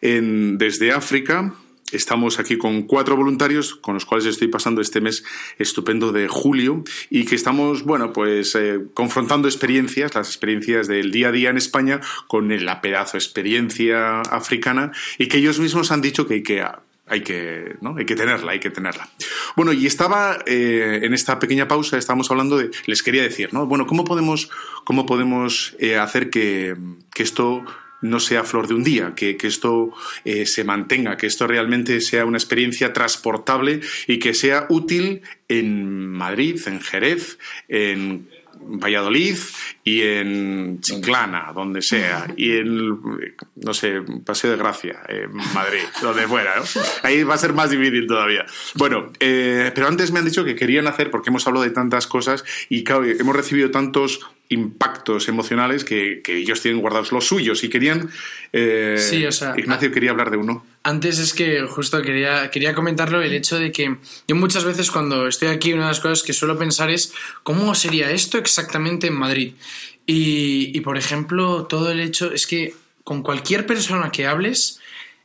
en- 0.00 0.56
desde 0.56 0.92
África. 0.92 1.52
Estamos 1.92 2.38
aquí 2.38 2.56
con 2.56 2.82
cuatro 2.82 3.16
voluntarios 3.16 3.74
con 3.74 3.94
los 3.94 4.04
cuales 4.04 4.26
estoy 4.26 4.48
pasando 4.48 4.80
este 4.80 5.00
mes 5.00 5.24
estupendo 5.58 6.12
de 6.12 6.28
julio 6.28 6.84
y 7.08 7.24
que 7.24 7.34
estamos, 7.34 7.84
bueno, 7.84 8.12
pues 8.12 8.54
eh, 8.54 8.80
confrontando 8.94 9.48
experiencias, 9.48 10.14
las 10.14 10.28
experiencias 10.28 10.86
del 10.86 11.10
día 11.10 11.28
a 11.28 11.32
día 11.32 11.50
en 11.50 11.56
España 11.56 12.00
con 12.26 12.50
la 12.64 12.80
pedazo 12.80 13.16
experiencia 13.16 14.20
africana 14.22 14.92
y 15.18 15.26
que 15.26 15.38
ellos 15.38 15.58
mismos 15.58 15.90
han 15.90 16.00
dicho 16.00 16.26
que 16.26 16.34
hay 16.34 16.42
que 16.42 16.64
hay 17.10 17.22
que, 17.22 17.76
¿no? 17.80 17.96
hay 17.98 18.06
que 18.06 18.14
tenerla, 18.14 18.52
hay 18.52 18.60
que 18.60 18.70
tenerla. 18.70 19.08
Bueno, 19.56 19.72
y 19.72 19.84
estaba 19.86 20.38
eh, 20.46 21.00
en 21.02 21.12
esta 21.12 21.40
pequeña 21.40 21.66
pausa, 21.66 21.98
estábamos 21.98 22.30
hablando 22.30 22.56
de, 22.56 22.70
les 22.86 23.02
quería 23.02 23.22
decir, 23.22 23.52
¿no? 23.52 23.66
Bueno, 23.66 23.84
¿cómo 23.88 24.04
podemos, 24.04 24.48
cómo 24.84 25.06
podemos 25.06 25.74
eh, 25.80 25.96
hacer 25.96 26.30
que, 26.30 26.76
que 27.12 27.24
esto 27.24 27.64
no 28.02 28.20
sea 28.20 28.44
flor 28.44 28.68
de 28.68 28.74
un 28.74 28.84
día, 28.84 29.14
que, 29.14 29.36
que 29.36 29.46
esto 29.46 29.92
eh, 30.24 30.46
se 30.46 30.64
mantenga, 30.64 31.16
que 31.16 31.26
esto 31.26 31.46
realmente 31.46 32.00
sea 32.00 32.24
una 32.24 32.38
experiencia 32.38 32.92
transportable 32.92 33.80
y 34.06 34.18
que 34.18 34.34
sea 34.34 34.66
útil 34.68 35.22
en 35.48 36.08
Madrid, 36.08 36.60
en 36.66 36.80
Jerez, 36.80 37.38
en 37.68 38.28
Valladolid 38.62 39.36
y 39.84 40.02
en 40.02 40.80
Chiclana, 40.80 41.52
donde 41.54 41.82
sea, 41.82 42.26
y 42.36 42.56
en, 42.56 42.98
no 43.56 43.74
sé, 43.74 44.02
Paseo 44.24 44.50
de 44.50 44.56
Gracia, 44.56 45.00
en 45.08 45.34
Madrid, 45.54 45.80
donde 46.02 46.26
fuera, 46.26 46.56
¿no? 46.56 46.62
Ahí 47.02 47.22
va 47.22 47.34
a 47.34 47.38
ser 47.38 47.52
más 47.52 47.70
difícil 47.70 48.06
todavía. 48.06 48.44
Bueno, 48.74 49.12
eh, 49.18 49.72
pero 49.74 49.88
antes 49.88 50.12
me 50.12 50.18
han 50.18 50.24
dicho 50.24 50.44
que 50.44 50.54
querían 50.54 50.86
hacer, 50.86 51.10
porque 51.10 51.30
hemos 51.30 51.46
hablado 51.46 51.64
de 51.64 51.70
tantas 51.70 52.06
cosas 52.06 52.44
y 52.68 52.84
claro, 52.84 53.04
hemos 53.04 53.34
recibido 53.34 53.70
tantos 53.70 54.20
impactos 54.50 55.28
emocionales 55.28 55.84
que, 55.84 56.20
que 56.22 56.36
ellos 56.36 56.60
tienen 56.60 56.80
guardados 56.80 57.12
los 57.12 57.26
suyos 57.26 57.64
y 57.64 57.68
querían... 57.68 58.10
eh, 58.52 58.96
Sí, 58.98 59.24
o 59.24 59.32
sea, 59.32 59.54
Ignacio 59.56 59.90
quería 59.92 60.10
hablar 60.10 60.30
de 60.30 60.36
uno. 60.36 60.66
Antes 60.82 61.18
es 61.18 61.32
que 61.32 61.62
justo 61.62 62.02
quería, 62.02 62.50
quería 62.50 62.74
comentarlo 62.74 63.22
el 63.22 63.32
hecho 63.32 63.58
de 63.58 63.70
que 63.70 63.96
yo 64.26 64.36
muchas 64.36 64.64
veces 64.64 64.90
cuando 64.90 65.28
estoy 65.28 65.48
aquí 65.48 65.72
una 65.72 65.82
de 65.82 65.88
las 65.88 66.00
cosas 66.00 66.22
que 66.24 66.32
suelo 66.32 66.58
pensar 66.58 66.90
es 66.90 67.12
cómo 67.44 67.74
sería 67.74 68.10
esto 68.10 68.38
exactamente 68.38 69.06
en 69.06 69.14
Madrid. 69.14 69.54
Y, 70.04 70.76
y, 70.76 70.80
por 70.80 70.98
ejemplo, 70.98 71.66
todo 71.66 71.92
el 71.92 72.00
hecho 72.00 72.32
es 72.32 72.46
que 72.48 72.74
con 73.04 73.22
cualquier 73.22 73.66
persona 73.66 74.10
que 74.10 74.26
hables, 74.26 74.80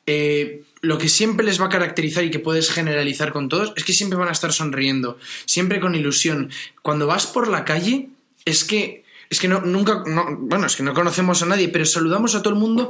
eh, 0.06 0.62
lo 0.82 1.00
que 1.00 1.10
siempre 1.10 1.46
les 1.46 1.60
va 1.60 1.66
a 1.66 1.70
caracterizar 1.70 2.24
y 2.24 2.30
que 2.30 2.38
puedes 2.38 2.70
generalizar 2.70 3.32
con 3.32 3.50
todos 3.50 3.74
es 3.76 3.84
que 3.84 3.94
siempre 3.94 4.20
van 4.20 4.28
a 4.30 4.34
estar 4.34 4.54
sonriendo, 4.54 5.18
siempre 5.46 5.80
con 5.80 5.96
ilusión. 5.96 6.52
Cuando 6.84 7.08
vas 7.08 7.26
por 7.26 7.48
la 7.48 7.66
calle, 7.66 8.10
es 8.44 8.64
que, 8.64 9.05
es 9.36 9.42
que 9.42 9.50
no, 9.50 9.60
nunca, 9.60 10.04
no, 10.06 10.38
bueno, 10.40 10.66
es 10.66 10.78
que 10.78 10.84
no 10.84 10.94
conocemos 10.94 11.44
a 11.44 11.46
nadie, 11.46 11.68
pero 11.68 11.86
saludamos 11.86 12.36
a 12.36 12.42
todo 12.42 12.54
el 12.54 12.60
mundo 12.60 12.90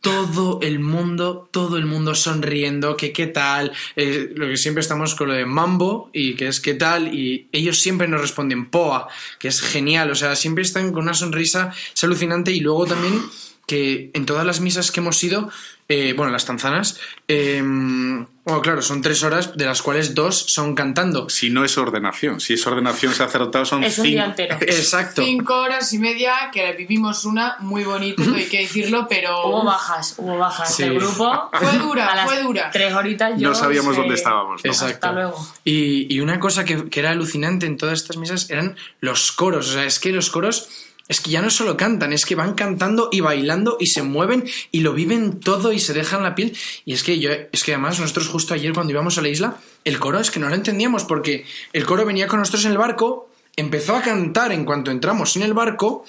todo 0.00 0.58
el 0.62 0.80
mundo, 0.80 1.48
todo 1.52 1.76
el 1.76 1.86
mundo 1.86 2.16
sonriendo, 2.16 2.96
que 2.96 3.12
qué 3.12 3.28
tal, 3.28 3.70
eh, 3.94 4.32
lo 4.34 4.48
que 4.48 4.56
siempre 4.56 4.80
estamos 4.80 5.14
con 5.14 5.28
lo 5.28 5.34
de 5.34 5.46
mambo 5.46 6.10
y 6.12 6.34
que 6.34 6.48
es 6.48 6.60
qué 6.60 6.74
tal, 6.74 7.14
y 7.14 7.46
ellos 7.52 7.78
siempre 7.78 8.08
nos 8.08 8.20
responden 8.20 8.68
poa, 8.68 9.06
que 9.38 9.46
es 9.46 9.60
genial, 9.60 10.10
o 10.10 10.16
sea, 10.16 10.34
siempre 10.34 10.62
están 10.64 10.92
con 10.92 11.04
una 11.04 11.14
sonrisa, 11.14 11.72
es 11.94 12.02
alucinante, 12.02 12.50
y 12.50 12.58
luego 12.58 12.84
también 12.86 13.22
que 13.64 14.10
en 14.12 14.26
todas 14.26 14.44
las 14.44 14.60
misas 14.60 14.90
que 14.90 14.98
hemos 14.98 15.22
ido, 15.22 15.50
eh, 15.92 16.14
bueno, 16.14 16.32
las 16.32 16.46
tanzanas, 16.46 16.98
eh, 17.28 17.60
bueno, 17.62 18.60
claro, 18.62 18.82
son 18.82 19.02
tres 19.02 19.22
horas, 19.22 19.56
de 19.56 19.66
las 19.66 19.82
cuales 19.82 20.14
dos 20.14 20.36
son 20.36 20.74
cantando. 20.74 21.28
Si 21.28 21.50
no 21.50 21.64
es 21.64 21.76
ordenación, 21.78 22.40
si 22.40 22.54
es 22.54 22.66
ordenación 22.66 23.14
sacerdotal 23.14 23.66
son 23.66 23.84
Es 23.84 23.98
un 23.98 24.04
cinco. 24.06 24.14
día 24.16 24.24
entero. 24.24 24.56
Exacto. 24.60 25.22
Cinco 25.24 25.54
horas 25.60 25.92
y 25.92 25.98
media, 25.98 26.32
que 26.52 26.72
vivimos 26.72 27.24
una 27.24 27.56
muy 27.60 27.84
bonita, 27.84 28.22
hay 28.36 28.46
que 28.46 28.60
decirlo, 28.60 29.06
pero... 29.08 29.46
Hubo 29.46 29.64
bajas, 29.64 30.14
hubo 30.18 30.38
bajas 30.38 30.74
Sí. 30.74 30.82
del 30.84 30.94
grupo. 30.98 31.50
Fue 31.52 31.78
dura, 31.78 32.06
A 32.08 32.16
las 32.16 32.24
fue 32.24 32.42
dura. 32.42 32.70
Tres 32.72 32.92
horitas 32.94 33.32
yo 33.38 33.48
No 33.50 33.54
sabíamos 33.54 33.94
sé- 33.94 34.00
dónde 34.00 34.14
estábamos. 34.16 34.64
¿no? 34.64 34.70
Exacto. 34.70 34.94
Hasta 35.06 35.12
luego. 35.12 35.46
Y, 35.64 36.12
y 36.14 36.20
una 36.20 36.40
cosa 36.40 36.64
que, 36.64 36.88
que 36.88 37.00
era 37.00 37.10
alucinante 37.10 37.66
en 37.66 37.76
todas 37.76 38.00
estas 38.00 38.16
misas 38.16 38.50
eran 38.50 38.76
los 39.00 39.30
coros. 39.32 39.68
O 39.68 39.72
sea, 39.74 39.84
es 39.84 39.98
que 40.00 40.10
los 40.10 40.30
coros 40.30 40.68
es 41.08 41.20
que 41.20 41.30
ya 41.30 41.42
no 41.42 41.50
solo 41.50 41.76
cantan, 41.76 42.12
es 42.12 42.24
que 42.24 42.34
van 42.34 42.54
cantando 42.54 43.08
y 43.12 43.20
bailando 43.20 43.76
y 43.80 43.86
se 43.86 44.02
mueven 44.02 44.44
y 44.70 44.80
lo 44.80 44.92
viven 44.92 45.40
todo 45.40 45.72
y 45.72 45.78
se 45.78 45.92
dejan 45.92 46.22
la 46.22 46.34
piel. 46.34 46.56
Y 46.84 46.94
es 46.94 47.02
que 47.02 47.18
yo, 47.18 47.30
es 47.30 47.64
que 47.64 47.74
además 47.74 48.00
nosotros 48.00 48.28
justo 48.28 48.54
ayer 48.54 48.72
cuando 48.72 48.92
íbamos 48.92 49.18
a 49.18 49.22
la 49.22 49.28
isla, 49.28 49.56
el 49.84 49.98
coro 49.98 50.20
es 50.20 50.30
que 50.30 50.40
no 50.40 50.48
lo 50.48 50.54
entendíamos 50.54 51.04
porque 51.04 51.44
el 51.72 51.84
coro 51.84 52.04
venía 52.04 52.28
con 52.28 52.38
nosotros 52.38 52.64
en 52.64 52.72
el 52.72 52.78
barco, 52.78 53.28
empezó 53.56 53.96
a 53.96 54.02
cantar 54.02 54.52
en 54.52 54.64
cuanto 54.64 54.90
entramos 54.90 55.36
en 55.36 55.42
el 55.42 55.54
barco. 55.54 56.04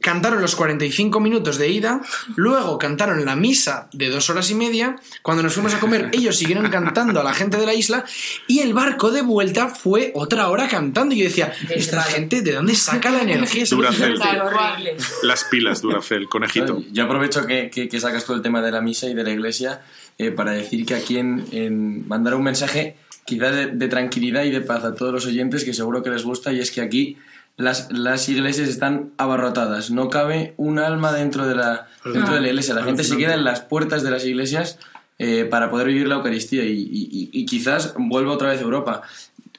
Cantaron 0.00 0.40
los 0.40 0.54
45 0.54 1.18
minutos 1.18 1.58
de 1.58 1.68
ida, 1.70 2.00
luego 2.36 2.78
cantaron 2.78 3.24
la 3.24 3.34
misa 3.34 3.88
de 3.92 4.08
dos 4.10 4.30
horas 4.30 4.48
y 4.50 4.54
media, 4.54 4.94
cuando 5.22 5.42
nos 5.42 5.54
fuimos 5.54 5.74
a 5.74 5.80
comer 5.80 6.10
ellos 6.12 6.36
siguieron 6.36 6.68
cantando 6.70 7.20
a 7.20 7.24
la 7.24 7.34
gente 7.34 7.56
de 7.56 7.66
la 7.66 7.74
isla 7.74 8.04
y 8.46 8.60
el 8.60 8.74
barco 8.74 9.10
de 9.10 9.22
vuelta 9.22 9.66
fue 9.68 10.12
otra 10.14 10.48
hora 10.50 10.68
cantando 10.68 11.14
y 11.14 11.18
yo 11.18 11.24
decía, 11.24 11.52
esta 11.68 12.02
gente 12.02 12.42
de 12.42 12.52
dónde 12.52 12.76
saca 12.76 13.10
la 13.10 13.22
energía? 13.22 13.66
Horrible. 13.76 14.96
Las 15.24 15.44
pilas, 15.44 15.82
Duracel, 15.82 16.28
conejito. 16.28 16.82
Yo 16.92 17.04
aprovecho 17.04 17.44
que, 17.46 17.68
que- 17.70 17.88
que 17.88 18.00
sacas 18.00 18.24
tú 18.24 18.34
el 18.34 18.42
tema 18.42 18.62
de 18.62 18.70
la 18.70 18.80
misa 18.80 19.06
y 19.08 19.14
de 19.14 19.24
la 19.24 19.30
iglesia 19.30 19.82
eh, 20.16 20.30
para 20.30 20.52
decir 20.52 20.86
que 20.86 20.94
aquí 20.94 21.18
en, 21.18 21.44
en- 21.50 22.06
mandar 22.06 22.34
un 22.34 22.44
mensaje 22.44 22.96
quizás 23.26 23.54
de, 23.54 23.66
de 23.66 23.88
tranquilidad 23.88 24.44
y 24.44 24.50
de 24.50 24.60
paz 24.60 24.84
a 24.84 24.94
todos 24.94 25.12
los 25.12 25.26
oyentes 25.26 25.64
que 25.64 25.74
seguro 25.74 26.02
que 26.02 26.10
les 26.10 26.22
gusta 26.22 26.52
y 26.52 26.60
es 26.60 26.70
que 26.70 26.80
aquí 26.80 27.18
las, 27.58 27.92
las 27.92 28.26
iglesias 28.30 28.68
están 28.68 29.10
abarrotadas, 29.18 29.90
no 29.90 30.08
cabe 30.08 30.54
un 30.56 30.78
alma 30.78 31.12
dentro 31.12 31.46
de 31.46 31.54
la, 31.54 31.88
dentro 32.14 32.34
de 32.34 32.40
la 32.40 32.48
iglesia, 32.48 32.72
la 32.74 32.82
gente 32.84 33.02
se 33.04 33.10
queda 33.18 33.34
en 33.34 33.44
las 33.44 33.60
puertas 33.60 34.02
de 34.02 34.10
las 34.10 34.24
iglesias 34.24 34.78
eh, 35.18 35.44
para 35.44 35.68
poder 35.70 35.88
vivir 35.88 36.08
la 36.08 36.14
Eucaristía 36.14 36.64
y, 36.64 36.72
y- 36.72 37.08
y- 37.10 37.30
y 37.32 37.44
quizás 37.44 37.92
vuelva 37.98 38.32
otra 38.32 38.48
vez 38.50 38.60
a 38.60 38.62
Europa. 38.62 39.02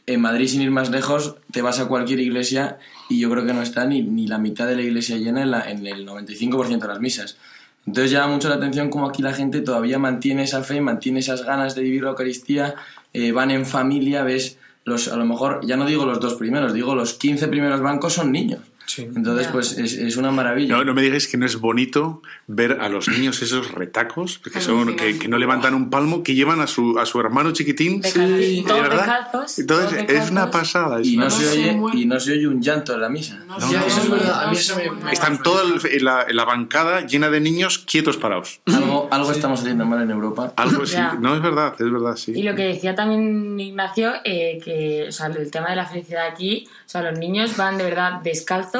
En 0.07 0.21
Madrid, 0.21 0.47
sin 0.47 0.61
ir 0.63 0.71
más 0.71 0.89
lejos, 0.89 1.35
te 1.51 1.61
vas 1.61 1.79
a 1.79 1.87
cualquier 1.87 2.19
iglesia 2.19 2.79
y 3.09 3.19
yo 3.19 3.29
creo 3.29 3.45
que 3.45 3.53
no 3.53 3.61
está 3.61 3.85
ni, 3.85 4.01
ni 4.01 4.25
la 4.25 4.39
mitad 4.39 4.65
de 4.67 4.75
la 4.75 4.81
iglesia 4.81 5.17
llena 5.17 5.43
en, 5.43 5.51
la- 5.51 5.69
en 5.69 5.85
el 5.85 6.07
95% 6.07 6.79
de 6.79 6.87
las 6.87 6.99
misas. 6.99 7.37
Entonces 7.85 8.11
llama 8.11 8.33
mucho 8.33 8.49
la 8.49 8.55
atención 8.55 8.89
cómo 8.89 9.07
aquí 9.09 9.21
la 9.21 9.33
gente 9.33 9.61
todavía 9.61 9.99
mantiene 9.99 10.43
esa 10.43 10.63
fe, 10.63 10.79
mantiene 10.81 11.19
esas 11.19 11.43
ganas 11.43 11.75
de 11.75 11.81
vivir 11.83 12.03
la 12.03 12.09
Eucaristía, 12.11 12.75
eh, 13.13 13.31
van 13.31 13.51
en 13.51 13.65
familia, 13.65 14.23
ves, 14.23 14.57
los, 14.83 15.07
a 15.07 15.17
lo 15.17 15.25
mejor, 15.25 15.65
ya 15.65 15.77
no 15.77 15.85
digo 15.85 16.05
los 16.05 16.19
dos 16.19 16.35
primeros, 16.35 16.73
digo 16.73 16.95
los 16.95 17.13
15 17.13 17.47
primeros 17.47 17.81
bancos 17.81 18.13
son 18.13 18.31
niños. 18.31 18.61
Sí. 18.89 19.03
Entonces, 19.03 19.45
Ya. 19.45 19.51
pues 19.51 19.77
es, 19.77 19.93
es 19.93 20.17
una 20.17 20.31
maravilla. 20.31 20.75
No, 20.75 20.83
no 20.83 20.95
me 20.95 21.03
digáis 21.03 21.27
que 21.27 21.37
no 21.37 21.45
es 21.45 21.57
bonito 21.59 22.23
ver 22.47 22.79
a 22.81 22.89
los 22.89 23.07
niños 23.07 23.39
esos 23.43 23.71
retacos, 23.71 24.39
que, 24.39 24.59
son, 24.59 24.95
que, 24.95 25.19
que 25.19 25.27
no 25.27 25.37
levantan 25.37 25.75
un 25.75 25.91
palmo, 25.91 26.23
que 26.23 26.33
llevan 26.33 26.59
a 26.59 26.65
su, 26.65 26.97
a 26.97 27.05
su 27.05 27.19
hermano 27.19 27.51
chiquitín. 27.51 28.01
De 28.01 28.09
Sí, 28.09 28.63
todos 28.67 28.81
¿de 28.81 28.89
verdad? 28.89 29.05
descalzos, 29.05 29.59
Entonces, 29.59 30.05
es 30.09 30.31
una 30.31 30.49
pasada. 30.49 31.01
es 31.01 31.07
y, 31.07 31.17
una 31.17 31.27
no 31.29 31.35
No 31.35 31.85
oye, 31.85 31.99
y 31.99 32.05
no 32.07 32.19
se 32.19 32.31
oye 32.31 32.47
un 32.47 32.61
llanto 32.63 32.95
en 32.95 33.01
la 33.01 33.09
misa. 33.09 33.39
No, 33.47 33.59
sé, 33.61 33.77
eso 33.77 34.01
es 34.01 34.09
no, 34.09 34.15
verdad, 34.15 34.43
a 34.43 34.47
mí 34.47 34.53
no 34.53 34.59
eso 34.59 34.75
me- 34.75 34.85
no. 35.03 35.09
Están 35.11 35.43
toda 35.43 35.63
la, 36.01 36.25
la 36.31 36.45
bancada 36.45 37.05
llena 37.05 37.29
de 37.29 37.39
niños 37.41 37.77
quietos 37.77 38.17
parados. 38.17 38.59
Algo, 38.65 39.07
algo 39.11 39.31
estamos 39.31 39.59
haciendo 39.59 39.85
mal 39.85 40.01
en 40.01 40.09
Europa. 40.09 40.51
Algo. 40.55 40.83
Ya. 40.85 41.13
No, 41.13 41.35
es 41.35 41.41
verdad, 41.43 41.75
es 41.79 41.91
verdad, 41.91 42.15
sí. 42.15 42.31
Y 42.35 42.41
lo 42.41 42.55
que 42.55 42.63
decía 42.63 42.95
también 42.95 43.59
Ignacio, 43.59 44.13
eh, 44.23 44.59
que 44.65 45.05
o 45.09 45.11
sea, 45.11 45.27
el 45.27 45.51
tema 45.51 45.69
de 45.69 45.75
la 45.75 45.85
felicidad 45.85 46.25
aquí, 46.25 46.67
o 46.67 46.89
sea, 46.89 47.03
los 47.03 47.19
niños 47.19 47.55
van 47.55 47.77
de 47.77 47.83
verdad 47.83 48.21
descalzos, 48.23 48.78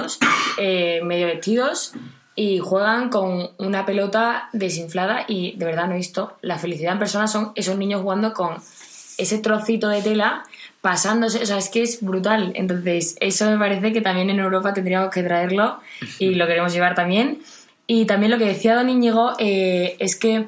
eh, 0.57 1.01
medio 1.03 1.27
vestidos 1.27 1.93
y 2.35 2.59
juegan 2.59 3.09
con 3.09 3.49
una 3.57 3.85
pelota 3.85 4.49
desinflada 4.53 5.25
y 5.27 5.57
de 5.57 5.65
verdad 5.65 5.87
no 5.87 5.93
he 5.93 5.97
visto 5.97 6.37
la 6.41 6.57
felicidad 6.57 6.93
en 6.93 6.99
persona 6.99 7.27
son 7.27 7.51
esos 7.55 7.77
niños 7.77 8.01
jugando 8.01 8.33
con 8.33 8.57
ese 9.17 9.39
trocito 9.39 9.89
de 9.89 10.01
tela 10.01 10.43
pasándose, 10.81 11.43
o 11.43 11.45
sea, 11.45 11.57
es 11.57 11.69
que 11.69 11.83
es 11.83 12.01
brutal. 12.01 12.53
Entonces, 12.55 13.17
eso 13.19 13.49
me 13.49 13.57
parece 13.57 13.91
que 13.91 14.01
también 14.01 14.29
en 14.29 14.39
Europa 14.39 14.73
tendríamos 14.73 15.13
que 15.13 15.23
traerlo 15.23 15.79
y 16.19 16.35
lo 16.35 16.47
queremos 16.47 16.73
llevar 16.73 16.95
también. 16.95 17.41
Y 17.85 18.05
también 18.05 18.31
lo 18.31 18.37
que 18.37 18.45
decía 18.45 18.75
Don 18.75 18.89
Íñigo 18.89 19.33
eh, 19.39 19.97
es 19.99 20.15
que 20.15 20.47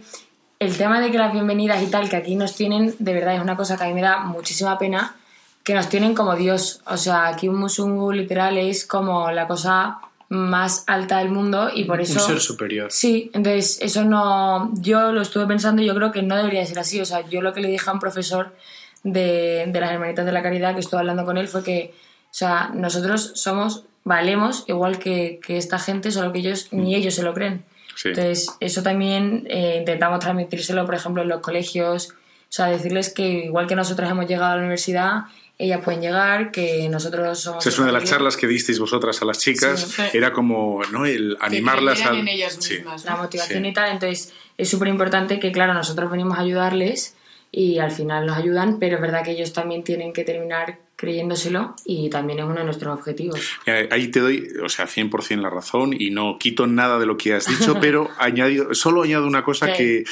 el 0.60 0.78
tema 0.78 1.02
de 1.02 1.12
que 1.12 1.18
las 1.18 1.34
bienvenidas 1.34 1.82
y 1.82 1.88
tal 1.88 2.08
que 2.08 2.16
aquí 2.16 2.36
nos 2.36 2.56
tienen, 2.56 2.96
de 3.00 3.14
verdad 3.14 3.36
es 3.36 3.42
una 3.42 3.58
cosa 3.58 3.78
que 3.78 3.84
a 3.84 3.88
mí 3.88 3.94
me 3.94 4.02
da 4.02 4.20
muchísima 4.20 4.78
pena, 4.78 5.16
que 5.64 5.74
nos 5.74 5.90
tienen 5.90 6.16
como 6.16 6.36
Dios. 6.36 6.82
O 6.86 6.98
sea, 6.98 7.28
aquí 7.28 7.48
un 7.48 7.58
musungu 7.58 8.12
literal 8.12 8.58
es 8.58 8.86
como 8.86 9.32
la 9.32 9.48
cosa 9.48 10.00
más 10.30 10.86
alta 10.88 11.20
del 11.20 11.30
mundo 11.30 11.70
y 11.74 11.84
por 11.84 12.00
eso... 12.00 12.20
Un 12.22 12.26
ser 12.26 12.40
superior. 12.40 12.92
Sí, 12.92 13.30
entonces 13.34 13.80
eso 13.82 14.06
no... 14.06 14.72
Yo 14.76 15.12
lo 15.12 15.22
estuve 15.22 15.46
pensando 15.46 15.82
y 15.82 15.86
yo 15.86 15.94
creo 15.94 16.12
que 16.12 16.22
no 16.22 16.38
debería 16.38 16.66
ser 16.66 16.80
así. 16.80 17.02
O 17.02 17.06
sea, 17.06 17.28
yo 17.30 17.42
lo 17.42 17.54
que 17.54 17.60
le 17.60 17.68
dije 17.68 17.90
a 17.90 17.94
un 17.94 18.00
profesor 18.00 18.56
de, 19.04 19.66
de 19.68 19.80
las 19.80 19.92
Hermanitas 19.92 20.26
de 20.26 20.32
la 20.32 20.42
Caridad 20.42 20.74
que 20.74 20.80
estuve 20.80 21.02
hablando 21.02 21.26
con 21.26 21.38
él 21.38 21.50
fue 21.50 21.64
que, 21.64 21.94
o 22.26 22.34
sea, 22.34 22.72
nosotros 22.74 23.34
somos, 23.36 23.84
valemos 24.06 24.64
igual 24.68 25.00
que, 25.00 25.42
que 25.46 25.58
esta 25.58 25.80
gente, 25.80 26.12
solo 26.12 26.32
que 26.32 26.40
ellos 26.40 26.70
ni 26.72 26.96
ellos 26.96 27.16
se 27.16 27.24
lo 27.24 27.34
creen. 27.34 27.66
Sí. 27.96 28.10
Entonces, 28.10 28.56
eso 28.62 28.84
también 28.84 29.46
eh, 29.50 29.78
intentamos 29.80 30.20
transmitírselo, 30.20 30.86
por 30.86 30.96
ejemplo, 30.96 31.24
en 31.24 31.28
los 31.28 31.42
colegios. 31.42 32.14
O 32.14 32.54
sea, 32.54 32.68
decirles 32.68 33.14
que 33.14 33.28
igual 33.46 33.68
que 33.68 33.76
nosotros 33.76 34.10
hemos 34.10 34.28
llegado 34.28 34.54
a 34.54 34.56
la 34.56 34.62
universidad, 34.62 35.24
ellas 35.64 35.82
pueden 35.84 36.02
llegar, 36.02 36.52
que 36.52 36.88
nosotros 36.90 37.40
somos... 37.40 37.66
Esa 37.66 37.70
es 37.70 37.78
una 37.80 37.88
de 37.88 37.94
las 37.94 38.04
charlas 38.06 38.36
que 38.38 38.48
disteis 38.48 38.80
vosotras 38.80 39.22
a 39.22 39.26
las 39.26 39.40
chicas. 39.40 39.80
Sí. 39.96 40.02
Era 40.14 40.32
como, 40.34 40.82
¿no? 40.92 41.06
El 41.06 41.38
animarlas 41.40 41.96
creyeran 42.00 42.14
al- 42.16 42.20
en 42.22 42.28
ellas 42.28 42.58
Sí. 42.60 42.80
la 43.06 43.16
motivación 43.16 43.64
Sí. 43.64 43.70
y 43.70 43.74
tal. 43.74 43.92
Entonces, 43.92 44.34
es 44.58 44.70
súper 44.70 44.88
importante 44.88 45.40
que, 45.40 45.52
claro, 45.52 45.74
nosotros 45.74 46.10
venimos 46.10 46.38
a 46.38 46.42
ayudarles 46.42 47.16
y 47.52 47.80
al 47.80 47.92
final 47.92 48.26
nos 48.26 48.38
ayudan, 48.38 48.80
pero 48.80 48.96
es 48.96 49.02
verdad 49.02 49.24
que 49.24 49.32
ellos 49.32 49.52
también 49.54 49.84
tienen 49.84 50.14
que 50.14 50.24
terminar 50.24 50.80
creyéndoselo 50.96 51.76
y 51.84 52.10
también 52.10 52.40
es 52.40 52.46
uno 52.46 52.56
de 52.56 52.64
nuestros 52.64 52.94
objetivos. 52.98 53.40
Eh, 53.66 53.90
Ahí 53.92 54.10
te 54.10 54.20
doy, 54.20 54.48
o 54.64 54.70
sea, 54.70 54.86
100% 54.88 55.42
la 55.42 55.50
razón 55.50 55.94
y 56.00 56.12
no 56.12 56.38
quito 56.40 56.68
nada 56.68 57.00
de 57.00 57.06
lo 57.08 57.18
que 57.18 57.34
has 57.34 57.48
dicho, 57.48 57.78
pero 57.82 58.08
añadido, 58.20 58.74
solo 58.76 59.02
añado 59.04 59.26
una 59.28 59.44
cosa 59.44 59.74
que, 59.74 60.04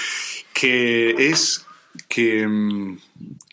que 0.54 1.12
es 1.30 1.66
que, 2.08 2.48
mm, 2.48 2.98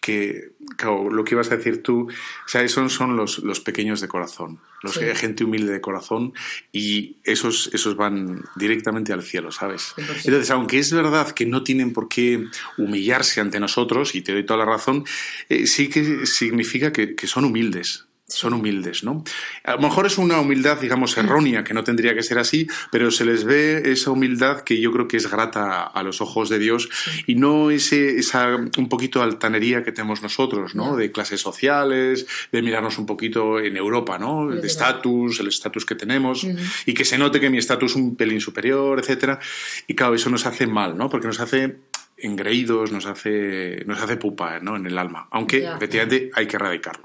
que 0.01 0.51
claro, 0.77 1.11
lo 1.11 1.25
que 1.25 1.35
ibas 1.35 1.51
a 1.51 1.57
decir 1.57 1.83
tú, 1.83 2.09
o 2.09 2.49
sea, 2.49 2.63
esos 2.63 2.93
son 2.93 3.17
los, 3.17 3.39
los 3.41 3.61
pequeños 3.61 4.01
de 4.01 4.09
corazón, 4.09 4.59
los 4.83 4.95
Sí. 4.95 5.01
gente 5.15 5.45
humilde 5.45 5.73
de 5.73 5.81
corazón 5.81 6.33
y 6.73 7.17
esos, 7.25 7.71
esos 7.73 7.97
van 7.97 8.45
directamente 8.57 9.13
al 9.13 9.23
cielo, 9.23 9.51
¿sabes? 9.53 9.93
100%. 9.97 10.27
Entonces, 10.27 10.51
aunque 10.51 10.79
es 10.79 10.93
verdad 10.93 11.31
que 11.33 11.47
no 11.47 11.63
tienen 11.63 11.93
por 11.93 12.09
qué 12.09 12.45
humillarse 12.79 13.41
ante 13.41 13.61
nosotros, 13.61 14.15
y 14.15 14.23
te 14.23 14.33
doy 14.33 14.45
toda 14.47 14.59
la 14.61 14.67
razón, 14.67 15.05
eh, 15.49 15.67
sí 15.67 15.89
que 15.89 16.27
significa 16.27 16.93
que, 16.93 17.15
que 17.15 17.27
son 17.27 17.45
humildes. 17.45 18.06
Son 18.29 18.55
humildes, 18.55 19.05
¿no? 19.05 19.23
A 19.63 19.75
lo 19.75 19.79
mejor 19.79 20.07
es 20.07 20.19
una 20.19 20.41
humildad, 20.41 20.81
digamos, 20.81 21.17
errónea, 21.17 21.63
que 21.63 21.75
no 21.75 21.85
tendría 21.85 22.13
que 22.15 22.25
ser 22.25 22.39
así, 22.39 22.67
pero 22.91 23.13
se 23.13 23.25
les 23.25 23.45
ve 23.45 23.93
esa 23.93 24.11
humildad 24.11 24.63
que 24.63 24.81
yo 24.81 24.91
creo 24.93 25.07
que 25.07 25.17
es 25.17 25.31
grata 25.31 25.85
a 25.85 26.03
los 26.03 26.21
ojos 26.21 26.49
de 26.49 26.59
Dios 26.59 26.89
y 27.27 27.37
no 27.37 27.71
ese, 27.71 28.19
esa 28.19 28.57
un 28.57 28.89
poquito 28.89 29.23
altanería 29.23 29.85
que 29.85 29.93
tenemos 29.93 30.23
nosotros, 30.23 30.75
¿no? 30.75 30.97
De 30.97 31.13
clases 31.13 31.41
sociales, 31.41 32.27
de 32.51 32.63
mirarnos 32.63 32.99
un 32.99 33.07
poquito 33.07 33.61
en 33.61 33.77
Europa, 33.77 34.19
¿no? 34.19 34.47
Verdad. 34.47 34.65
estatus, 34.65 35.39
el 35.39 35.49
estatus 35.49 35.87
que 35.87 35.95
tenemos 35.95 36.45
y 36.85 36.95
que 36.95 37.05
se 37.05 37.19
note 37.19 37.39
que 37.39 37.49
mi 37.49 37.59
estatus 37.59 37.93
es 37.93 37.97
un 37.97 38.17
pelín 38.17 38.41
superior, 38.41 38.99
etcétera. 38.99 39.39
Y 39.87 39.95
claro, 39.95 40.15
eso 40.15 40.31
nos 40.31 40.47
hace 40.47 40.67
mal, 40.67 40.97
¿no? 40.99 41.09
Porque 41.09 41.29
nos 41.29 41.39
hace 41.39 41.77
engreídos, 42.17 42.93
nos 42.93 43.07
hace, 43.07 43.85
nos 43.87 44.01
hace 44.01 44.17
pupa, 44.17 44.59
¿no? 44.61 44.77
En 44.77 44.87
el 44.87 44.99
alma. 44.99 45.29
Aunque, 45.31 45.65
efectivamente, 45.65 46.31
hay 46.35 46.47
que 46.47 46.57
erradicarlo. 46.57 47.05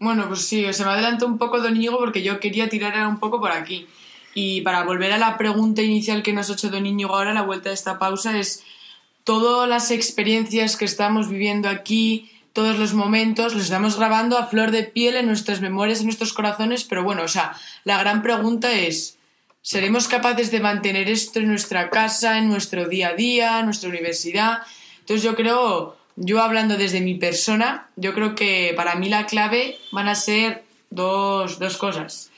Bueno, 0.00 0.28
pues 0.28 0.46
sí, 0.46 0.72
se 0.72 0.84
me 0.84 0.90
adelantó 0.90 1.26
un 1.26 1.38
poco 1.38 1.60
Don 1.60 1.76
Íñigo 1.76 1.98
porque 1.98 2.22
yo 2.22 2.38
quería 2.38 2.68
tirar 2.68 3.06
un 3.06 3.18
poco 3.18 3.40
por 3.40 3.50
aquí. 3.50 3.86
Y 4.34 4.60
para 4.60 4.84
volver 4.84 5.12
a 5.12 5.18
la 5.18 5.36
pregunta 5.36 5.82
inicial 5.82 6.22
que 6.22 6.32
nos 6.32 6.48
ha 6.48 6.52
hecho 6.52 6.70
Don 6.70 6.86
Íñigo 6.86 7.16
ahora, 7.16 7.34
la 7.34 7.42
vuelta 7.42 7.70
de 7.70 7.74
esta 7.74 7.98
pausa, 7.98 8.38
es 8.38 8.62
todas 9.24 9.68
las 9.68 9.90
experiencias 9.90 10.76
que 10.76 10.84
estamos 10.84 11.28
viviendo 11.28 11.68
aquí, 11.68 12.30
todos 12.52 12.78
los 12.78 12.94
momentos, 12.94 13.54
los 13.54 13.64
estamos 13.64 13.98
grabando 13.98 14.38
a 14.38 14.46
flor 14.46 14.70
de 14.70 14.84
piel 14.84 15.16
en 15.16 15.26
nuestras 15.26 15.60
memorias, 15.60 16.00
en 16.00 16.06
nuestros 16.06 16.32
corazones, 16.32 16.84
pero 16.84 17.04
bueno, 17.04 17.24
o 17.24 17.28
sea, 17.28 17.54
la 17.84 17.98
gran 17.98 18.22
pregunta 18.22 18.72
es, 18.72 19.18
¿seremos 19.60 20.08
capaces 20.08 20.50
de 20.50 20.60
mantener 20.60 21.10
esto 21.10 21.40
en 21.40 21.48
nuestra 21.48 21.90
casa, 21.90 22.38
en 22.38 22.48
nuestro 22.48 22.88
día 22.88 23.08
a 23.08 23.14
día, 23.14 23.58
en 23.58 23.66
nuestra 23.66 23.90
universidad? 23.90 24.62
Entonces 25.00 25.22
yo 25.22 25.36
creo, 25.36 25.97
yo 26.20 26.42
hablando 26.42 26.76
desde 26.76 27.00
mi 27.00 27.14
persona, 27.14 27.88
yo 27.96 28.12
creo 28.12 28.34
que 28.34 28.72
para 28.76 28.96
mí 28.96 29.08
la 29.08 29.26
clave 29.26 29.76
van 29.92 30.08
a 30.08 30.14
ser 30.14 30.64
dos, 30.90 31.58
dos 31.58 31.76
cosas. 31.76 32.30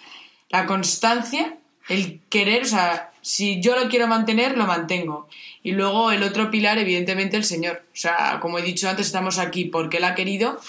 La 0.51 0.67
constancia, 0.67 1.57
el 1.89 2.21
querer, 2.29 2.63
o 2.63 2.67
sea, 2.67 3.13
si 3.23 3.61
yo 3.61 3.79
lo 3.79 3.89
quiero 3.89 4.07
mantener, 4.07 4.57
lo 4.57 4.67
mantengo. 4.67 5.29
Y 5.63 5.73
luego 5.73 6.11
el 6.11 6.23
otro 6.23 6.51
pilar, 6.51 6.79
evidentemente, 6.79 7.37
el 7.37 7.45
Señor. 7.45 7.83
O 7.93 7.97
sea, 7.97 8.39
como 8.41 8.59
he 8.59 8.63
dicho 8.63 8.89
antes, 8.89 9.07
estamos 9.07 9.39
aquí 9.39 9.65
porque 9.65 9.97
Él 9.99 10.05
ha 10.05 10.15
querido. 10.15 10.61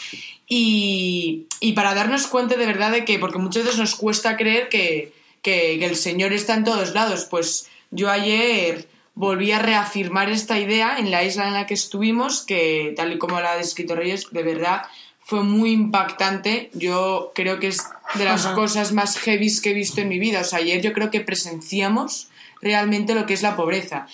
Y, 0.47 1.47
y 1.59 1.73
para 1.73 1.93
darnos 1.93 2.27
cuenta 2.27 2.55
de 2.55 2.65
verdad 2.65 2.91
de 2.91 3.05
que, 3.05 3.19
porque 3.19 3.39
muchas 3.39 3.63
veces 3.63 3.79
nos 3.79 3.95
cuesta 3.95 4.37
creer 4.37 4.69
que, 4.69 5.13
que, 5.41 5.77
que 5.79 5.85
el 5.85 5.95
Señor 5.95 6.33
está 6.33 6.55
en 6.55 6.63
todos 6.63 6.93
lados. 6.93 7.25
Pues 7.29 7.69
yo 7.89 8.09
ayer 8.09 8.87
volví 9.13 9.51
a 9.51 9.59
reafirmar 9.59 10.29
esta 10.29 10.57
idea 10.59 10.97
en 10.97 11.11
la 11.11 11.23
isla 11.23 11.47
en 11.47 11.53
la 11.53 11.67
que 11.67 11.73
estuvimos, 11.73 12.41
que 12.43 12.93
tal 12.95 13.13
y 13.13 13.17
como 13.17 13.39
la 13.41 13.51
ha 13.53 13.57
descrito 13.57 13.95
Reyes, 13.95 14.27
de 14.31 14.43
verdad 14.43 14.83
fue 15.23 15.43
muy 15.43 15.71
impactante. 15.71 16.69
Yo 16.73 17.31
creo 17.35 17.59
que 17.59 17.67
es 17.67 17.83
de 18.15 18.25
las 18.25 18.45
Ajá. 18.45 18.55
cosas 18.55 18.91
más 18.91 19.17
heavies 19.17 19.61
que 19.61 19.71
he 19.71 19.73
visto 19.73 20.01
en 20.01 20.09
mi 20.09 20.17
vida. 20.19 20.41
O 20.41 20.43
sea, 20.43 20.59
ayer 20.59 20.81
yo 20.81 20.93
creo 20.93 21.11
que 21.11 21.21
presenciamos 21.21 22.29
realmente 22.61 23.13
lo 23.15 23.25
que 23.25 23.33
es 23.33 23.41
la 23.41 23.55
pobreza. 23.55 24.07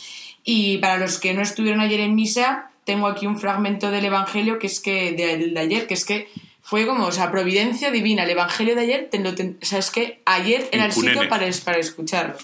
Y 0.43 0.77
para 0.79 0.97
los 0.97 1.19
que 1.19 1.33
no 1.33 1.41
estuvieron 1.41 1.81
ayer 1.81 1.99
en 2.01 2.15
misa, 2.15 2.71
tengo 2.85 3.07
aquí 3.07 3.27
un 3.27 3.39
fragmento 3.39 3.91
del 3.91 4.05
Evangelio 4.05 4.59
que 4.59 4.67
es 4.67 4.79
que 4.79 5.11
de, 5.13 5.37
de 5.51 5.59
ayer, 5.59 5.87
que 5.87 5.93
es 5.93 6.05
que 6.05 6.29
fue 6.61 6.85
como, 6.85 7.05
o 7.05 7.11
sea, 7.11 7.31
providencia 7.31 7.91
divina. 7.91 8.23
El 8.23 8.31
Evangelio 8.31 8.75
de 8.75 8.81
ayer, 8.81 9.07
te 9.09 9.19
lo 9.19 9.33
ten- 9.35 9.57
o 9.61 9.65
sea, 9.65 9.79
es 9.79 9.89
que 9.91 10.21
ayer 10.25 10.67
era 10.71 10.85
el 10.85 10.91
sitio 10.91 11.27
para, 11.29 11.47
para 11.63 11.77
escucharlo. 11.79 12.35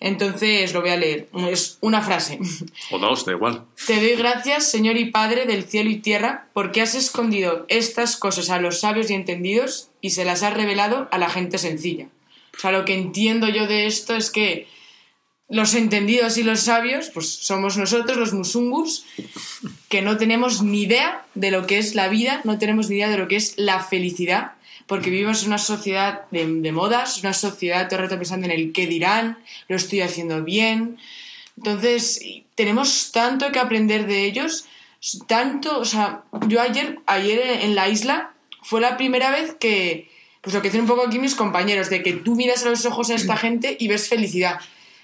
Entonces 0.00 0.72
lo 0.72 0.80
voy 0.80 0.90
a 0.90 0.96
leer. 0.96 1.28
Es 1.50 1.76
una 1.80 2.00
frase. 2.00 2.38
O 2.90 2.98
dos, 2.98 3.26
da 3.26 3.32
igual. 3.32 3.66
Te 3.86 3.96
doy 3.96 4.16
gracias, 4.16 4.70
Señor 4.70 4.96
y 4.96 5.10
Padre 5.10 5.44
del 5.44 5.64
cielo 5.64 5.90
y 5.90 5.98
tierra, 5.98 6.48
porque 6.54 6.80
has 6.80 6.94
escondido 6.94 7.66
estas 7.68 8.16
cosas 8.16 8.48
a 8.48 8.58
los 8.58 8.80
sabios 8.80 9.10
y 9.10 9.14
entendidos 9.14 9.90
y 10.00 10.10
se 10.10 10.24
las 10.24 10.42
has 10.42 10.54
revelado 10.54 11.08
a 11.12 11.18
la 11.18 11.28
gente 11.28 11.58
sencilla. 11.58 12.08
O 12.56 12.58
sea, 12.58 12.72
lo 12.72 12.84
que 12.84 12.94
entiendo 12.94 13.48
yo 13.48 13.66
de 13.66 13.86
esto 13.86 14.16
es 14.16 14.30
que 14.30 14.66
los 15.50 15.74
entendidos 15.74 16.38
y 16.38 16.44
los 16.44 16.60
sabios, 16.60 17.10
pues 17.10 17.28
somos 17.28 17.76
nosotros, 17.76 18.16
los 18.16 18.32
musungus, 18.32 19.04
que 19.88 20.00
no 20.00 20.16
tenemos 20.16 20.62
ni 20.62 20.82
idea 20.82 21.26
de 21.34 21.50
lo 21.50 21.66
que 21.66 21.78
es 21.78 21.94
la 21.94 22.08
vida, 22.08 22.40
no 22.44 22.58
tenemos 22.58 22.88
ni 22.88 22.96
idea 22.96 23.08
de 23.08 23.18
lo 23.18 23.28
que 23.28 23.36
es 23.36 23.54
la 23.56 23.80
felicidad, 23.80 24.52
porque 24.90 25.08
vivimos 25.08 25.42
en 25.42 25.50
una 25.50 25.58
sociedad 25.58 26.22
de, 26.32 26.44
de 26.44 26.72
modas, 26.72 27.20
una 27.20 27.32
sociedad 27.32 27.86
todo 27.86 28.00
el 28.00 28.06
rato 28.06 28.16
pensando 28.16 28.46
en 28.46 28.50
el 28.50 28.72
qué 28.72 28.88
dirán, 28.88 29.38
lo 29.68 29.76
estoy 29.76 30.00
haciendo 30.00 30.42
bien. 30.42 30.98
Entonces, 31.56 32.20
tenemos 32.56 33.12
tanto 33.12 33.52
que 33.52 33.60
aprender 33.60 34.08
de 34.08 34.24
ellos, 34.24 34.66
tanto, 35.28 35.78
o 35.78 35.84
sea, 35.84 36.24
yo 36.48 36.60
ayer, 36.60 36.98
ayer 37.06 37.62
en 37.62 37.76
la 37.76 37.88
isla 37.88 38.32
fue 38.62 38.80
la 38.80 38.96
primera 38.96 39.30
vez 39.30 39.54
que, 39.60 40.10
pues 40.40 40.54
lo 40.54 40.60
que 40.60 40.70
dicen 40.70 40.80
un 40.80 40.88
poco 40.88 41.06
aquí 41.06 41.20
mis 41.20 41.36
compañeros, 41.36 41.88
de 41.88 42.02
que 42.02 42.14
tú 42.14 42.34
miras 42.34 42.66
a 42.66 42.70
los 42.70 42.84
ojos 42.84 43.10
a 43.10 43.14
esta 43.14 43.36
gente 43.36 43.76
y 43.78 43.86
ves 43.86 44.08
felicidad. 44.08 44.58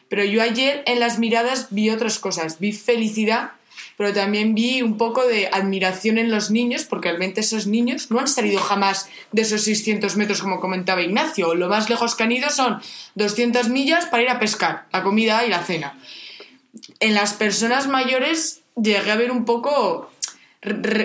Pero 0.08 0.24
yo 0.24 0.42
ayer 0.42 0.82
en 0.86 0.98
las 0.98 1.20
miradas 1.20 1.68
vi 1.70 1.90
otras 1.90 2.18
cosas, 2.18 2.58
vi 2.58 2.72
felicidad, 2.72 3.52
pero 3.96 4.12
también 4.12 4.54
vi 4.54 4.82
un 4.82 4.98
poco 4.98 5.26
de 5.26 5.48
admiración 5.50 6.18
en 6.18 6.30
los 6.30 6.50
niños, 6.50 6.84
porque 6.84 7.08
realmente 7.08 7.40
esos 7.40 7.66
niños 7.66 8.10
no 8.10 8.20
han 8.20 8.28
salido 8.28 8.60
jamás 8.60 9.08
de 9.32 9.42
esos 9.42 9.62
600 9.62 10.16
metros 10.16 10.42
como 10.42 10.60
comentaba 10.60 11.02
Ignacio. 11.02 11.54
Lo 11.54 11.68
más 11.68 11.88
lejos 11.88 12.14
que 12.14 12.24
han 12.24 12.32
ido 12.32 12.50
son 12.50 12.80
200 13.14 13.68
millas 13.68 14.06
para 14.06 14.22
ir 14.22 14.28
a 14.28 14.38
pescar, 14.38 14.86
la 14.92 15.02
comida 15.02 15.46
y 15.46 15.50
la 15.50 15.62
cena. 15.62 15.98
En 17.00 17.14
las 17.14 17.32
personas 17.32 17.88
mayores 17.88 18.60
llegué 18.74 19.10
a 19.10 19.16
ver 19.16 19.30
un 19.30 19.44
poco 19.44 20.10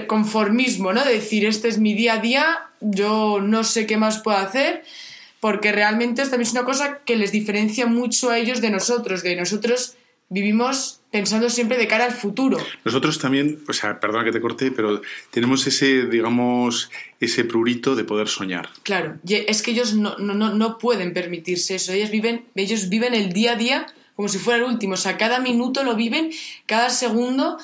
conformismo, 0.08 0.92
¿no? 0.92 1.04
De 1.06 1.14
decir, 1.14 1.46
este 1.46 1.68
es 1.68 1.78
mi 1.78 1.94
día 1.94 2.16
a 2.16 2.18
día, 2.18 2.60
yo 2.82 3.40
no 3.42 3.64
sé 3.64 3.86
qué 3.86 3.96
más 3.96 4.20
puedo 4.20 4.38
hacer, 4.38 4.84
porque 5.40 5.72
realmente 5.72 6.22
esta 6.22 6.36
es 6.36 6.52
una 6.52 6.66
cosa 6.66 7.00
que 7.06 7.16
les 7.16 7.32
diferencia 7.32 7.86
mucho 7.86 8.32
a 8.32 8.38
ellos 8.38 8.60
de 8.62 8.70
nosotros, 8.70 9.24
de 9.24 9.36
nosotros 9.36 9.96
vivimos 10.30 11.01
pensando 11.12 11.50
siempre 11.50 11.78
de 11.78 11.88
cara 11.88 12.06
al 12.06 12.14
futuro. 12.14 12.58
Nosotros 12.86 13.20
también, 13.20 13.60
o 13.68 13.74
sea, 13.74 14.00
perdona 14.00 14.24
que 14.24 14.32
te 14.32 14.42
corte, 14.42 14.72
pero 14.72 15.02
tenemos 15.30 15.68
ese, 15.68 16.06
digamos, 16.06 16.90
ese 17.20 17.44
prurito 17.44 17.96
de 17.96 18.06
poder 18.06 18.30
soñar. 18.30 18.70
Claro, 18.84 19.20
es 19.28 19.62
que 19.62 19.72
ellos 19.72 19.94
no, 19.94 20.18
no, 20.18 20.34
no, 20.34 20.54
no 20.54 20.78
pueden 20.78 21.14
permitirse 21.14 21.76
eso, 21.76 21.92
ellos 21.92 22.10
viven, 22.10 22.46
ellos 22.56 22.90
viven 22.90 23.14
el 23.14 23.34
día 23.34 23.54
a 23.54 23.56
día 23.56 23.88
como 24.16 24.30
si 24.30 24.38
fuera 24.38 24.60
el 24.60 24.72
último, 24.72 24.94
o 24.94 24.98
sea, 24.98 25.18
cada 25.18 25.40
minuto 25.40 25.84
lo 25.84 25.96
viven, 25.96 26.32
cada 26.66 26.90
segundo, 26.90 27.58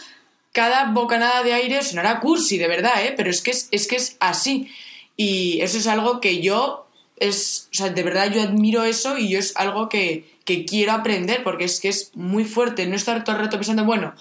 cada 0.51 0.91
bocanada 0.91 1.43
de 1.43 1.53
aire, 1.53 1.83
sonará 1.83 2.19
cursi, 2.19 2.57
de 2.57 2.67
verdad, 2.67 3.05
¿eh? 3.05 3.13
pero 3.15 3.29
es 3.29 3.41
que 3.41 3.51
es, 3.51 3.67
es 3.71 3.87
que 3.87 3.95
es 3.97 4.17
así. 4.19 4.71
Y 5.15 5.61
eso 5.61 5.77
es 5.77 5.85
algo 5.85 6.19
que 6.19 6.41
yo, 6.41 6.87
es, 7.17 7.69
o 7.71 7.75
sea, 7.75 7.89
de 7.89 8.01
verdad 8.01 8.31
yo 8.31 8.41
admiro 8.41 8.83
eso 8.83 9.17
y 9.17 9.29
yo 9.29 9.37
es 9.37 9.55
algo 9.55 9.87
que, 9.87 10.36
que 10.47 10.63
quiero 10.63 10.93
aprender, 10.93 11.43
porque 11.43 11.65
es 11.65 11.81
que 11.81 11.89
es 11.89 12.11
muy 12.15 12.45
fuerte 12.45 12.87
no 12.87 12.95
estar 12.95 13.25
todo 13.25 13.35
el 13.35 13.41
rato 13.41 13.57
pensando, 13.57 13.83
bueno, 13.83 14.15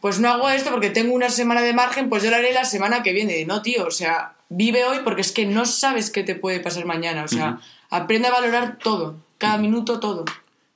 pues 0.00 0.20
no 0.20 0.28
hago 0.28 0.48
esto 0.48 0.70
porque 0.70 0.88
tengo 0.88 1.12
una 1.12 1.30
semana 1.30 1.62
de 1.62 1.72
margen, 1.72 2.08
pues 2.08 2.22
yo 2.22 2.30
lo 2.30 2.36
haré 2.36 2.52
la 2.52 2.64
semana 2.64 3.02
que 3.02 3.12
viene. 3.12 3.44
No, 3.44 3.60
tío, 3.60 3.84
o 3.84 3.90
sea, 3.90 4.36
vive 4.48 4.84
hoy 4.84 4.98
porque 5.02 5.22
es 5.22 5.32
que 5.32 5.46
no 5.46 5.66
sabes 5.66 6.10
qué 6.10 6.22
te 6.22 6.36
puede 6.36 6.60
pasar 6.60 6.84
mañana. 6.84 7.24
O 7.24 7.28
sea, 7.28 7.58
aprende 7.90 8.28
a 8.28 8.30
valorar 8.30 8.78
todo, 8.78 9.16
cada 9.36 9.58
minuto 9.58 9.98
todo. 9.98 10.24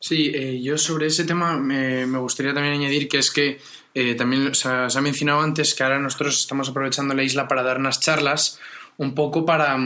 Sí, 0.00 0.32
eh, 0.34 0.60
yo 0.60 0.76
sobre 0.76 1.06
ese 1.06 1.22
tema 1.22 1.56
me, 1.56 2.04
me, 2.04 2.18
gustaría 2.18 2.52
también 2.52 2.74
añadir 2.74 3.08
que 3.08 3.18
es 3.18 3.30
que 3.30 3.60
eh, 3.94 4.16
también 4.16 4.48
o 4.48 4.54
sea, 4.54 4.90
se 4.90 4.98
ha 4.98 5.00
mencionado 5.00 5.42
antes 5.42 5.74
que 5.74 5.84
ahora 5.84 6.00
nosotros 6.00 6.40
estamos 6.40 6.68
aprovechando 6.70 7.14
la 7.14 7.22
isla 7.22 7.46
para 7.46 7.62
dar 7.62 7.78
unas 7.78 8.00
charlas 8.00 8.58
un 8.96 9.14
poco 9.14 9.46
para, 9.46 9.76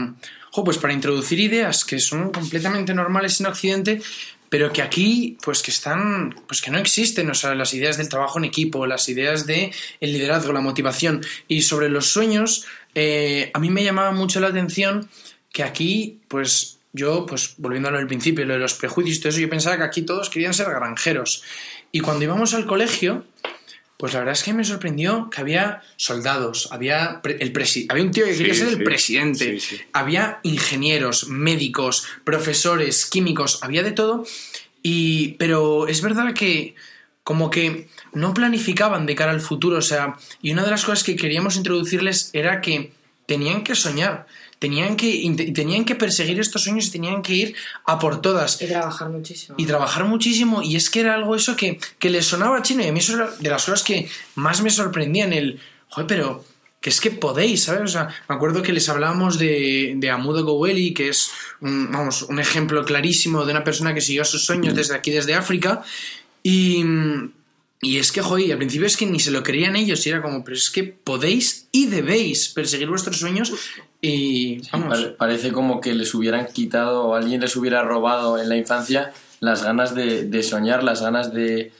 jo, 0.51 0.63
pues 0.63 0.77
para 0.79 0.93
introducir 0.93 1.39
ideas 1.39 1.85
que 1.85 1.99
son 1.99 2.31
completamente 2.31 2.93
normales 2.93 3.39
en 3.39 3.45
Occidente, 3.45 4.01
pero 4.53 4.71
que 4.71 4.83
aquí 4.83 5.35
pues 5.41 5.63
que 5.63 5.71
están 5.71 6.35
pues 6.45 6.61
que 6.61 6.69
no 6.69 6.77
existen 6.77 7.27
o 7.27 7.33
sea 7.33 7.55
las 7.55 7.73
ideas 7.73 7.97
del 7.97 8.07
trabajo 8.07 8.37
en 8.37 8.45
equipo 8.45 8.85
las 8.85 9.09
ideas 9.09 9.47
de 9.47 9.73
el 9.99 10.13
liderazgo 10.13 10.53
la 10.53 10.61
motivación. 10.61 11.25
Y 11.47 11.63
sobre 11.63 11.89
los 11.89 12.11
sueños 12.11 12.67
eh, 12.93 13.49
a 13.51 13.57
mí 13.57 13.71
me 13.71 13.83
llamaba 13.83 14.11
mucho 14.11 14.39
la 14.39 14.49
atención 14.49 15.09
que 15.51 15.63
aquí 15.63 16.19
pues 16.27 16.77
yo 16.91 17.25
pues 17.25 17.55
volviendo 17.57 17.89
a 17.89 17.93
lo 17.93 17.97
del 17.97 18.05
principio 18.05 18.45
lo 18.45 18.53
de 18.53 18.59
los 18.59 18.75
prejuicios 18.75 19.21
todo 19.21 19.29
eso 19.29 19.39
yo 19.39 19.49
pensaba 19.49 19.77
que 19.77 19.85
aquí 19.85 20.03
todos 20.03 20.29
querían 20.29 20.53
ser 20.53 20.67
granjeros. 20.67 21.41
Y 21.91 22.01
cuando 22.01 22.23
íbamos 22.23 22.53
al 22.53 22.67
colegio 22.67 23.25
pues 24.03 24.11
la 24.11 24.19
verdad 24.19 24.33
es 24.33 24.43
que 24.43 24.51
me 24.51 24.65
sorprendió 24.65 25.29
que 25.29 25.39
había 25.39 25.81
soldados, 25.95 26.67
había, 26.73 27.21
el 27.23 27.53
había 27.87 28.03
un 28.03 28.11
tío 28.11 28.25
que 28.25 28.35
quería 28.35 28.53
ser 28.53 28.67
el 28.67 28.83
presidente, 28.83 29.57
había 29.93 30.41
ingenieros, 30.43 31.29
médicos, 31.29 32.05
profesores, 32.25 33.05
químicos, 33.05 33.63
había 33.63 33.81
de 33.81 33.93
todo. 33.93 34.25
Y, 34.81 35.35
pero 35.35 35.87
es 35.87 36.01
verdad 36.01 36.33
que 36.33 36.75
como 37.23 37.49
que 37.49 37.87
no 38.11 38.33
planificaban 38.33 39.05
de 39.05 39.15
cara 39.15 39.31
al 39.31 39.39
futuro, 39.39 39.77
o 39.77 39.81
sea, 39.81 40.17
y 40.41 40.51
una 40.51 40.65
de 40.65 40.71
las 40.71 40.83
cosas 40.83 41.05
que 41.05 41.15
queríamos 41.15 41.55
introducirles 41.55 42.29
era 42.33 42.59
que 42.59 42.91
tenían 43.25 43.63
que 43.63 43.73
soñar, 43.73 44.27
tenían 44.63 44.95
que, 44.95 45.51
tenían 45.53 45.83
que 45.83 45.93
perseguir 45.93 46.39
estos 46.39 46.63
sueños 46.63 46.87
y 46.87 46.91
tenían 46.91 47.21
que 47.21 47.33
ir 47.33 47.55
a 47.83 47.99
por 47.99 48.21
todas. 48.21 48.61
Y 48.61 48.67
trabajar 48.67 49.09
muchísimo. 49.09 49.55
Y 49.57 49.65
trabajar 49.65 50.05
muchísimo. 50.05 50.63
Y 50.63 50.77
es 50.77 50.89
que 50.89 51.01
era 51.01 51.15
algo 51.15 51.35
eso 51.35 51.57
que, 51.57 51.81
que 51.99 52.09
les 52.09 52.25
sonaba 52.25 52.61
chino. 52.61 52.81
Y 52.81 52.87
a 52.87 52.93
mí 52.93 52.99
eso 52.99 53.15
era 53.15 53.29
de 53.37 53.49
las 53.49 53.65
cosas 53.65 53.83
que 53.83 54.07
más 54.35 54.61
me 54.61 54.69
sorprendían. 54.69 55.33
El, 55.33 55.59
joder, 55.89 56.07
pero 56.07 56.45
que 56.79 56.91
es 56.91 57.01
que 57.01 57.11
podéis, 57.11 57.63
¿sabes? 57.63 57.81
O 57.81 57.87
sea, 57.89 58.07
me 58.29 58.35
acuerdo 58.35 58.61
que 58.61 58.71
les 58.71 58.87
hablábamos 58.87 59.37
de, 59.37 59.95
de 59.97 60.09
Amudo 60.09 60.45
Goweli, 60.45 60.93
que 60.93 61.09
es 61.09 61.29
un, 61.59 61.91
vamos, 61.91 62.21
un 62.21 62.39
ejemplo 62.39 62.85
clarísimo 62.85 63.43
de 63.43 63.51
una 63.51 63.65
persona 63.65 63.93
que 63.93 63.99
siguió 63.99 64.23
sus 64.23 64.45
sueños 64.45 64.73
desde 64.75 64.95
aquí, 64.95 65.11
desde 65.11 65.33
África. 65.33 65.83
Y 66.41 66.85
y 67.83 67.97
es 67.97 68.11
que, 68.11 68.21
joder, 68.21 68.51
al 68.51 68.57
principio 68.57 68.87
es 68.87 68.97
que 68.97 69.05
ni 69.05 69.19
se 69.19 69.31
lo 69.31 69.43
creían 69.43 69.75
ellos 69.75 70.05
y 70.05 70.09
era 70.09 70.21
como, 70.21 70.43
pero 70.43 70.55
es 70.55 70.69
que 70.69 70.83
podéis 70.83 71.67
y 71.71 71.87
debéis 71.87 72.49
perseguir 72.49 72.89
vuestros 72.89 73.17
sueños 73.17 73.53
y 74.01 74.61
vamos. 74.71 75.13
parece 75.17 75.51
como 75.51 75.81
que 75.81 75.93
les 75.93 76.13
hubieran 76.13 76.47
quitado 76.47 77.05
o 77.05 77.15
alguien 77.15 77.41
les 77.41 77.55
hubiera 77.55 77.83
robado 77.83 78.37
en 78.39 78.49
la 78.49 78.57
infancia 78.57 79.11
las 79.39 79.63
ganas 79.63 79.93
de, 79.93 80.43
soñar, 80.43 80.83
las 80.83 81.01
ganas 81.01 81.33
de... 81.33 81.71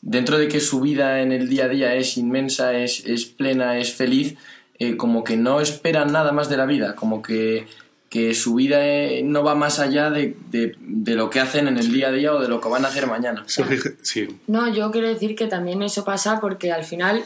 Dentro 0.00 0.36
de 0.38 0.48
que 0.48 0.58
su 0.58 0.80
vida 0.80 1.20
en 1.20 1.30
el 1.30 1.48
día 1.48 1.66
a 1.66 1.68
día 1.68 1.94
es 1.94 2.16
inmensa, 2.16 2.76
es, 2.76 3.06
es 3.06 3.24
plena, 3.26 3.78
es 3.78 3.92
feliz, 3.92 4.34
eh, 4.80 4.96
como 4.96 5.22
que 5.22 5.36
no 5.36 5.60
esperan 5.60 6.10
nada 6.10 6.32
más 6.32 6.48
de 6.48 6.56
la 6.56 6.66
vida, 6.66 6.96
como 6.96 7.22
que 7.22 7.68
que 8.12 8.34
su 8.34 8.54
vida 8.56 8.86
eh, 8.86 9.22
no 9.24 9.42
va 9.42 9.54
más 9.54 9.78
allá 9.78 10.10
de, 10.10 10.36
lo 10.82 11.30
que 11.30 11.40
hacen 11.40 11.66
en 11.66 11.78
el 11.78 11.90
día 11.90 12.08
a 12.08 12.12
día 12.12 12.34
o 12.34 12.42
de 12.42 12.46
lo 12.46 12.60
que 12.60 12.68
van 12.68 12.84
a 12.84 12.88
hacer 12.88 13.06
mañana. 13.06 13.42
Sí. 13.46 14.28
No, 14.48 14.68
yo 14.68 14.90
quiero 14.90 15.08
decir 15.08 15.34
que 15.34 15.46
también 15.46 15.82
eso 15.82 16.04
pasa 16.04 16.38
porque 16.38 16.70
al 16.72 16.84
final 16.84 17.24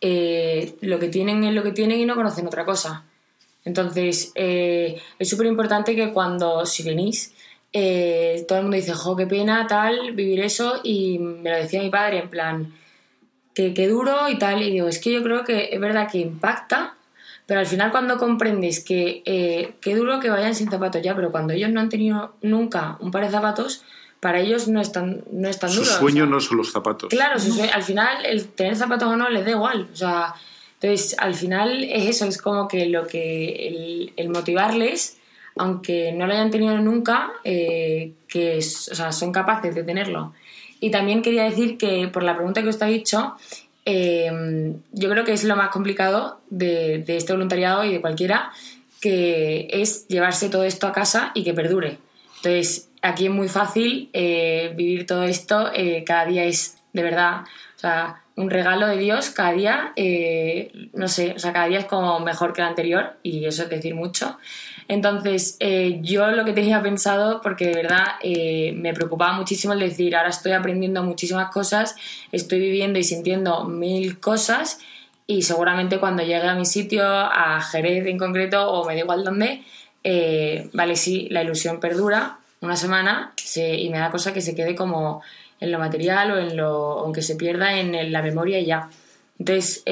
eh, 0.00 0.76
lo 0.80 0.98
que 0.98 1.08
tienen 1.08 1.44
es 1.44 1.52
lo 1.52 1.62
que 1.62 1.72
tienen 1.72 2.00
y 2.00 2.06
no 2.06 2.14
conocen 2.14 2.46
otra 2.46 2.64
cosa. 2.64 3.04
Entonces, 3.66 4.32
eh, 4.34 4.98
es 5.18 5.28
súper 5.28 5.46
importante 5.46 5.94
que 5.94 6.10
cuando, 6.10 6.64
si 6.64 6.84
venís, 6.84 7.34
todo 7.70 8.58
el 8.58 8.62
mundo 8.62 8.78
dice, 8.78 8.94
jo, 8.94 9.14
qué 9.14 9.26
pena, 9.26 9.66
tal, 9.66 10.12
vivir 10.12 10.40
eso, 10.40 10.80
y 10.82 11.18
me 11.18 11.50
lo 11.50 11.56
decía 11.56 11.82
mi 11.82 11.90
padre, 11.90 12.20
en 12.20 12.30
plan, 12.30 12.74
que, 13.54 13.74
que 13.74 13.88
duro 13.88 14.30
y 14.30 14.38
tal, 14.38 14.62
y 14.62 14.70
digo, 14.70 14.88
es 14.88 14.98
que 14.98 15.12
yo 15.12 15.22
creo 15.22 15.44
que 15.44 15.68
es 15.70 15.78
verdad 15.78 16.10
que 16.10 16.16
impacta, 16.16 16.96
pero 17.46 17.60
al 17.60 17.66
final 17.66 17.90
cuando 17.90 18.18
comprendes 18.18 18.84
que 18.84 19.22
eh, 19.24 19.74
qué 19.80 19.94
duro 19.94 20.20
que 20.20 20.30
vayan 20.30 20.54
sin 20.54 20.70
zapatos 20.70 21.02
ya, 21.02 21.14
pero 21.14 21.30
cuando 21.30 21.52
ellos 21.52 21.70
no 21.70 21.80
han 21.80 21.88
tenido 21.88 22.34
nunca 22.42 22.96
un 23.00 23.10
par 23.10 23.24
de 23.24 23.30
zapatos, 23.30 23.84
para 24.20 24.38
ellos 24.38 24.68
no 24.68 24.80
es 24.80 24.92
tan, 24.92 25.24
no 25.32 25.48
es 25.48 25.58
tan 25.58 25.70
Su 25.70 25.80
duro. 25.80 25.90
Su 25.90 25.98
sueño 25.98 26.26
no 26.26 26.40
son 26.40 26.58
los 26.58 26.70
zapatos. 26.70 27.08
Claro, 27.10 27.40
al 27.72 27.82
final 27.82 28.24
el 28.24 28.46
tener 28.48 28.76
zapatos 28.76 29.08
o 29.08 29.16
no 29.16 29.28
les 29.28 29.44
da 29.44 29.50
igual. 29.50 29.88
O 29.92 29.96
sea, 29.96 30.34
entonces 30.80 31.16
al 31.18 31.34
final 31.34 31.82
es 31.84 32.08
eso, 32.08 32.26
es 32.26 32.40
como 32.40 32.68
que 32.68 32.86
lo 32.86 33.06
que 33.06 34.12
el, 34.16 34.28
motivarles, 34.28 35.18
aunque 35.56 36.12
no 36.12 36.28
lo 36.28 36.34
hayan 36.34 36.52
tenido 36.52 36.78
nunca, 36.78 37.32
eh, 37.42 38.12
que 38.28 38.58
o 38.58 38.94
sea, 38.94 39.10
son 39.10 39.32
capaces 39.32 39.74
de 39.74 39.82
tenerlo. 39.82 40.32
Y 40.78 40.90
también 40.90 41.22
quería 41.22 41.44
decir 41.44 41.78
que 41.78 42.08
por 42.08 42.22
la 42.22 42.34
pregunta 42.34 42.62
que 42.62 42.68
os 42.68 42.82
ha 42.82 42.86
dicho, 42.86 43.34
Em, 43.84 44.80
yo 44.92 45.10
creo 45.10 45.24
que 45.24 45.32
es 45.32 45.44
lo 45.44 45.56
más 45.56 45.70
complicado 45.70 46.40
de, 46.50 47.04
este 47.06 47.32
voluntariado 47.32 47.84
y 47.84 47.92
de 47.92 48.00
cualquiera, 48.00 48.52
que 49.00 49.68
es 49.72 50.06
llevarse 50.08 50.48
todo 50.48 50.64
esto 50.64 50.86
a 50.86 50.92
casa 50.92 51.32
y 51.34 51.42
que 51.42 51.54
perdure. 51.54 51.98
Entonces, 52.36 52.88
aquí 53.02 53.26
es 53.26 53.32
muy 53.32 53.48
fácil 53.48 54.10
eh, 54.12 54.72
vivir 54.76 55.06
todo 55.06 55.24
esto, 55.24 55.70
eh, 55.74 56.04
cada 56.04 56.26
día 56.26 56.44
es 56.44 56.76
de 56.92 57.02
verdad, 57.02 57.42
o 57.76 57.78
sea, 57.78 58.22
un 58.36 58.50
regalo 58.50 58.86
de 58.86 58.96
Dios, 58.96 59.30
cada 59.30 59.52
día, 59.52 59.92
eh, 59.96 60.70
no 60.92 61.08
sé, 61.08 61.32
o 61.36 61.38
sea, 61.38 61.52
cada 61.52 61.66
día 61.66 61.80
es 61.80 61.86
como 61.86 62.20
mejor 62.20 62.52
que 62.52 62.62
el 62.62 62.68
anterior 62.68 63.16
y 63.22 63.44
eso 63.46 63.64
es 63.64 63.70
decir 63.70 63.94
mucho. 63.94 64.38
Entonces, 64.92 65.56
eh, 65.58 66.00
yo 66.02 66.26
lo 66.32 66.44
que 66.44 66.52
tenía 66.52 66.82
pensado, 66.82 67.40
porque 67.40 67.68
de 67.68 67.74
verdad 67.76 68.04
eh, 68.22 68.74
me 68.76 68.92
preocupaba 68.92 69.32
muchísimo 69.32 69.72
el 69.72 69.80
decir, 69.80 70.14
ahora 70.14 70.28
estoy 70.28 70.52
aprendiendo 70.52 71.02
muchísimas 71.02 71.50
cosas, 71.50 71.96
estoy 72.30 72.60
viviendo 72.60 72.98
y 72.98 73.04
sintiendo 73.04 73.64
mil 73.64 74.20
cosas 74.20 74.80
y 75.26 75.44
seguramente 75.44 75.98
cuando 75.98 76.22
llegue 76.22 76.46
a 76.46 76.54
mi 76.54 76.66
sitio, 76.66 77.06
a 77.06 77.62
Jerez 77.62 78.04
en 78.04 78.18
concreto, 78.18 78.70
o 78.70 78.86
me 78.86 78.92
da 78.92 79.00
igual 79.00 79.24
dónde, 79.24 79.62
eh, 80.04 80.68
vale, 80.74 80.96
sí, 80.96 81.26
la 81.30 81.42
ilusión 81.42 81.80
perdura 81.80 82.40
una 82.60 82.76
semana 82.76 83.32
y 83.56 83.88
me 83.88 83.98
da 83.98 84.10
cosa 84.10 84.34
que 84.34 84.42
se 84.42 84.54
quede 84.54 84.74
como 84.74 85.22
en 85.58 85.72
lo 85.72 85.78
material 85.78 86.32
o 86.32 86.38
en 86.38 86.54
lo, 86.54 86.98
aunque 86.98 87.22
se 87.22 87.36
pierda 87.36 87.78
en 87.80 88.12
la 88.12 88.20
memoria 88.20 88.60
y 88.60 88.66
ya. 88.66 88.90
Entonces, 89.38 89.84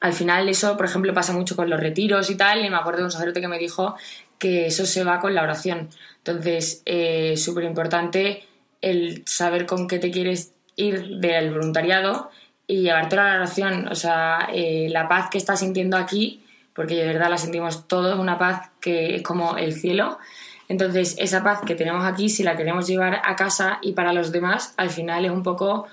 al 0.00 0.12
final 0.12 0.48
eso, 0.48 0.76
por 0.76 0.86
ejemplo, 0.86 1.12
pasa 1.14 1.32
mucho 1.32 1.56
con 1.56 1.70
los 1.70 1.80
retiros 1.80 2.30
y 2.30 2.36
tal, 2.36 2.64
y 2.64 2.70
me 2.70 2.76
acuerdo 2.76 3.00
de 3.00 3.04
un 3.04 3.10
sacerdote 3.10 3.40
que 3.40 3.48
me 3.48 3.58
dijo 3.58 3.96
que 4.38 4.66
eso 4.66 4.86
se 4.86 5.04
va 5.04 5.20
con 5.20 5.34
la 5.34 5.42
oración. 5.42 5.88
Entonces, 6.18 6.82
eh, 6.84 7.36
súper 7.36 7.64
importante 7.64 8.44
el 8.82 9.22
saber 9.26 9.66
con 9.66 9.88
qué 9.88 9.98
te 9.98 10.10
quieres 10.10 10.52
ir 10.76 11.18
del 11.18 11.52
voluntariado 11.52 12.30
y 12.66 12.82
llevarte 12.82 13.18
a 13.18 13.24
la 13.24 13.34
oración. 13.36 13.88
O 13.88 13.94
sea, 13.94 14.48
eh, 14.52 14.88
la 14.90 15.08
paz 15.08 15.30
que 15.30 15.38
estás 15.38 15.60
sintiendo 15.60 15.96
aquí, 15.96 16.44
porque 16.74 16.94
de 16.96 17.06
verdad 17.06 17.30
la 17.30 17.38
sentimos 17.38 17.88
todos, 17.88 18.18
una 18.18 18.38
paz 18.38 18.70
que 18.80 19.16
es 19.16 19.22
como 19.22 19.56
el 19.56 19.72
cielo. 19.72 20.18
Entonces, 20.68 21.16
esa 21.18 21.42
paz 21.42 21.60
que 21.64 21.74
tenemos 21.74 22.04
aquí, 22.04 22.28
si 22.28 22.42
la 22.42 22.56
queremos 22.56 22.86
llevar 22.86 23.22
a 23.24 23.36
casa 23.36 23.78
y 23.82 23.92
para 23.92 24.12
los 24.12 24.32
demás, 24.32 24.74
al 24.76 24.90
final 24.90 25.24
es 25.24 25.30
un 25.30 25.42
poco 25.42 25.86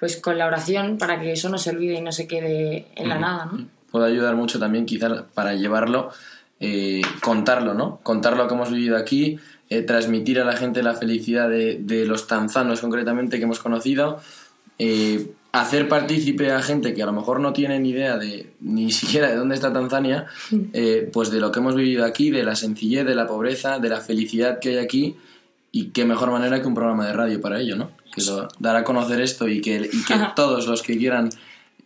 pues 0.00 0.16
con 0.16 0.38
la 0.38 0.46
oración 0.46 0.96
para 0.96 1.20
que 1.20 1.32
eso 1.32 1.50
no 1.50 1.58
se 1.58 1.70
olvide 1.70 1.94
y 1.94 2.00
no 2.00 2.10
se 2.10 2.26
quede 2.26 2.86
en 2.96 3.08
la 3.10 3.18
nada, 3.18 3.44
¿no? 3.44 3.66
Puede 3.90 4.06
ayudar 4.06 4.34
mucho 4.34 4.58
también 4.58 4.86
quizás 4.86 5.24
para 5.34 5.54
llevarlo, 5.54 6.10
eh, 6.58 7.02
contarlo, 7.20 7.74
¿no? 7.74 8.00
Contar 8.02 8.36
lo 8.36 8.48
que 8.48 8.54
hemos 8.54 8.70
vivido 8.72 8.96
aquí, 8.96 9.38
eh, 9.68 9.82
transmitir 9.82 10.40
a 10.40 10.44
la 10.44 10.56
gente 10.56 10.82
la 10.82 10.94
felicidad 10.94 11.50
de, 11.50 12.04
los 12.06 12.26
tanzanos 12.26 12.80
concretamente 12.80 13.36
que 13.36 13.44
hemos 13.44 13.58
conocido, 13.58 14.20
eh, 14.78 15.32
hacer 15.52 15.86
partícipe 15.88 16.50
a 16.50 16.62
gente 16.62 16.94
que 16.94 17.02
a 17.02 17.06
lo 17.06 17.12
mejor 17.12 17.40
no 17.40 17.52
tiene 17.52 17.78
ni 17.78 17.90
idea 17.90 18.16
de 18.16 18.54
ni 18.60 18.90
siquiera 18.92 19.28
de 19.28 19.36
dónde 19.36 19.54
está 19.54 19.70
Tanzania, 19.70 20.28
pues 21.12 21.30
de 21.30 21.40
lo 21.40 21.52
que 21.52 21.58
hemos 21.58 21.74
vivido 21.74 22.06
aquí, 22.06 22.30
de 22.30 22.42
la 22.42 22.56
sencillez, 22.56 23.04
de 23.04 23.14
la 23.14 23.26
pobreza, 23.26 23.78
de 23.78 23.90
la 23.90 24.00
felicidad 24.00 24.60
que 24.60 24.70
hay 24.70 24.78
aquí 24.78 25.16
y 25.72 25.90
qué 25.90 26.06
mejor 26.06 26.30
manera 26.30 26.62
que 26.62 26.68
un 26.68 26.74
programa 26.74 27.06
de 27.06 27.12
radio 27.12 27.40
para 27.40 27.60
ello, 27.60 27.76
¿no? 27.76 27.99
Que 28.14 28.22
dar 28.58 28.76
a 28.76 28.84
conocer 28.84 29.20
esto 29.20 29.48
y 29.48 29.60
que, 29.60 29.88
que 30.06 30.14
todos 30.34 30.66
los 30.66 30.82
que 30.82 30.96
quieran 30.98 31.30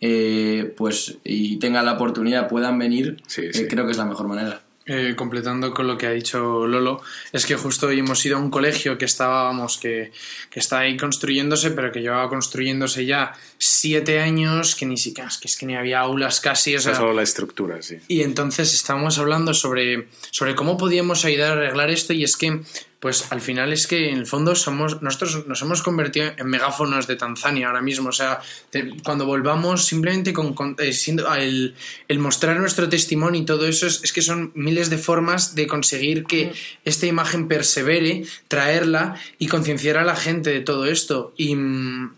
eh, 0.01 0.72
pues 0.77 1.16
y 1.25 1.59
tengan 1.59 1.87
la 1.87 1.93
oportunidad 1.93 2.49
puedan 2.49 2.79
venir, 2.79 3.22
eh, 3.37 3.66
creo 3.68 3.87
que 3.87 3.93
es 3.93 3.99
la 3.99 4.05
mejor 4.05 4.29
manera. 4.29 4.61
Eh, 4.87 5.14
completando 5.16 5.72
con 5.72 5.87
lo 5.87 5.97
que 5.97 6.07
ha 6.07 6.11
dicho 6.11 6.66
Lolo, 6.66 7.01
es 7.33 7.47
que 7.47 7.57
justo 7.57 7.87
hoy 7.87 8.01
hemos 8.01 8.22
ido 8.27 8.37
a 8.37 8.39
un 8.39 8.51
colegio 8.51 8.99
que 8.99 9.07
estábamos, 9.07 9.79
que, 9.79 10.12
que 10.51 10.61
está 10.61 10.81
ahí 10.81 10.99
construyéndose, 10.99 11.70
pero 11.70 11.91
que 11.91 12.03
llevaba 12.03 12.29
construyéndose 12.29 13.07
ya 13.07 13.33
siete 13.57 14.20
años, 14.20 14.75
que 14.75 14.85
ni 14.85 14.99
siquiera, 14.99 15.31
que 15.41 15.49
es 15.49 15.57
que 15.57 15.64
ni 15.64 15.75
había 15.75 16.01
aulas 16.01 16.39
casi. 16.41 16.77
O 16.77 16.81
sea, 16.81 16.95
solo 16.95 17.14
la 17.14 17.22
estructura, 17.22 17.81
sí. 17.81 17.97
Y 18.09 18.20
entonces 18.20 18.75
estábamos 18.75 19.18
hablando 19.18 19.55
sobre, 19.55 20.09
sobre 20.31 20.55
cómo 20.55 20.77
podíamos 20.77 21.25
ayudar 21.25 21.53
a 21.53 21.62
arreglar 21.62 21.91
esto, 21.91 22.12
y 22.12 22.22
es 22.22 22.37
que 22.37 22.61
pues 23.05 23.31
al 23.33 23.43
final 23.43 23.71
es 23.71 23.87
que 23.87 24.09
en 24.09 24.17
el 24.17 24.27
fondo 24.27 24.55
somos 24.55 25.03
nosotros 25.03 25.47
nos 25.47 25.61
hemos 25.61 25.83
convertido 25.83 26.33
en 26.39 26.47
megáfonos 26.47 27.07
de 27.07 27.17
Tanzania 27.17 27.67
ahora 27.67 27.83
mismo. 27.83 28.09
O 28.09 28.13
sea, 28.13 28.41
te- 28.71 28.97
cuando 29.05 29.27
volvamos 29.27 29.85
simplemente 29.85 30.33
con, 30.33 30.55
con- 30.55 30.75
eh, 30.79 30.95
siendo, 30.95 31.23
el, 31.35 31.75
el 32.09 32.19
mostrar 32.19 32.57
nuestro 32.59 32.89
testimonio 32.89 33.43
y 33.43 33.45
todo 33.45 33.67
eso 33.69 33.87
es, 33.87 34.03
es 34.03 34.11
que 34.15 34.23
son 34.23 34.53
miles 34.55 34.89
de 34.89 34.97
formas 34.97 35.55
de 35.55 35.67
conseguir 35.67 36.25
que 36.25 36.55
esta 36.87 37.05
imagen 37.05 37.47
persevere, 37.47 38.25
traerla 38.49 39.17
y 39.39 39.49
concienciar 39.49 39.99
a 39.99 40.05
la 40.05 40.17
gente 40.17 40.49
de 40.49 40.61
todo 40.61 40.87
esto. 40.87 41.35
Y 41.37 41.55
mm, 41.57 42.15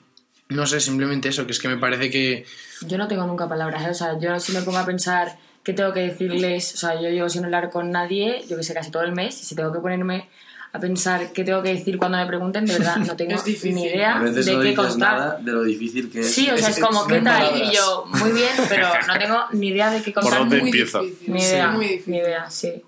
no 0.50 0.66
sé, 0.68 0.78
simplemente 0.78 1.30
eso, 1.30 1.46
que 1.46 1.50
es 1.52 1.58
que 1.58 1.66
me 1.66 1.78
parece 1.78 2.10
que 2.10 2.46
Yo 2.82 2.96
no 2.96 3.08
tengo 3.08 3.26
nunca 3.26 3.48
palabras, 3.48 3.84
¿eh? 3.84 3.90
o 3.90 3.94
sea, 3.94 4.16
yo 4.20 4.38
si 4.38 4.52
me 4.52 4.62
pongo 4.62 4.78
a 4.78 4.86
pensar 4.86 5.36
qué 5.64 5.72
tengo 5.72 5.92
que 5.92 5.98
decirles, 6.00 6.74
o 6.74 6.76
sea, 6.76 6.94
yo 6.94 7.08
llevo 7.10 7.28
sin 7.28 7.44
hablar 7.44 7.70
con 7.70 7.90
nadie, 7.90 8.44
yo 8.48 8.56
que 8.56 8.62
sé, 8.62 8.72
casi 8.72 8.92
todo 8.92 9.02
el 9.02 9.10
mes, 9.10 9.42
y 9.42 9.44
si 9.44 9.56
tengo 9.56 9.72
que 9.72 9.80
ponerme 9.80 10.28
a 10.76 10.80
pensar 10.80 11.32
qué 11.32 11.44
tengo 11.44 11.62
que 11.62 11.70
decir 11.74 11.98
cuando 11.98 12.18
me 12.18 12.26
pregunten, 12.26 12.64
de 12.66 12.72
verdad, 12.74 12.96
no 12.96 13.16
tengo 13.16 13.34
ni 13.64 13.84
idea 13.84 14.16
A 14.16 14.22
veces 14.22 14.46
de 14.46 14.54
no 14.54 14.60
qué 14.62 14.74
contar. 14.74 14.98
nada 15.18 15.38
de 15.40 15.52
lo 15.52 15.62
difícil 15.64 16.10
que 16.10 16.20
es. 16.20 16.32
Sí, 16.32 16.48
o 16.50 16.56
sea, 16.56 16.68
es 16.70 16.78
como, 16.78 17.06
¿qué 17.06 17.20
tal? 17.20 17.42
palabras. 17.48 17.72
Y 17.72 17.76
yo, 17.76 18.04
muy 18.06 18.32
bien, 18.32 18.50
pero 18.68 18.88
no 19.06 19.18
tengo 19.18 19.38
ni 19.52 19.68
idea 19.68 19.90
de 19.90 20.02
qué 20.02 20.12
¿Por 20.12 20.22
contar. 20.22 20.38
dónde 20.40 20.58
Muy 20.60 20.68
empieza? 20.70 21.00
difícil, 21.00 21.32
Ni 21.32 21.40
sí, 21.40 21.46
idea, 21.48 21.68
muy 21.68 21.84
difícil. 21.86 22.12
ni 22.12 22.18
idea, 22.18 22.50
sí. 22.50 22.82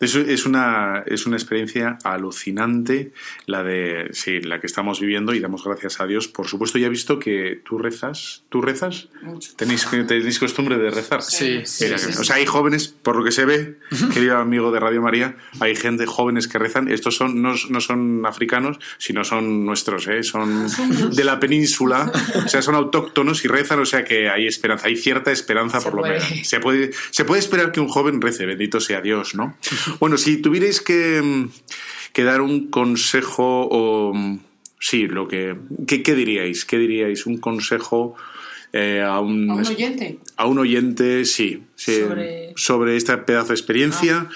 Eso 0.00 0.20
es 0.20 0.46
una, 0.46 1.02
es 1.06 1.26
una 1.26 1.36
experiencia 1.36 1.98
alucinante 2.04 3.12
la 3.46 3.62
de 3.62 4.08
sí, 4.12 4.40
la 4.40 4.60
que 4.60 4.66
estamos 4.66 5.00
viviendo 5.00 5.34
y 5.34 5.40
damos 5.40 5.64
gracias 5.64 6.00
a 6.00 6.06
Dios. 6.06 6.28
Por 6.28 6.46
supuesto, 6.46 6.78
ya 6.78 6.86
he 6.86 6.90
visto 6.90 7.18
que 7.18 7.60
tú 7.64 7.78
rezas. 7.78 8.44
¿Tú 8.48 8.60
rezas? 8.60 9.08
Mucho. 9.22 9.52
¿Tenéis, 9.56 9.86
tenéis 9.90 10.38
costumbre 10.38 10.78
de 10.78 10.90
rezar? 10.90 11.22
Sí, 11.22 11.62
sí, 11.64 11.86
sí. 11.96 12.12
O 12.18 12.24
sea, 12.24 12.36
hay 12.36 12.46
jóvenes, 12.46 12.88
por 12.88 13.16
lo 13.16 13.24
que 13.24 13.32
se 13.32 13.44
ve, 13.44 13.78
querido 14.12 14.38
amigo 14.38 14.70
de 14.72 14.80
Radio 14.80 15.02
María, 15.02 15.36
hay 15.60 15.76
gente 15.76 16.06
jóvenes 16.06 16.48
que 16.48 16.58
rezan. 16.58 16.88
Estos 16.88 17.16
son 17.16 17.42
no, 17.42 17.54
no 17.68 17.80
son 17.80 18.24
africanos, 18.26 18.78
sino 18.98 19.24
son 19.24 19.64
nuestros, 19.64 20.06
¿eh? 20.08 20.22
son 20.22 20.66
de 21.14 21.24
la 21.24 21.38
península, 21.40 22.10
o 22.44 22.48
sea, 22.48 22.62
son 22.62 22.74
autóctonos 22.74 23.44
y 23.44 23.48
rezan, 23.48 23.80
o 23.80 23.86
sea 23.86 24.04
que 24.04 24.28
hay 24.28 24.46
esperanza, 24.46 24.86
hay 24.88 24.96
cierta 24.96 25.30
esperanza 25.32 25.80
Se 25.80 25.84
por 25.84 25.94
lo 25.94 26.00
puede. 26.02 26.20
menos. 26.20 26.48
Se 26.48 26.60
puede, 26.60 26.90
se 27.10 27.24
puede 27.24 27.40
esperar 27.40 27.72
que 27.72 27.80
un 27.80 27.88
joven 27.88 28.20
rece, 28.20 28.46
bendito 28.46 28.80
sea 28.80 29.00
Dios, 29.00 29.19
¿no? 29.34 29.56
Bueno, 30.00 30.16
si 30.16 30.36
tuvierais 30.38 30.80
que, 30.80 31.20
mm, 31.22 31.48
que 32.12 32.24
dar 32.24 32.40
un 32.40 32.68
consejo 32.68 33.68
o... 33.70 34.12
mm, 34.14 34.38
Sí, 34.82 35.06
lo 35.06 35.28
que... 35.28 35.56
¿Qué, 35.86 36.02
qué 36.02 36.14
diríais? 36.14 36.64
¿Qué 36.64 36.78
diríais? 36.78 37.26
Un 37.26 37.36
consejo 37.36 38.16
eh, 38.72 39.02
a 39.06 39.20
un... 39.20 39.50
¿A 39.50 39.54
un 39.56 39.66
oyente? 39.66 40.18
A 40.38 40.46
un 40.46 40.58
oyente, 40.58 41.26
sí. 41.26 41.64
sí, 41.76 42.00
Sobre- 42.00 42.52
sobre 42.56 42.96
esta 42.96 43.26
pedazo 43.26 43.48
de 43.48 43.54
experiencia. 43.54 44.26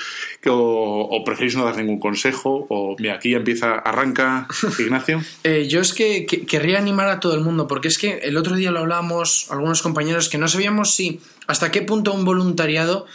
que- 0.42 0.50
o, 0.50 0.58
o 0.58 1.24
preferís 1.24 1.56
no 1.56 1.64
dar 1.64 1.78
ningún 1.78 1.98
consejo. 1.98 2.66
O, 2.68 2.94
mira, 2.98 3.14
aquí 3.14 3.30
ya 3.30 3.38
empieza, 3.38 3.72
arranca 3.78 4.46
Ignacio. 4.78 5.22
Eh, 5.44 5.66
yo 5.66 5.80
es 5.80 5.94
que, 5.94 6.26
que- 6.26 6.44
querría 6.44 6.76
animar 6.78 7.08
a 7.08 7.20
todo 7.20 7.34
el 7.34 7.40
mundo, 7.40 7.66
porque 7.66 7.88
es 7.88 7.96
que 7.96 8.18
el 8.18 8.36
otro 8.36 8.54
día 8.54 8.70
lo 8.70 8.80
hablábamos 8.80 9.46
algunos 9.50 9.80
compañeros 9.80 10.28
que 10.28 10.36
no 10.36 10.46
sabíamos 10.48 10.94
si 10.94 11.20
hasta 11.46 11.70
qué 11.70 11.80
punto 11.80 12.12
un 12.12 12.26
voluntariado 12.26 13.06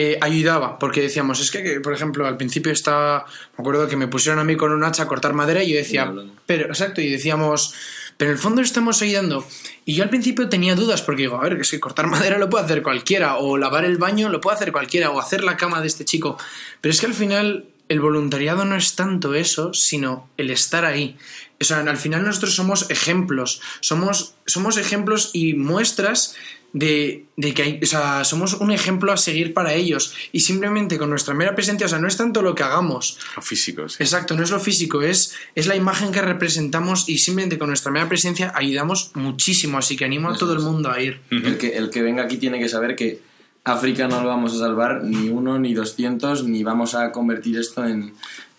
eh, 0.00 0.16
ayudaba, 0.20 0.78
porque 0.78 1.02
decíamos, 1.02 1.40
es 1.40 1.50
que, 1.50 1.60
que, 1.64 1.80
por 1.80 1.92
ejemplo, 1.92 2.24
al 2.24 2.36
principio 2.36 2.70
estaba, 2.70 3.26
me 3.56 3.62
acuerdo 3.62 3.88
que 3.88 3.96
me 3.96 4.06
pusieron 4.06 4.38
a 4.38 4.44
mí 4.44 4.56
con 4.56 4.70
un 4.70 4.84
hacha 4.84 5.02
a 5.02 5.08
cortar 5.08 5.32
madera 5.32 5.64
y 5.64 5.72
yo 5.72 5.76
decía, 5.76 6.14
pero, 6.46 6.66
exacto, 6.66 7.00
y 7.00 7.10
decíamos, 7.10 7.74
pero 8.16 8.30
en 8.30 8.36
el 8.36 8.40
fondo 8.40 8.62
estamos 8.62 9.02
ayudando. 9.02 9.44
Y 9.84 9.96
yo 9.96 10.04
al 10.04 10.08
principio 10.08 10.48
tenía 10.48 10.76
dudas, 10.76 11.02
porque 11.02 11.22
digo, 11.22 11.38
a 11.38 11.42
ver, 11.42 11.56
que 11.56 11.62
es 11.62 11.70
que 11.72 11.80
cortar 11.80 12.06
madera 12.10 12.38
lo 12.38 12.48
puede 12.48 12.64
hacer 12.64 12.84
cualquiera, 12.84 13.38
o 13.38 13.58
lavar 13.58 13.84
el 13.84 13.98
baño 13.98 14.28
lo 14.28 14.40
puede 14.40 14.54
hacer 14.54 14.70
cualquiera, 14.70 15.10
o 15.10 15.18
hacer 15.18 15.42
la 15.42 15.56
cama 15.56 15.80
de 15.80 15.88
este 15.88 16.04
chico. 16.04 16.38
Pero 16.80 16.92
es 16.92 17.00
que 17.00 17.06
al 17.06 17.14
final 17.14 17.64
el 17.88 17.98
voluntariado 17.98 18.64
no 18.64 18.76
es 18.76 18.94
tanto 18.94 19.34
eso, 19.34 19.74
sino 19.74 20.28
el 20.36 20.50
estar 20.50 20.84
ahí. 20.84 21.16
O 21.60 21.64
sea, 21.64 21.80
al 21.80 21.96
final 21.96 22.24
nosotros 22.24 22.54
somos 22.54 22.88
ejemplos, 22.88 23.60
somos, 23.80 24.34
somos 24.46 24.76
ejemplos 24.76 25.30
y 25.32 25.54
muestras 25.54 26.36
de, 26.72 27.24
de 27.36 27.54
que 27.54 27.62
hay, 27.62 27.80
o 27.82 27.86
sea, 27.86 28.24
somos 28.24 28.54
un 28.54 28.70
ejemplo 28.72 29.10
a 29.12 29.16
seguir 29.16 29.54
para 29.54 29.72
ellos. 29.74 30.14
Y 30.32 30.40
simplemente 30.40 30.98
con 30.98 31.10
nuestra 31.10 31.34
mera 31.34 31.54
presencia, 31.54 31.86
o 31.86 31.88
sea, 31.88 31.98
no 31.98 32.06
es 32.08 32.16
tanto 32.16 32.42
lo 32.42 32.54
que 32.54 32.62
hagamos, 32.62 33.18
Lo 33.36 33.42
físico, 33.42 33.88
sí. 33.88 33.96
Exacto, 34.02 34.36
no 34.36 34.42
es 34.42 34.50
lo 34.50 34.60
físico, 34.60 35.02
es, 35.02 35.34
es 35.54 35.66
la 35.66 35.76
imagen 35.76 36.12
que 36.12 36.20
representamos 36.20 37.08
y 37.08 37.18
simplemente 37.18 37.58
con 37.58 37.68
nuestra 37.68 37.90
mera 37.90 38.08
presencia 38.08 38.52
ayudamos 38.54 39.10
muchísimo, 39.14 39.78
así 39.78 39.96
que 39.96 40.04
animo 40.04 40.28
a 40.30 40.36
todo 40.36 40.52
el 40.52 40.60
mundo 40.60 40.90
a 40.90 41.00
ir. 41.00 41.20
El 41.30 41.56
que, 41.58 41.76
el 41.76 41.90
que 41.90 42.02
venga 42.02 42.22
aquí 42.24 42.36
tiene 42.36 42.58
que 42.58 42.68
saber 42.68 42.94
que 42.96 43.20
África 43.64 44.08
no 44.08 44.22
lo 44.22 44.28
vamos 44.28 44.54
a 44.54 44.58
salvar 44.58 45.04
ni 45.04 45.28
uno 45.28 45.58
ni 45.58 45.74
doscientos, 45.74 46.44
ni 46.44 46.62
vamos 46.62 46.94
a 46.94 47.12
convertir 47.12 47.58
esto 47.58 47.86
en, 47.86 48.14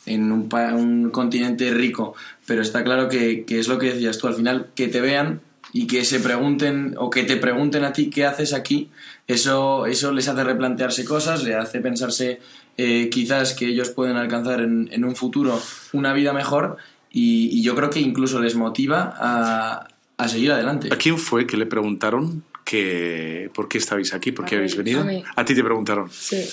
en 0.05 0.31
un, 0.31 0.49
pa- 0.49 0.73
un 0.73 1.09
continente 1.09 1.71
rico. 1.71 2.15
Pero 2.45 2.61
está 2.61 2.83
claro 2.83 3.07
que, 3.09 3.43
que 3.45 3.59
es 3.59 3.67
lo 3.67 3.77
que 3.79 3.93
decías 3.93 4.17
tú, 4.17 4.27
al 4.27 4.35
final, 4.35 4.67
que 4.75 4.87
te 4.87 4.99
vean 5.01 5.41
y 5.73 5.87
que 5.87 6.03
se 6.05 6.19
pregunten 6.19 6.95
o 6.97 7.09
que 7.09 7.23
te 7.23 7.37
pregunten 7.37 7.83
a 7.83 7.93
ti 7.93 8.09
qué 8.09 8.25
haces 8.25 8.53
aquí, 8.53 8.89
eso, 9.27 9.85
eso 9.85 10.11
les 10.11 10.27
hace 10.27 10.43
replantearse 10.43 11.05
cosas, 11.05 11.43
les 11.43 11.55
hace 11.55 11.79
pensarse 11.79 12.39
eh, 12.77 13.09
quizás 13.09 13.53
que 13.53 13.67
ellos 13.67 13.89
pueden 13.89 14.17
alcanzar 14.17 14.61
en, 14.61 14.89
en 14.91 15.05
un 15.05 15.15
futuro 15.15 15.61
una 15.93 16.13
vida 16.13 16.33
mejor 16.33 16.77
y, 17.11 17.49
y 17.57 17.61
yo 17.61 17.75
creo 17.75 17.89
que 17.89 17.99
incluso 17.99 18.39
les 18.39 18.55
motiva 18.55 19.15
a, 19.19 19.87
a 20.17 20.27
seguir 20.27 20.51
adelante. 20.51 20.89
¿A 20.91 20.97
quién 20.97 21.17
fue 21.17 21.45
que 21.45 21.57
le 21.57 21.65
preguntaron 21.65 22.43
que 22.65 23.49
por 23.53 23.67
qué 23.67 23.79
estabais 23.79 24.13
aquí, 24.13 24.31
por 24.31 24.45
qué 24.45 24.57
habéis 24.57 24.75
venido? 24.75 25.05
a 25.35 25.45
ti 25.45 25.55
te 25.55 25.63
preguntaron. 25.63 26.09
Sí. 26.11 26.47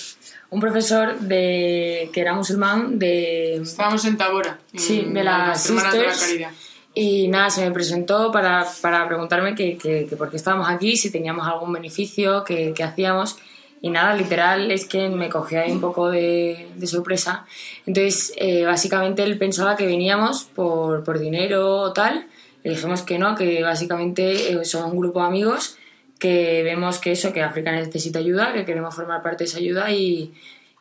Un 0.49 0.61
profesor 0.61 1.19
de 1.19 2.09
que 2.13 2.21
era 2.21 2.33
musulmán 2.33 2.97
de 2.97 3.55
Estábamos 3.55 4.05
en 4.05 4.17
Tabora. 4.17 4.59
en 4.71 4.79
Sí, 4.79 5.05
de 5.11 5.23
las 5.23 5.69
Hermanas 5.69 5.93
de 5.93 5.99
la. 5.99 6.13
Caridad. 6.13 6.51
Y 6.99 7.27
nada, 7.27 7.51
se 7.51 7.63
me 7.63 7.69
presentó 7.69 8.31
para, 8.31 8.65
para 8.81 9.07
preguntarme 9.07 9.53
que, 9.53 9.77
que, 9.77 10.07
que 10.09 10.15
por 10.15 10.31
qué 10.31 10.37
estábamos 10.37 10.67
aquí, 10.67 10.97
si 10.97 11.11
teníamos 11.11 11.47
algún 11.47 11.71
beneficio, 11.71 12.43
que 12.43 12.73
hacíamos. 12.83 13.37
Y 13.83 13.91
nada, 13.91 14.15
literal, 14.15 14.71
es 14.71 14.87
que 14.87 15.07
me 15.07 15.29
cogió 15.29 15.61
ahí 15.61 15.71
un 15.71 15.79
poco 15.79 16.09
de, 16.09 16.69
de 16.75 16.87
sorpresa. 16.87 17.45
Entonces, 17.85 18.33
eh, 18.37 18.65
básicamente 18.65 19.21
él 19.21 19.37
pensaba 19.37 19.75
que 19.75 19.85
veníamos 19.85 20.45
por, 20.45 21.03
por 21.03 21.19
dinero 21.19 21.81
o 21.81 21.93
tal. 21.93 22.25
Le 22.63 22.71
dijimos 22.71 23.03
que 23.03 23.19
no, 23.19 23.35
que 23.35 23.61
básicamente 23.61 24.51
eh, 24.51 24.65
somos 24.65 24.91
un 24.91 24.97
grupo 24.97 25.21
de 25.21 25.27
amigos 25.27 25.77
que 26.17 26.63
vemos 26.63 26.97
que 26.97 27.11
eso, 27.11 27.31
que 27.31 27.43
África 27.43 27.71
necesita 27.71 28.17
ayuda, 28.17 28.53
que 28.53 28.65
queremos 28.65 28.95
formar 28.95 29.21
parte 29.21 29.43
de 29.43 29.49
esa 29.49 29.59
ayuda 29.59 29.91
y, 29.91 30.33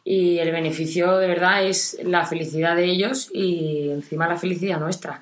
y 0.09 0.39
el 0.39 0.53
beneficio 0.53 1.19
de 1.19 1.27
verdad 1.27 1.67
es 1.67 1.99
la 2.05 2.25
felicidad 2.25 2.77
de 2.77 2.85
ellos 2.85 3.29
y 3.35 3.89
encima 3.91 4.29
la 4.29 4.37
felicidad 4.37 4.79
nuestra. 4.79 5.21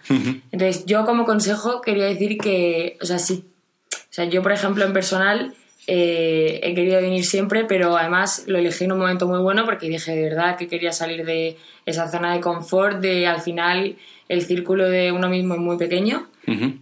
Entonces, 0.52 0.84
yo 0.84 1.06
como 1.06 1.24
consejo 1.24 1.80
quería 1.80 2.04
decir 2.04 2.36
que, 2.36 2.98
o 3.00 3.06
sea, 3.06 3.18
sí, 3.18 3.46
o 3.90 4.12
sea, 4.12 4.26
yo 4.26 4.42
por 4.42 4.52
ejemplo 4.52 4.84
en 4.84 4.92
personal 4.92 5.54
eh, 5.86 6.60
he 6.62 6.74
querido 6.74 7.00
venir 7.00 7.24
siempre, 7.24 7.64
pero 7.64 7.96
además 7.96 8.44
lo 8.46 8.58
elegí 8.58 8.84
en 8.84 8.92
un 8.92 8.98
momento 8.98 9.26
muy 9.26 9.38
bueno 9.38 9.64
porque 9.64 9.88
dije 9.88 10.14
de 10.14 10.22
verdad 10.22 10.58
que 10.58 10.68
quería 10.68 10.92
salir 10.92 11.24
de 11.24 11.56
esa 11.86 12.10
zona 12.10 12.34
de 12.34 12.40
confort, 12.40 13.00
de 13.00 13.26
al 13.26 13.40
final 13.40 13.96
el 14.28 14.42
círculo 14.42 14.86
de 14.86 15.12
uno 15.12 15.30
mismo 15.30 15.54
es 15.54 15.60
muy 15.60 15.78
pequeño. 15.78 16.28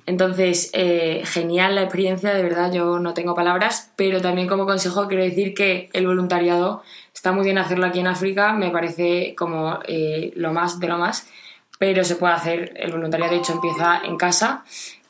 Entonces, 0.07 0.71
eh, 0.73 1.23
genial 1.25 1.77
la 1.77 1.83
experiencia, 1.83 2.35
de 2.35 2.43
verdad, 2.43 2.73
yo 2.73 2.99
no 2.99 3.15
tengo 3.15 3.37
palabras, 3.37 3.93
pero 3.95 4.21
también 4.21 4.49
como 4.49 4.67
consejo 4.67 5.07
quiero 5.07 5.23
decir 5.23 5.55
que 5.55 5.89
el 5.93 6.05
voluntariado 6.05 6.83
está 7.23 7.31
muy 7.31 7.45
bien 7.45 7.57
hacerlo 7.57 7.87
aquí 7.87 8.01
en 8.01 8.09
África, 8.09 8.53
me 8.53 8.71
parece 8.71 9.33
como 9.37 9.79
eh, 9.87 10.33
lo 10.35 10.53
más 10.53 10.81
de 10.81 10.89
lo 10.89 10.99
más, 10.99 11.29
pero 11.79 12.03
se 12.03 12.17
puede 12.17 12.35
hacer, 12.35 12.73
el 12.75 12.91
voluntariado 12.91 13.33
de 13.33 13.39
hecho 13.39 13.53
empieza 13.53 14.01
en 14.05 14.17
casa, 14.17 14.65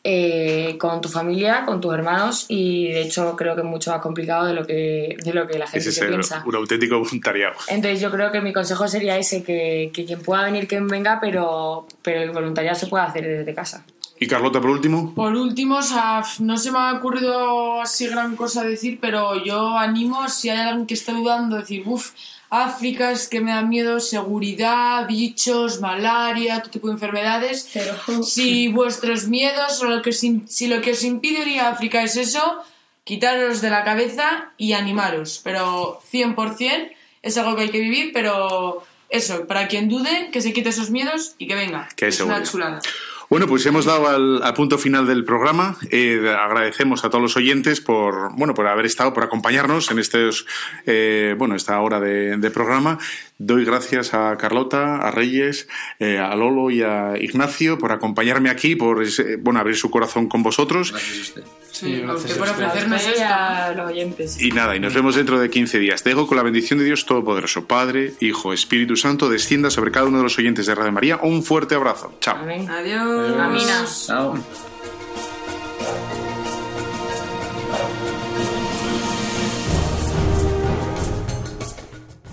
eh, 0.05 0.77
con 0.79 1.01
tu 1.01 1.09
familia, 1.09 1.65
con 1.65 1.81
tus 1.81 1.95
hermanos 1.95 2.45
y 2.51 2.93
de 2.93 3.01
hecho 3.01 3.35
creo 3.35 3.55
que 3.55 3.63
es 3.63 3.67
mucho 3.67 3.93
más 3.93 4.03
complicado 4.03 4.45
de 4.45 4.53
lo 4.53 4.67
que, 4.67 5.17
de 5.25 5.33
lo 5.33 5.47
que 5.47 5.59
la 5.59 5.67
gente 5.67 5.91
se 5.91 6.05
piensa. 6.05 6.43
un 6.45 6.55
auténtico 6.55 6.99
voluntariado. 6.99 7.55
Entonces 7.69 7.99
yo 7.99 8.11
creo 8.11 8.31
que 8.31 8.43
mi 8.43 8.53
consejo 8.53 8.87
sería 8.89 9.17
ese, 9.17 9.43
que, 9.43 9.91
que 9.95 10.05
quien 10.05 10.21
pueda 10.21 10.45
venir, 10.45 10.69
que 10.69 10.81
venga, 10.81 11.19
pero, 11.19 11.87
pero 12.03 12.21
el 12.21 12.31
voluntariado 12.33 12.79
se 12.79 12.89
puede 12.89 13.05
hacer 13.05 13.27
desde 13.27 13.55
casa. 13.55 13.87
Y 14.23 14.27
Carlota, 14.29 14.61
por 14.61 14.71
último. 14.71 15.13
Por 15.15 15.35
último, 15.35 15.79
o 15.79 15.83
sea, 15.83 16.21
f- 16.21 16.43
no 16.45 16.57
se 16.57 16.71
me 16.71 16.79
ha 16.79 16.93
ocurrido 16.95 17.81
así 17.81 18.07
gran 18.07 18.37
cosa 18.37 18.63
decir, 18.63 18.99
pero 19.01 19.43
yo 19.45 19.77
animo, 19.77 20.29
si 20.29 20.49
hay 20.49 20.59
alguien 20.61 20.87
que 20.87 20.95
esté 20.95 21.11
dudando, 21.13 21.57
decir, 21.57 21.83
uff, 21.87 22.13
África 22.49 23.11
es 23.11 23.29
que 23.29 23.41
me 23.41 23.51
da 23.51 23.63
miedo, 23.63 23.99
seguridad, 23.99 25.09
bichos, 25.09 25.81
malaria, 25.81 26.61
todo 26.61 26.71
tipo 26.71 26.87
de 26.87 26.93
enfermedades. 26.95 27.69
Pero... 27.73 27.95
Si 28.23 28.69
vuestros 28.69 29.27
miedos 29.27 29.83
o 29.83 29.87
lo 29.87 30.03
que 30.03 30.13
si 30.13 30.67
lo 30.69 30.81
que 30.83 30.93
os 30.93 31.03
impide 31.03 31.49
ir 31.49 31.61
a 31.61 31.71
África 31.71 32.03
es 32.05 32.17
eso, 32.17 32.59
quitaros 33.05 33.61
de 33.61 33.71
la 33.71 33.83
cabeza 33.83 34.53
y 34.57 34.75
animaros. 34.75 35.41
Pero 35.43 36.01
100% 36.13 36.93
es 37.23 37.37
algo 37.39 37.57
que 37.57 37.63
hay 37.63 37.71
que 37.71 37.81
vivir, 37.81 38.13
pero 38.13 38.85
eso, 39.09 39.47
para 39.49 39.67
quien 39.67 39.89
dude, 39.89 40.31
que 40.31 40.41
se 40.41 40.53
quite 40.53 40.69
esos 40.69 40.91
miedos 40.91 41.35
y 41.39 41.49
que 41.49 41.55
venga. 41.57 41.89
Que 41.97 42.07
es 42.09 42.21
una 42.21 42.43
chulada. 42.45 42.81
Bueno, 43.33 43.47
pues 43.47 43.65
hemos 43.65 43.87
dado 43.87 44.09
al, 44.09 44.53
punto 44.53 44.77
final 44.77 45.07
del 45.07 45.25
programa. 45.25 45.79
Eh, 45.91 46.21
agradecemos 46.39 47.03
a 47.03 47.09
todos 47.09 47.23
los 47.23 47.35
oyentes 47.35 47.81
por, 47.81 48.37
bueno, 48.37 48.53
por 48.53 48.67
haber 48.67 48.85
estado, 48.85 49.15
por 49.15 49.25
acompañarnos 49.25 49.91
en 49.91 49.99
estos, 49.99 50.45
eh, 50.85 51.35
bueno, 51.39 51.55
esta 51.55 51.81
hora 51.81 51.99
de 51.99 52.51
programa. 52.51 52.99
Doy 53.45 53.65
gracias 53.65 54.15
a 54.15 54.37
Carlota, 54.37 54.97
a 54.99 55.11
Reyes, 55.11 55.67
eh, 55.99 56.19
a 56.19 56.35
Lolo 56.37 56.71
y 56.71 56.83
a 56.83 57.15
Ignacio 57.21 57.77
por 57.77 57.91
acompañarme 57.91 58.51
aquí, 58.51 58.77
por 58.77 59.03
ese- 59.03 59.37
bueno, 59.37 59.59
abrir 59.59 59.77
su 59.77 59.91
corazón 59.91 60.29
con 60.29 60.45
vosotros. 60.45 60.93
Gracias 60.93 61.17
a 61.19 61.21
usted. 61.23 61.43
Sí, 61.73 61.95
a 61.97 61.99
gracias 62.07 62.25
usted 62.25 62.35
a 62.37 62.39
por 62.39 62.49
ofrecernos 62.51 63.07
A 63.07 63.69
esto. 63.71 63.83
los 63.83 63.91
oyentes. 63.91 64.41
Y 64.41 64.51
nada, 64.53 64.77
y 64.77 64.81
nos 64.81 64.95
vemos 64.95 65.17
dentro 65.17 65.41
de 65.41 65.51
15 65.51 65.79
días. 65.81 66.03
Te 66.05 66.11
dejo 66.11 66.27
con 66.29 66.37
la 66.37 66.43
bendición 66.45 66.79
de 66.79 66.85
Dios 66.85 67.05
Todopoderoso, 67.05 67.67
Padre, 67.67 68.13
Hijo, 68.21 68.53
Espíritu 68.53 68.95
Santo, 68.97 69.29
descienda 69.29 69.71
sobre 69.71 69.91
cada 69.91 70.07
uno 70.07 70.19
de 70.19 70.23
los 70.25 70.39
oyentes 70.39 70.67
de 70.67 70.75
Radio 70.77 70.93
María. 70.93 71.19
Un 71.23 71.43
fuerte 71.43 71.75
abrazo. 71.75 72.13
Chao. 72.21 72.37
Amén. 72.37 72.69
Adiós. 72.71 73.37
Amina. 73.39 73.85
Chao. 74.07 74.35